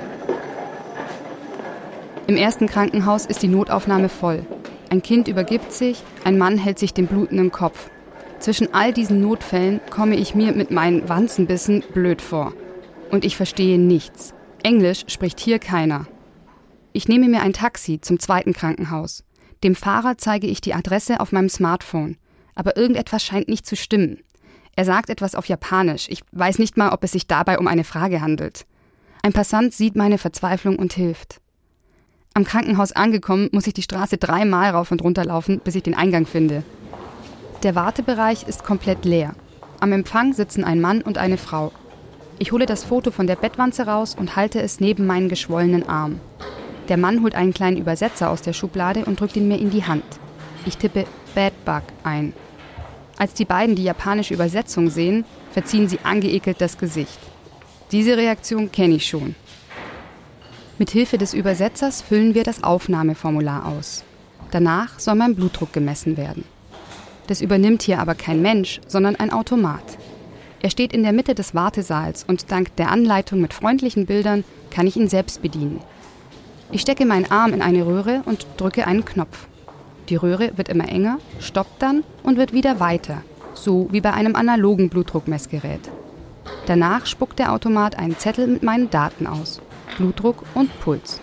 Im 2.26 2.36
ersten 2.36 2.66
Krankenhaus 2.66 3.24
ist 3.24 3.42
die 3.42 3.48
Notaufnahme 3.48 4.10
voll. 4.10 4.44
Ein 4.90 5.02
Kind 5.02 5.26
übergibt 5.26 5.72
sich, 5.72 6.02
ein 6.24 6.36
Mann 6.36 6.58
hält 6.58 6.78
sich 6.78 6.92
den 6.92 7.06
blutenden 7.06 7.50
Kopf. 7.50 7.88
Zwischen 8.40 8.74
all 8.74 8.92
diesen 8.92 9.22
Notfällen 9.22 9.80
komme 9.88 10.16
ich 10.16 10.34
mir 10.34 10.52
mit 10.52 10.70
meinen 10.70 11.08
Wanzenbissen 11.08 11.82
blöd 11.94 12.20
vor. 12.20 12.52
Und 13.10 13.24
ich 13.24 13.38
verstehe 13.38 13.78
nichts. 13.78 14.34
Englisch 14.62 15.04
spricht 15.08 15.40
hier 15.40 15.58
keiner. 15.58 16.06
Ich 16.92 17.08
nehme 17.08 17.28
mir 17.28 17.42
ein 17.42 17.52
Taxi 17.52 18.00
zum 18.00 18.18
zweiten 18.18 18.52
Krankenhaus. 18.52 19.24
Dem 19.62 19.74
Fahrer 19.74 20.18
zeige 20.18 20.46
ich 20.46 20.60
die 20.60 20.74
Adresse 20.74 21.20
auf 21.20 21.32
meinem 21.32 21.48
Smartphone. 21.48 22.16
Aber 22.54 22.76
irgendetwas 22.76 23.24
scheint 23.24 23.48
nicht 23.48 23.66
zu 23.66 23.76
stimmen. 23.76 24.18
Er 24.74 24.84
sagt 24.84 25.10
etwas 25.10 25.34
auf 25.34 25.46
Japanisch. 25.46 26.08
Ich 26.08 26.22
weiß 26.32 26.58
nicht 26.58 26.76
mal, 26.76 26.90
ob 26.90 27.04
es 27.04 27.12
sich 27.12 27.26
dabei 27.26 27.58
um 27.58 27.66
eine 27.66 27.84
Frage 27.84 28.20
handelt. 28.20 28.66
Ein 29.22 29.32
Passant 29.32 29.74
sieht 29.74 29.96
meine 29.96 30.18
Verzweiflung 30.18 30.76
und 30.76 30.92
hilft. 30.92 31.40
Am 32.34 32.44
Krankenhaus 32.44 32.92
angekommen, 32.92 33.48
muss 33.52 33.66
ich 33.66 33.74
die 33.74 33.82
Straße 33.82 34.16
dreimal 34.16 34.70
rauf 34.70 34.92
und 34.92 35.02
runter 35.02 35.24
laufen, 35.24 35.60
bis 35.62 35.74
ich 35.74 35.82
den 35.82 35.96
Eingang 35.96 36.26
finde. 36.26 36.62
Der 37.64 37.74
Wartebereich 37.74 38.46
ist 38.46 38.62
komplett 38.62 39.04
leer. 39.04 39.34
Am 39.80 39.90
Empfang 39.90 40.32
sitzen 40.32 40.62
ein 40.62 40.80
Mann 40.80 41.02
und 41.02 41.18
eine 41.18 41.38
Frau. 41.38 41.72
Ich 42.38 42.52
hole 42.52 42.66
das 42.66 42.84
Foto 42.84 43.10
von 43.10 43.26
der 43.26 43.34
Bettwanze 43.34 43.86
raus 43.86 44.14
und 44.16 44.36
halte 44.36 44.62
es 44.62 44.78
neben 44.78 45.06
meinen 45.06 45.28
geschwollenen 45.28 45.88
Arm. 45.88 46.20
Der 46.88 46.96
Mann 46.96 47.22
holt 47.22 47.34
einen 47.34 47.52
kleinen 47.52 47.76
Übersetzer 47.76 48.30
aus 48.30 48.42
der 48.42 48.52
Schublade 48.52 49.04
und 49.04 49.20
drückt 49.20 49.36
ihn 49.36 49.48
mir 49.48 49.58
in 49.58 49.70
die 49.70 49.84
Hand. 49.84 50.04
Ich 50.64 50.78
tippe 50.78 51.04
Bad 51.34 51.52
Bug 51.64 51.82
ein. 52.02 52.32
Als 53.18 53.34
die 53.34 53.44
beiden 53.44 53.74
die 53.74 53.84
japanische 53.84 54.34
Übersetzung 54.34 54.90
sehen, 54.90 55.24
verziehen 55.52 55.88
sie 55.88 55.98
angeekelt 56.02 56.60
das 56.60 56.78
Gesicht. 56.78 57.18
Diese 57.90 58.16
Reaktion 58.16 58.70
kenne 58.70 58.94
ich 58.94 59.06
schon. 59.06 59.34
Mit 60.78 60.90
Hilfe 60.90 61.18
des 61.18 61.34
Übersetzers 61.34 62.02
füllen 62.02 62.34
wir 62.34 62.44
das 62.44 62.62
Aufnahmeformular 62.62 63.66
aus. 63.66 64.04
Danach 64.50 64.98
soll 64.98 65.16
mein 65.16 65.34
Blutdruck 65.34 65.72
gemessen 65.72 66.16
werden. 66.16 66.44
Das 67.26 67.40
übernimmt 67.40 67.82
hier 67.82 67.98
aber 67.98 68.14
kein 68.14 68.40
Mensch, 68.40 68.80
sondern 68.86 69.16
ein 69.16 69.32
Automat. 69.32 69.98
Er 70.62 70.70
steht 70.70 70.92
in 70.92 71.02
der 71.02 71.12
Mitte 71.12 71.34
des 71.34 71.54
Wartesaals 71.54 72.24
und 72.24 72.50
dank 72.50 72.74
der 72.76 72.90
Anleitung 72.90 73.40
mit 73.40 73.52
freundlichen 73.52 74.06
Bildern 74.06 74.44
kann 74.70 74.86
ich 74.86 74.96
ihn 74.96 75.08
selbst 75.08 75.42
bedienen. 75.42 75.80
Ich 76.70 76.82
stecke 76.82 77.06
meinen 77.06 77.30
Arm 77.30 77.54
in 77.54 77.62
eine 77.62 77.86
Röhre 77.86 78.22
und 78.26 78.46
drücke 78.58 78.86
einen 78.86 79.04
Knopf. 79.04 79.46
Die 80.10 80.16
Röhre 80.16 80.52
wird 80.56 80.68
immer 80.68 80.88
enger, 80.88 81.18
stoppt 81.40 81.80
dann 81.80 82.04
und 82.22 82.36
wird 82.36 82.52
wieder 82.52 82.78
weiter, 82.78 83.22
so 83.54 83.88
wie 83.90 84.02
bei 84.02 84.12
einem 84.12 84.36
analogen 84.36 84.90
Blutdruckmessgerät. 84.90 85.80
Danach 86.66 87.06
spuckt 87.06 87.38
der 87.38 87.52
Automat 87.52 87.98
einen 87.98 88.18
Zettel 88.18 88.46
mit 88.46 88.62
meinen 88.62 88.90
Daten 88.90 89.26
aus, 89.26 89.62
Blutdruck 89.96 90.44
und 90.54 90.78
Puls. 90.80 91.20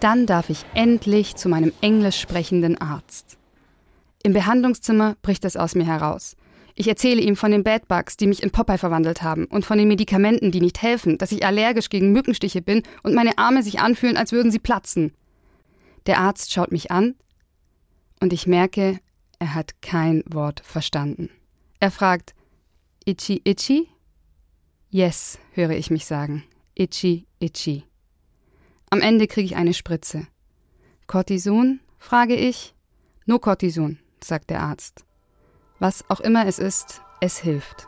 Dann 0.00 0.26
darf 0.26 0.50
ich 0.50 0.64
endlich 0.74 1.36
zu 1.36 1.48
meinem 1.48 1.72
englisch 1.80 2.20
sprechenden 2.20 2.80
Arzt. 2.80 3.38
Im 4.24 4.32
Behandlungszimmer 4.32 5.14
bricht 5.22 5.44
es 5.44 5.56
aus 5.56 5.76
mir 5.76 5.86
heraus. 5.86 6.36
Ich 6.80 6.86
erzähle 6.86 7.20
ihm 7.20 7.34
von 7.34 7.50
den 7.50 7.64
Badbugs, 7.64 8.16
die 8.16 8.28
mich 8.28 8.40
in 8.40 8.52
Popeye 8.52 8.78
verwandelt 8.78 9.20
haben 9.20 9.46
und 9.46 9.64
von 9.66 9.78
den 9.78 9.88
Medikamenten, 9.88 10.52
die 10.52 10.60
nicht 10.60 10.80
helfen, 10.80 11.18
dass 11.18 11.32
ich 11.32 11.44
allergisch 11.44 11.88
gegen 11.88 12.12
Mückenstiche 12.12 12.62
bin 12.62 12.84
und 13.02 13.16
meine 13.16 13.36
Arme 13.36 13.64
sich 13.64 13.80
anfühlen, 13.80 14.16
als 14.16 14.30
würden 14.30 14.52
sie 14.52 14.60
platzen. 14.60 15.12
Der 16.06 16.20
Arzt 16.20 16.52
schaut 16.52 16.70
mich 16.70 16.92
an 16.92 17.16
und 18.20 18.32
ich 18.32 18.46
merke, 18.46 19.00
er 19.40 19.56
hat 19.56 19.82
kein 19.82 20.22
Wort 20.28 20.60
verstanden. 20.60 21.30
Er 21.80 21.90
fragt, 21.90 22.36
Itchy, 23.04 23.42
itchy? 23.42 23.88
Yes, 24.88 25.40
höre 25.54 25.70
ich 25.70 25.90
mich 25.90 26.06
sagen. 26.06 26.44
Itchy, 26.76 27.26
itchy. 27.40 27.82
Am 28.90 29.00
Ende 29.00 29.26
kriege 29.26 29.46
ich 29.46 29.56
eine 29.56 29.74
Spritze. 29.74 30.28
Cortison? 31.08 31.80
frage 31.98 32.36
ich. 32.36 32.72
No 33.26 33.40
Cortison, 33.40 33.98
sagt 34.22 34.50
der 34.50 34.62
Arzt. 34.62 35.07
Was 35.80 36.04
auch 36.08 36.18
immer 36.18 36.46
es 36.46 36.58
ist, 36.58 37.02
es 37.20 37.38
hilft. 37.38 37.86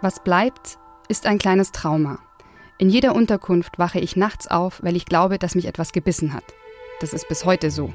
Was 0.00 0.22
bleibt, 0.22 0.78
ist 1.08 1.26
ein 1.26 1.38
kleines 1.38 1.72
Trauma. 1.72 2.20
In 2.78 2.88
jeder 2.88 3.16
Unterkunft 3.16 3.80
wache 3.80 3.98
ich 3.98 4.14
nachts 4.14 4.46
auf, 4.46 4.80
weil 4.84 4.94
ich 4.94 5.06
glaube, 5.06 5.40
dass 5.40 5.56
mich 5.56 5.66
etwas 5.66 5.90
gebissen 5.90 6.32
hat. 6.32 6.44
Das 7.00 7.12
ist 7.12 7.26
bis 7.26 7.44
heute 7.44 7.72
so. 7.72 7.92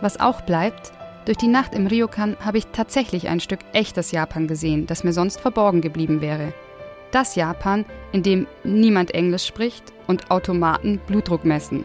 Was 0.00 0.20
auch 0.20 0.42
bleibt, 0.42 0.92
durch 1.24 1.38
die 1.38 1.48
Nacht 1.48 1.74
im 1.74 1.88
Ryokan 1.88 2.36
habe 2.40 2.58
ich 2.58 2.68
tatsächlich 2.68 3.28
ein 3.28 3.40
Stück 3.40 3.60
echtes 3.72 4.12
Japan 4.12 4.46
gesehen, 4.46 4.86
das 4.86 5.02
mir 5.02 5.12
sonst 5.12 5.40
verborgen 5.40 5.80
geblieben 5.80 6.20
wäre. 6.20 6.54
Das 7.10 7.34
Japan, 7.34 7.84
in 8.12 8.22
dem 8.22 8.46
niemand 8.62 9.10
Englisch 9.12 9.44
spricht 9.44 9.92
und 10.06 10.30
Automaten 10.30 11.00
Blutdruck 11.08 11.44
messen. 11.44 11.84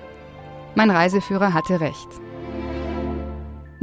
Mein 0.76 0.92
Reiseführer 0.92 1.54
hatte 1.54 1.80
recht. 1.80 2.23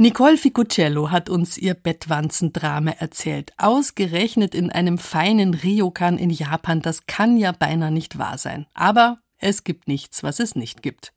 Nicole 0.01 0.35
Ficucello 0.35 1.11
hat 1.11 1.29
uns 1.29 1.59
ihr 1.59 1.75
Bettwanzendrama 1.75 2.89
erzählt. 2.89 3.53
Ausgerechnet 3.57 4.55
in 4.55 4.71
einem 4.71 4.97
feinen 4.97 5.53
Ryokan 5.53 6.17
in 6.17 6.31
Japan, 6.31 6.81
das 6.81 7.05
kann 7.05 7.37
ja 7.37 7.51
beinahe 7.51 7.91
nicht 7.91 8.17
wahr 8.17 8.39
sein. 8.39 8.65
Aber 8.73 9.19
es 9.37 9.63
gibt 9.63 9.87
nichts, 9.87 10.23
was 10.23 10.39
es 10.39 10.55
nicht 10.55 10.81
gibt. 10.81 11.13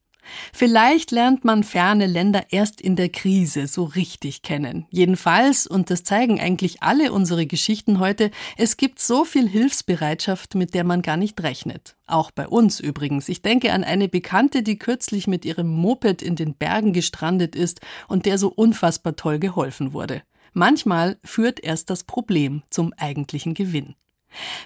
Vielleicht 0.53 1.11
lernt 1.11 1.45
man 1.45 1.65
ferne 1.65 2.07
Länder 2.07 2.47
erst 2.51 2.81
in 2.81 2.97
der 2.97 3.09
Krise 3.09 3.67
so 3.67 3.85
richtig 3.85 4.43
kennen. 4.43 4.87
Jedenfalls, 4.91 5.67
und 5.67 5.91
das 5.91 6.05
zeigen 6.05 6.41
eigentlich 6.41 6.83
alle 6.83 7.13
unsere 7.13 7.47
Geschichten 7.47 7.99
heute, 7.99 8.31
es 8.57 8.77
gibt 8.77 9.01
so 9.01 9.25
viel 9.25 9.49
Hilfsbereitschaft, 9.49 10.55
mit 10.55 10.75
der 10.75 10.85
man 10.85 11.03
gar 11.03 11.17
nicht 11.17 11.43
rechnet. 11.43 11.97
Auch 12.07 12.31
bei 12.31 12.47
uns 12.47 12.81
übrigens. 12.81 13.29
Ich 13.29 13.43
denke 13.43 13.73
an 13.73 13.85
eine 13.85 14.09
Bekannte, 14.09 14.63
die 14.63 14.79
kürzlich 14.79 15.27
mit 15.27 15.45
ihrem 15.45 15.69
Moped 15.69 16.23
in 16.23 16.37
den 16.37 16.55
Bergen 16.55 16.93
gestrandet 16.93 17.57
ist 17.57 17.81
und 18.09 18.27
der 18.27 18.39
so 18.39 18.49
unfassbar 18.49 19.17
toll 19.17 19.39
geholfen 19.39 19.93
wurde. 19.93 20.23
Manchmal 20.53 21.19
führt 21.25 21.59
erst 21.59 21.91
das 21.91 22.05
Problem 22.05 22.63
zum 22.71 22.93
eigentlichen 22.97 23.55
Gewinn. 23.55 23.97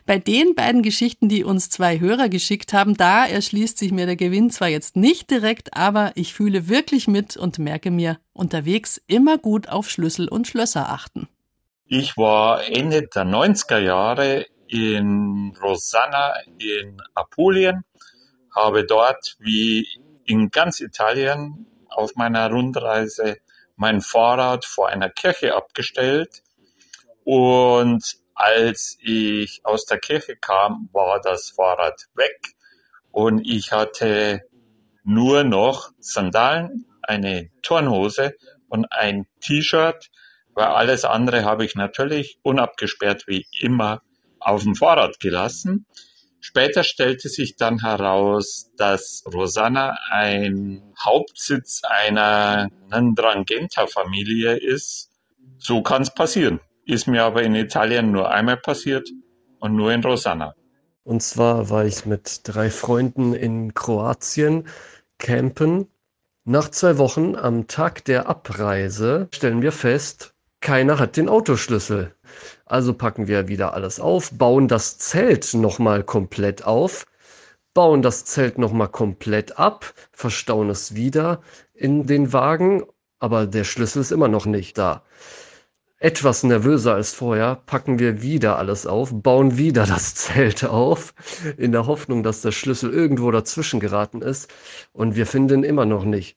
Bei 0.06 0.18
den 0.18 0.54
beiden 0.54 0.82
Geschichten, 0.82 1.28
die 1.28 1.44
uns 1.44 1.70
zwei 1.70 2.00
Hörer 2.00 2.28
geschickt 2.28 2.72
haben, 2.72 2.96
da 2.96 3.26
erschließt 3.26 3.78
sich 3.78 3.92
mir 3.92 4.06
der 4.06 4.16
Gewinn 4.16 4.50
zwar 4.50 4.68
jetzt 4.68 4.96
nicht 4.96 5.30
direkt, 5.30 5.76
aber 5.76 6.12
ich 6.14 6.34
fühle 6.34 6.68
wirklich 6.68 7.08
mit 7.08 7.36
und 7.36 7.58
merke 7.58 7.90
mir, 7.90 8.18
unterwegs 8.32 9.00
immer 9.06 9.38
gut 9.38 9.68
auf 9.68 9.90
Schlüssel 9.90 10.28
und 10.28 10.46
Schlösser 10.46 10.90
achten. 10.90 11.28
Ich 11.86 12.16
war 12.16 12.64
Ende 12.64 13.08
der 13.08 13.24
90er 13.24 13.78
Jahre 13.78 14.46
in 14.66 15.56
Rosanna 15.62 16.34
in 16.58 17.00
Apulien, 17.14 17.84
habe 18.54 18.84
dort 18.84 19.36
wie 19.38 19.86
in 20.24 20.50
ganz 20.50 20.80
Italien 20.80 21.66
auf 21.88 22.14
meiner 22.16 22.50
Rundreise 22.50 23.38
mein 23.76 24.00
Fahrrad 24.00 24.64
vor 24.64 24.88
einer 24.88 25.08
Kirche 25.08 25.54
abgestellt 25.54 26.42
und 27.24 28.18
als 28.38 28.96
ich 29.00 29.60
aus 29.64 29.84
der 29.84 29.98
Kirche 29.98 30.36
kam, 30.36 30.88
war 30.92 31.20
das 31.20 31.50
Fahrrad 31.50 32.06
weg 32.14 32.54
und 33.10 33.44
ich 33.44 33.72
hatte 33.72 34.42
nur 35.02 35.42
noch 35.42 35.90
Sandalen, 35.98 36.86
eine 37.02 37.50
Turnhose 37.62 38.34
und 38.68 38.86
ein 38.92 39.26
T-Shirt, 39.40 40.10
weil 40.54 40.66
alles 40.66 41.04
andere 41.04 41.44
habe 41.44 41.64
ich 41.64 41.74
natürlich 41.74 42.38
unabgesperrt 42.42 43.26
wie 43.26 43.46
immer 43.60 44.02
auf 44.38 44.62
dem 44.62 44.76
Fahrrad 44.76 45.18
gelassen. 45.18 45.86
Später 46.40 46.84
stellte 46.84 47.28
sich 47.28 47.56
dann 47.56 47.82
heraus, 47.82 48.70
dass 48.76 49.24
Rosanna 49.26 49.96
ein 50.10 50.94
Hauptsitz 51.02 51.82
einer 51.82 52.68
Ndrangenta-Familie 52.94 54.56
ist. 54.56 55.10
So 55.58 55.82
kann 55.82 56.02
es 56.02 56.14
passieren. 56.14 56.60
Ist 56.88 57.06
mir 57.06 57.22
aber 57.22 57.42
in 57.42 57.54
Italien 57.54 58.12
nur 58.12 58.30
einmal 58.30 58.56
passiert 58.56 59.10
und 59.60 59.76
nur 59.76 59.92
in 59.92 60.02
Rosanna. 60.02 60.54
Und 61.04 61.22
zwar 61.22 61.68
war 61.68 61.84
ich 61.84 62.06
mit 62.06 62.40
drei 62.44 62.70
Freunden 62.70 63.34
in 63.34 63.74
Kroatien 63.74 64.66
campen. 65.18 65.88
Nach 66.44 66.70
zwei 66.70 66.96
Wochen 66.96 67.36
am 67.36 67.66
Tag 67.66 68.06
der 68.06 68.26
Abreise 68.26 69.28
stellen 69.34 69.60
wir 69.60 69.72
fest, 69.72 70.32
keiner 70.62 70.98
hat 70.98 71.18
den 71.18 71.28
Autoschlüssel. 71.28 72.14
Also 72.64 72.94
packen 72.94 73.28
wir 73.28 73.48
wieder 73.48 73.74
alles 73.74 74.00
auf, 74.00 74.30
bauen 74.32 74.66
das 74.66 74.96
Zelt 74.96 75.52
nochmal 75.52 76.02
komplett 76.02 76.64
auf, 76.64 77.04
bauen 77.74 78.00
das 78.00 78.24
Zelt 78.24 78.56
nochmal 78.56 78.88
komplett 78.88 79.58
ab, 79.58 79.92
verstauen 80.10 80.70
es 80.70 80.94
wieder 80.94 81.42
in 81.74 82.06
den 82.06 82.32
Wagen, 82.32 82.82
aber 83.18 83.46
der 83.46 83.64
Schlüssel 83.64 84.00
ist 84.00 84.10
immer 84.10 84.28
noch 84.28 84.46
nicht 84.46 84.78
da. 84.78 85.02
Etwas 86.00 86.44
nervöser 86.44 86.94
als 86.94 87.12
vorher 87.12 87.56
packen 87.66 87.98
wir 87.98 88.22
wieder 88.22 88.56
alles 88.56 88.86
auf, 88.86 89.10
bauen 89.12 89.58
wieder 89.58 89.84
das 89.84 90.14
Zelt 90.14 90.64
auf, 90.64 91.12
in 91.56 91.72
der 91.72 91.86
Hoffnung, 91.86 92.22
dass 92.22 92.40
der 92.40 92.52
Schlüssel 92.52 92.92
irgendwo 92.92 93.32
dazwischen 93.32 93.80
geraten 93.80 94.22
ist 94.22 94.48
und 94.92 95.16
wir 95.16 95.26
finden 95.26 95.64
immer 95.64 95.86
noch 95.86 96.04
nicht. 96.04 96.36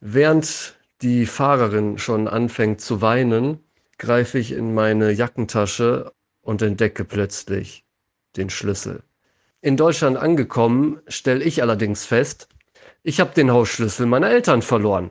Während 0.00 0.76
die 1.00 1.26
Fahrerin 1.26 1.98
schon 1.98 2.26
anfängt 2.26 2.80
zu 2.80 3.00
weinen, 3.00 3.60
greife 3.98 4.40
ich 4.40 4.50
in 4.50 4.74
meine 4.74 5.12
Jackentasche 5.12 6.12
und 6.40 6.60
entdecke 6.60 7.04
plötzlich 7.04 7.84
den 8.36 8.50
Schlüssel. 8.50 9.04
In 9.60 9.76
Deutschland 9.76 10.16
angekommen, 10.16 11.00
stelle 11.06 11.44
ich 11.44 11.62
allerdings 11.62 12.04
fest, 12.04 12.48
ich 13.04 13.20
habe 13.20 13.32
den 13.32 13.52
Hausschlüssel 13.52 14.06
meiner 14.06 14.30
Eltern 14.30 14.60
verloren. 14.60 15.10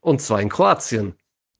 Und 0.00 0.20
zwar 0.22 0.40
in 0.40 0.48
Kroatien. 0.48 1.14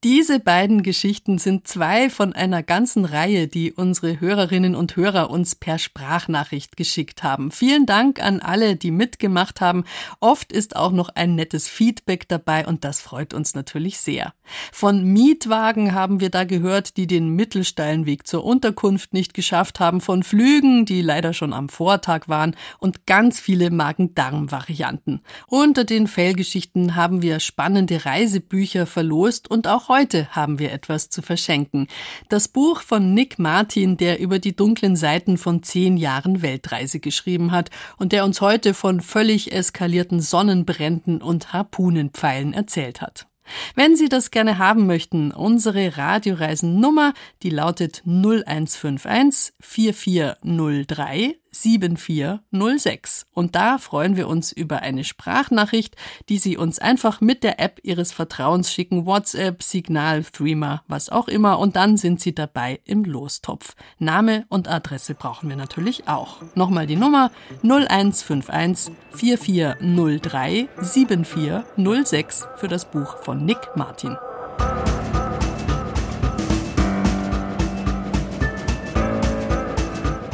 Diese 0.05 0.39
beiden 0.39 0.81
Geschichten 0.81 1.39
sind 1.39 1.67
zwei 1.67 2.09
von 2.09 2.31
einer 2.31 2.63
ganzen 2.63 3.03
Reihe, 3.03 3.49
die 3.49 3.73
unsere 3.73 4.21
Hörerinnen 4.21 4.73
und 4.73 4.95
Hörer 4.95 5.29
uns 5.29 5.55
per 5.55 5.77
Sprachnachricht 5.77 6.77
geschickt 6.77 7.21
haben. 7.21 7.51
Vielen 7.51 7.85
Dank 7.85 8.23
an 8.23 8.39
alle, 8.39 8.77
die 8.77 8.91
mitgemacht 8.91 9.59
haben. 9.59 9.83
Oft 10.21 10.53
ist 10.53 10.77
auch 10.77 10.93
noch 10.93 11.09
ein 11.09 11.35
nettes 11.35 11.67
Feedback 11.67 12.29
dabei 12.29 12.65
und 12.65 12.85
das 12.85 13.01
freut 13.01 13.33
uns 13.33 13.55
natürlich 13.55 13.99
sehr. 13.99 14.33
Von 14.71 15.03
Mietwagen 15.03 15.93
haben 15.93 16.21
wir 16.21 16.29
da 16.29 16.45
gehört, 16.45 16.95
die 16.95 17.05
den 17.05 17.35
mittelsteilen 17.35 18.05
Weg 18.05 18.25
zur 18.25 18.45
Unterkunft 18.45 19.11
nicht 19.11 19.33
geschafft 19.33 19.81
haben, 19.81 19.99
von 19.99 20.23
Flügen, 20.23 20.85
die 20.85 21.01
leider 21.01 21.33
schon 21.33 21.51
am 21.51 21.67
Vortag 21.67 22.29
waren 22.29 22.55
und 22.79 23.05
ganz 23.05 23.41
viele 23.41 23.69
Magen-Darm-Varianten. 23.69 25.19
Unter 25.47 25.83
den 25.83 26.07
Fellgeschichten 26.07 26.95
haben 26.95 27.21
wir 27.21 27.41
spannende 27.41 28.05
Reisebücher 28.05 28.85
verlost 28.85 29.51
und 29.51 29.67
auch 29.67 29.88
heute 29.89 30.33
haben 30.33 30.59
wir 30.59 30.71
etwas 30.71 31.09
zu 31.09 31.21
verschenken. 31.21 31.87
Das 32.29 32.47
Buch 32.47 32.81
von 32.81 33.13
Nick 33.13 33.39
Martin, 33.39 33.97
der 33.97 34.19
über 34.19 34.39
die 34.39 34.55
dunklen 34.55 34.95
Seiten 34.95 35.37
von 35.37 35.63
zehn 35.63 35.97
Jahren 35.97 36.41
Weltreise 36.41 36.99
geschrieben 36.99 37.51
hat 37.51 37.71
und 37.97 38.13
der 38.13 38.23
uns 38.23 38.39
heute 38.39 38.73
von 38.73 39.01
völlig 39.01 39.51
eskalierten 39.51 40.21
Sonnenbränden 40.21 41.21
und 41.21 41.51
Harpunenpfeilen 41.51 42.53
erzählt 42.53 43.01
hat. 43.01 43.27
Wenn 43.75 43.95
Sie 43.95 44.09
das 44.09 44.31
gerne 44.31 44.57
haben 44.59 44.85
möchten, 44.85 45.31
unsere 45.31 45.97
Radioreisennummer, 45.97 47.13
die 47.41 47.49
lautet 47.49 48.03
0151 48.05 49.53
4403 49.59 51.38
7406. 51.61 53.25
Und 53.33 53.55
da 53.55 53.77
freuen 53.77 54.15
wir 54.15 54.27
uns 54.27 54.51
über 54.51 54.81
eine 54.81 55.03
Sprachnachricht, 55.03 55.95
die 56.29 56.37
Sie 56.37 56.57
uns 56.57 56.79
einfach 56.79 57.21
mit 57.21 57.43
der 57.43 57.59
App 57.59 57.79
Ihres 57.83 58.11
Vertrauens 58.11 58.71
schicken, 58.71 59.05
WhatsApp, 59.05 59.63
Signal, 59.63 60.23
Threema, 60.23 60.83
was 60.87 61.09
auch 61.09 61.27
immer. 61.27 61.59
Und 61.59 61.75
dann 61.75 61.97
sind 61.97 62.19
Sie 62.21 62.33
dabei 62.33 62.79
im 62.85 63.03
Lostopf. 63.03 63.75
Name 63.97 64.45
und 64.49 64.67
Adresse 64.67 65.15
brauchen 65.15 65.49
wir 65.49 65.55
natürlich 65.55 66.07
auch. 66.07 66.37
Nochmal 66.55 66.87
die 66.87 66.95
Nummer 66.95 67.31
0151 67.63 68.93
4403 69.13 70.67
7406 70.81 72.47
für 72.55 72.67
das 72.67 72.89
Buch 72.89 73.17
von 73.23 73.45
Nick 73.45 73.59
Martin. 73.75 74.17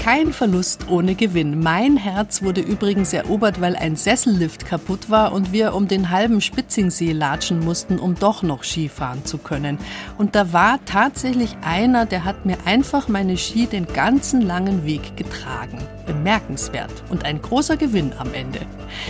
Kein 0.05 0.33
Verlust 0.33 0.87
ohne 0.87 1.15
Gewinn. 1.15 1.61
Mein 1.61 1.97
Herz 1.97 2.43
wurde 2.43 2.61
übrigens 2.61 3.11
erobert, 3.11 3.59
weil 3.59 3.75
ein 3.75 3.95
Sessellift 3.95 4.67
kaputt 4.67 5.09
war 5.09 5.33
und 5.33 5.51
wir 5.51 5.73
um 5.73 5.87
den 5.87 6.11
halben 6.11 6.41
Spitzingsee 6.41 7.11
latschen 7.11 7.59
mussten, 7.59 7.97
um 7.97 8.13
doch 8.13 8.43
noch 8.43 8.63
Skifahren 8.63 9.25
zu 9.25 9.39
können. 9.39 9.79
Und 10.19 10.35
da 10.35 10.53
war 10.53 10.77
tatsächlich 10.85 11.57
einer, 11.63 12.05
der 12.05 12.23
hat 12.23 12.45
mir 12.45 12.55
einfach 12.65 13.07
meine 13.07 13.35
Ski 13.35 13.65
den 13.65 13.87
ganzen 13.87 14.41
langen 14.41 14.85
Weg 14.85 15.17
getragen. 15.17 15.79
Bemerkenswert 16.05 16.93
und 17.09 17.25
ein 17.25 17.41
großer 17.41 17.75
Gewinn 17.75 18.13
am 18.19 18.31
Ende. 18.35 18.59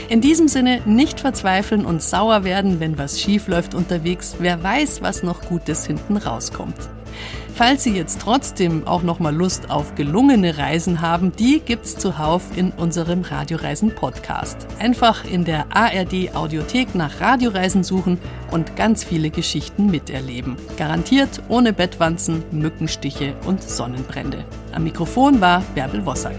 In 0.08 0.22
diesem 0.22 0.48
Sinne 0.48 0.80
nicht 0.86 1.20
verzweifeln 1.20 1.86
und 1.86 2.02
sauer 2.02 2.46
werden, 2.46 2.80
wenn 2.80 2.98
was 2.98 3.20
schief 3.20 3.50
läuft 3.50 3.76
unterwegs. 3.76 4.38
Wer 4.40 4.64
weiß, 4.64 5.02
was 5.02 5.24
noch 5.24 5.42
Gutes 5.42 5.86
hinten 5.86 6.16
rauskommt. 6.16 6.95
Falls 7.56 7.84
Sie 7.84 7.96
jetzt 7.96 8.20
trotzdem 8.20 8.86
auch 8.86 9.02
noch 9.02 9.20
mal 9.20 9.34
Lust 9.34 9.72
auf 9.72 9.96
gelungene 9.96 10.58
Reisen 10.58 11.00
haben, 11.00 11.32
die 11.32 11.62
gibt's 11.62 11.96
zuhauf 11.96 12.44
in 12.58 12.72
unserem 12.72 13.22
Radioreisen 13.22 13.96
Podcast. 13.96 14.68
Einfach 14.78 15.24
in 15.24 15.46
der 15.46 15.68
ARD 15.74 16.36
Audiothek 16.36 16.96
nach 16.96 17.22
Radioreisen 17.22 17.86
suchen 17.86 18.20
und 18.52 18.76
ganz 18.76 19.06
viele 19.06 19.30
Geschichten 19.30 19.90
miterleben. 19.90 20.58
Garantiert 20.76 21.44
ohne 21.48 21.72
Bettwanzen, 21.72 22.44
Mückenstiche 22.52 23.34
und 23.48 23.64
Sonnenbrände. 23.64 24.44
Am 24.74 24.84
Mikrofon 24.84 25.40
war 25.40 25.64
Bärbel 25.76 26.06
Wossack. 26.06 26.36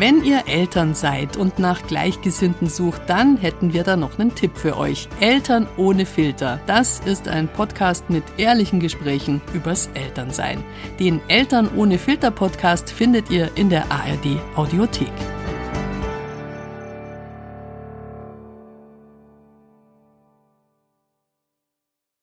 Wenn 0.00 0.24
ihr 0.24 0.44
Eltern 0.46 0.94
seid 0.94 1.36
und 1.36 1.58
nach 1.58 1.86
Gleichgesinnten 1.86 2.70
sucht, 2.70 3.02
dann 3.06 3.36
hätten 3.36 3.74
wir 3.74 3.82
da 3.84 3.96
noch 3.96 4.18
einen 4.18 4.34
Tipp 4.34 4.52
für 4.56 4.78
euch. 4.78 5.10
Eltern 5.20 5.68
ohne 5.76 6.06
Filter. 6.06 6.58
Das 6.66 7.00
ist 7.00 7.28
ein 7.28 7.48
Podcast 7.48 8.08
mit 8.08 8.24
ehrlichen 8.38 8.80
Gesprächen 8.80 9.42
übers 9.52 9.90
Elternsein. 9.92 10.64
Den 10.98 11.20
Eltern 11.28 11.68
ohne 11.76 11.98
Filter 11.98 12.30
Podcast 12.30 12.90
findet 12.90 13.30
ihr 13.30 13.50
in 13.56 13.68
der 13.68 13.92
ARD 13.92 14.40
Audiothek. 14.56 15.12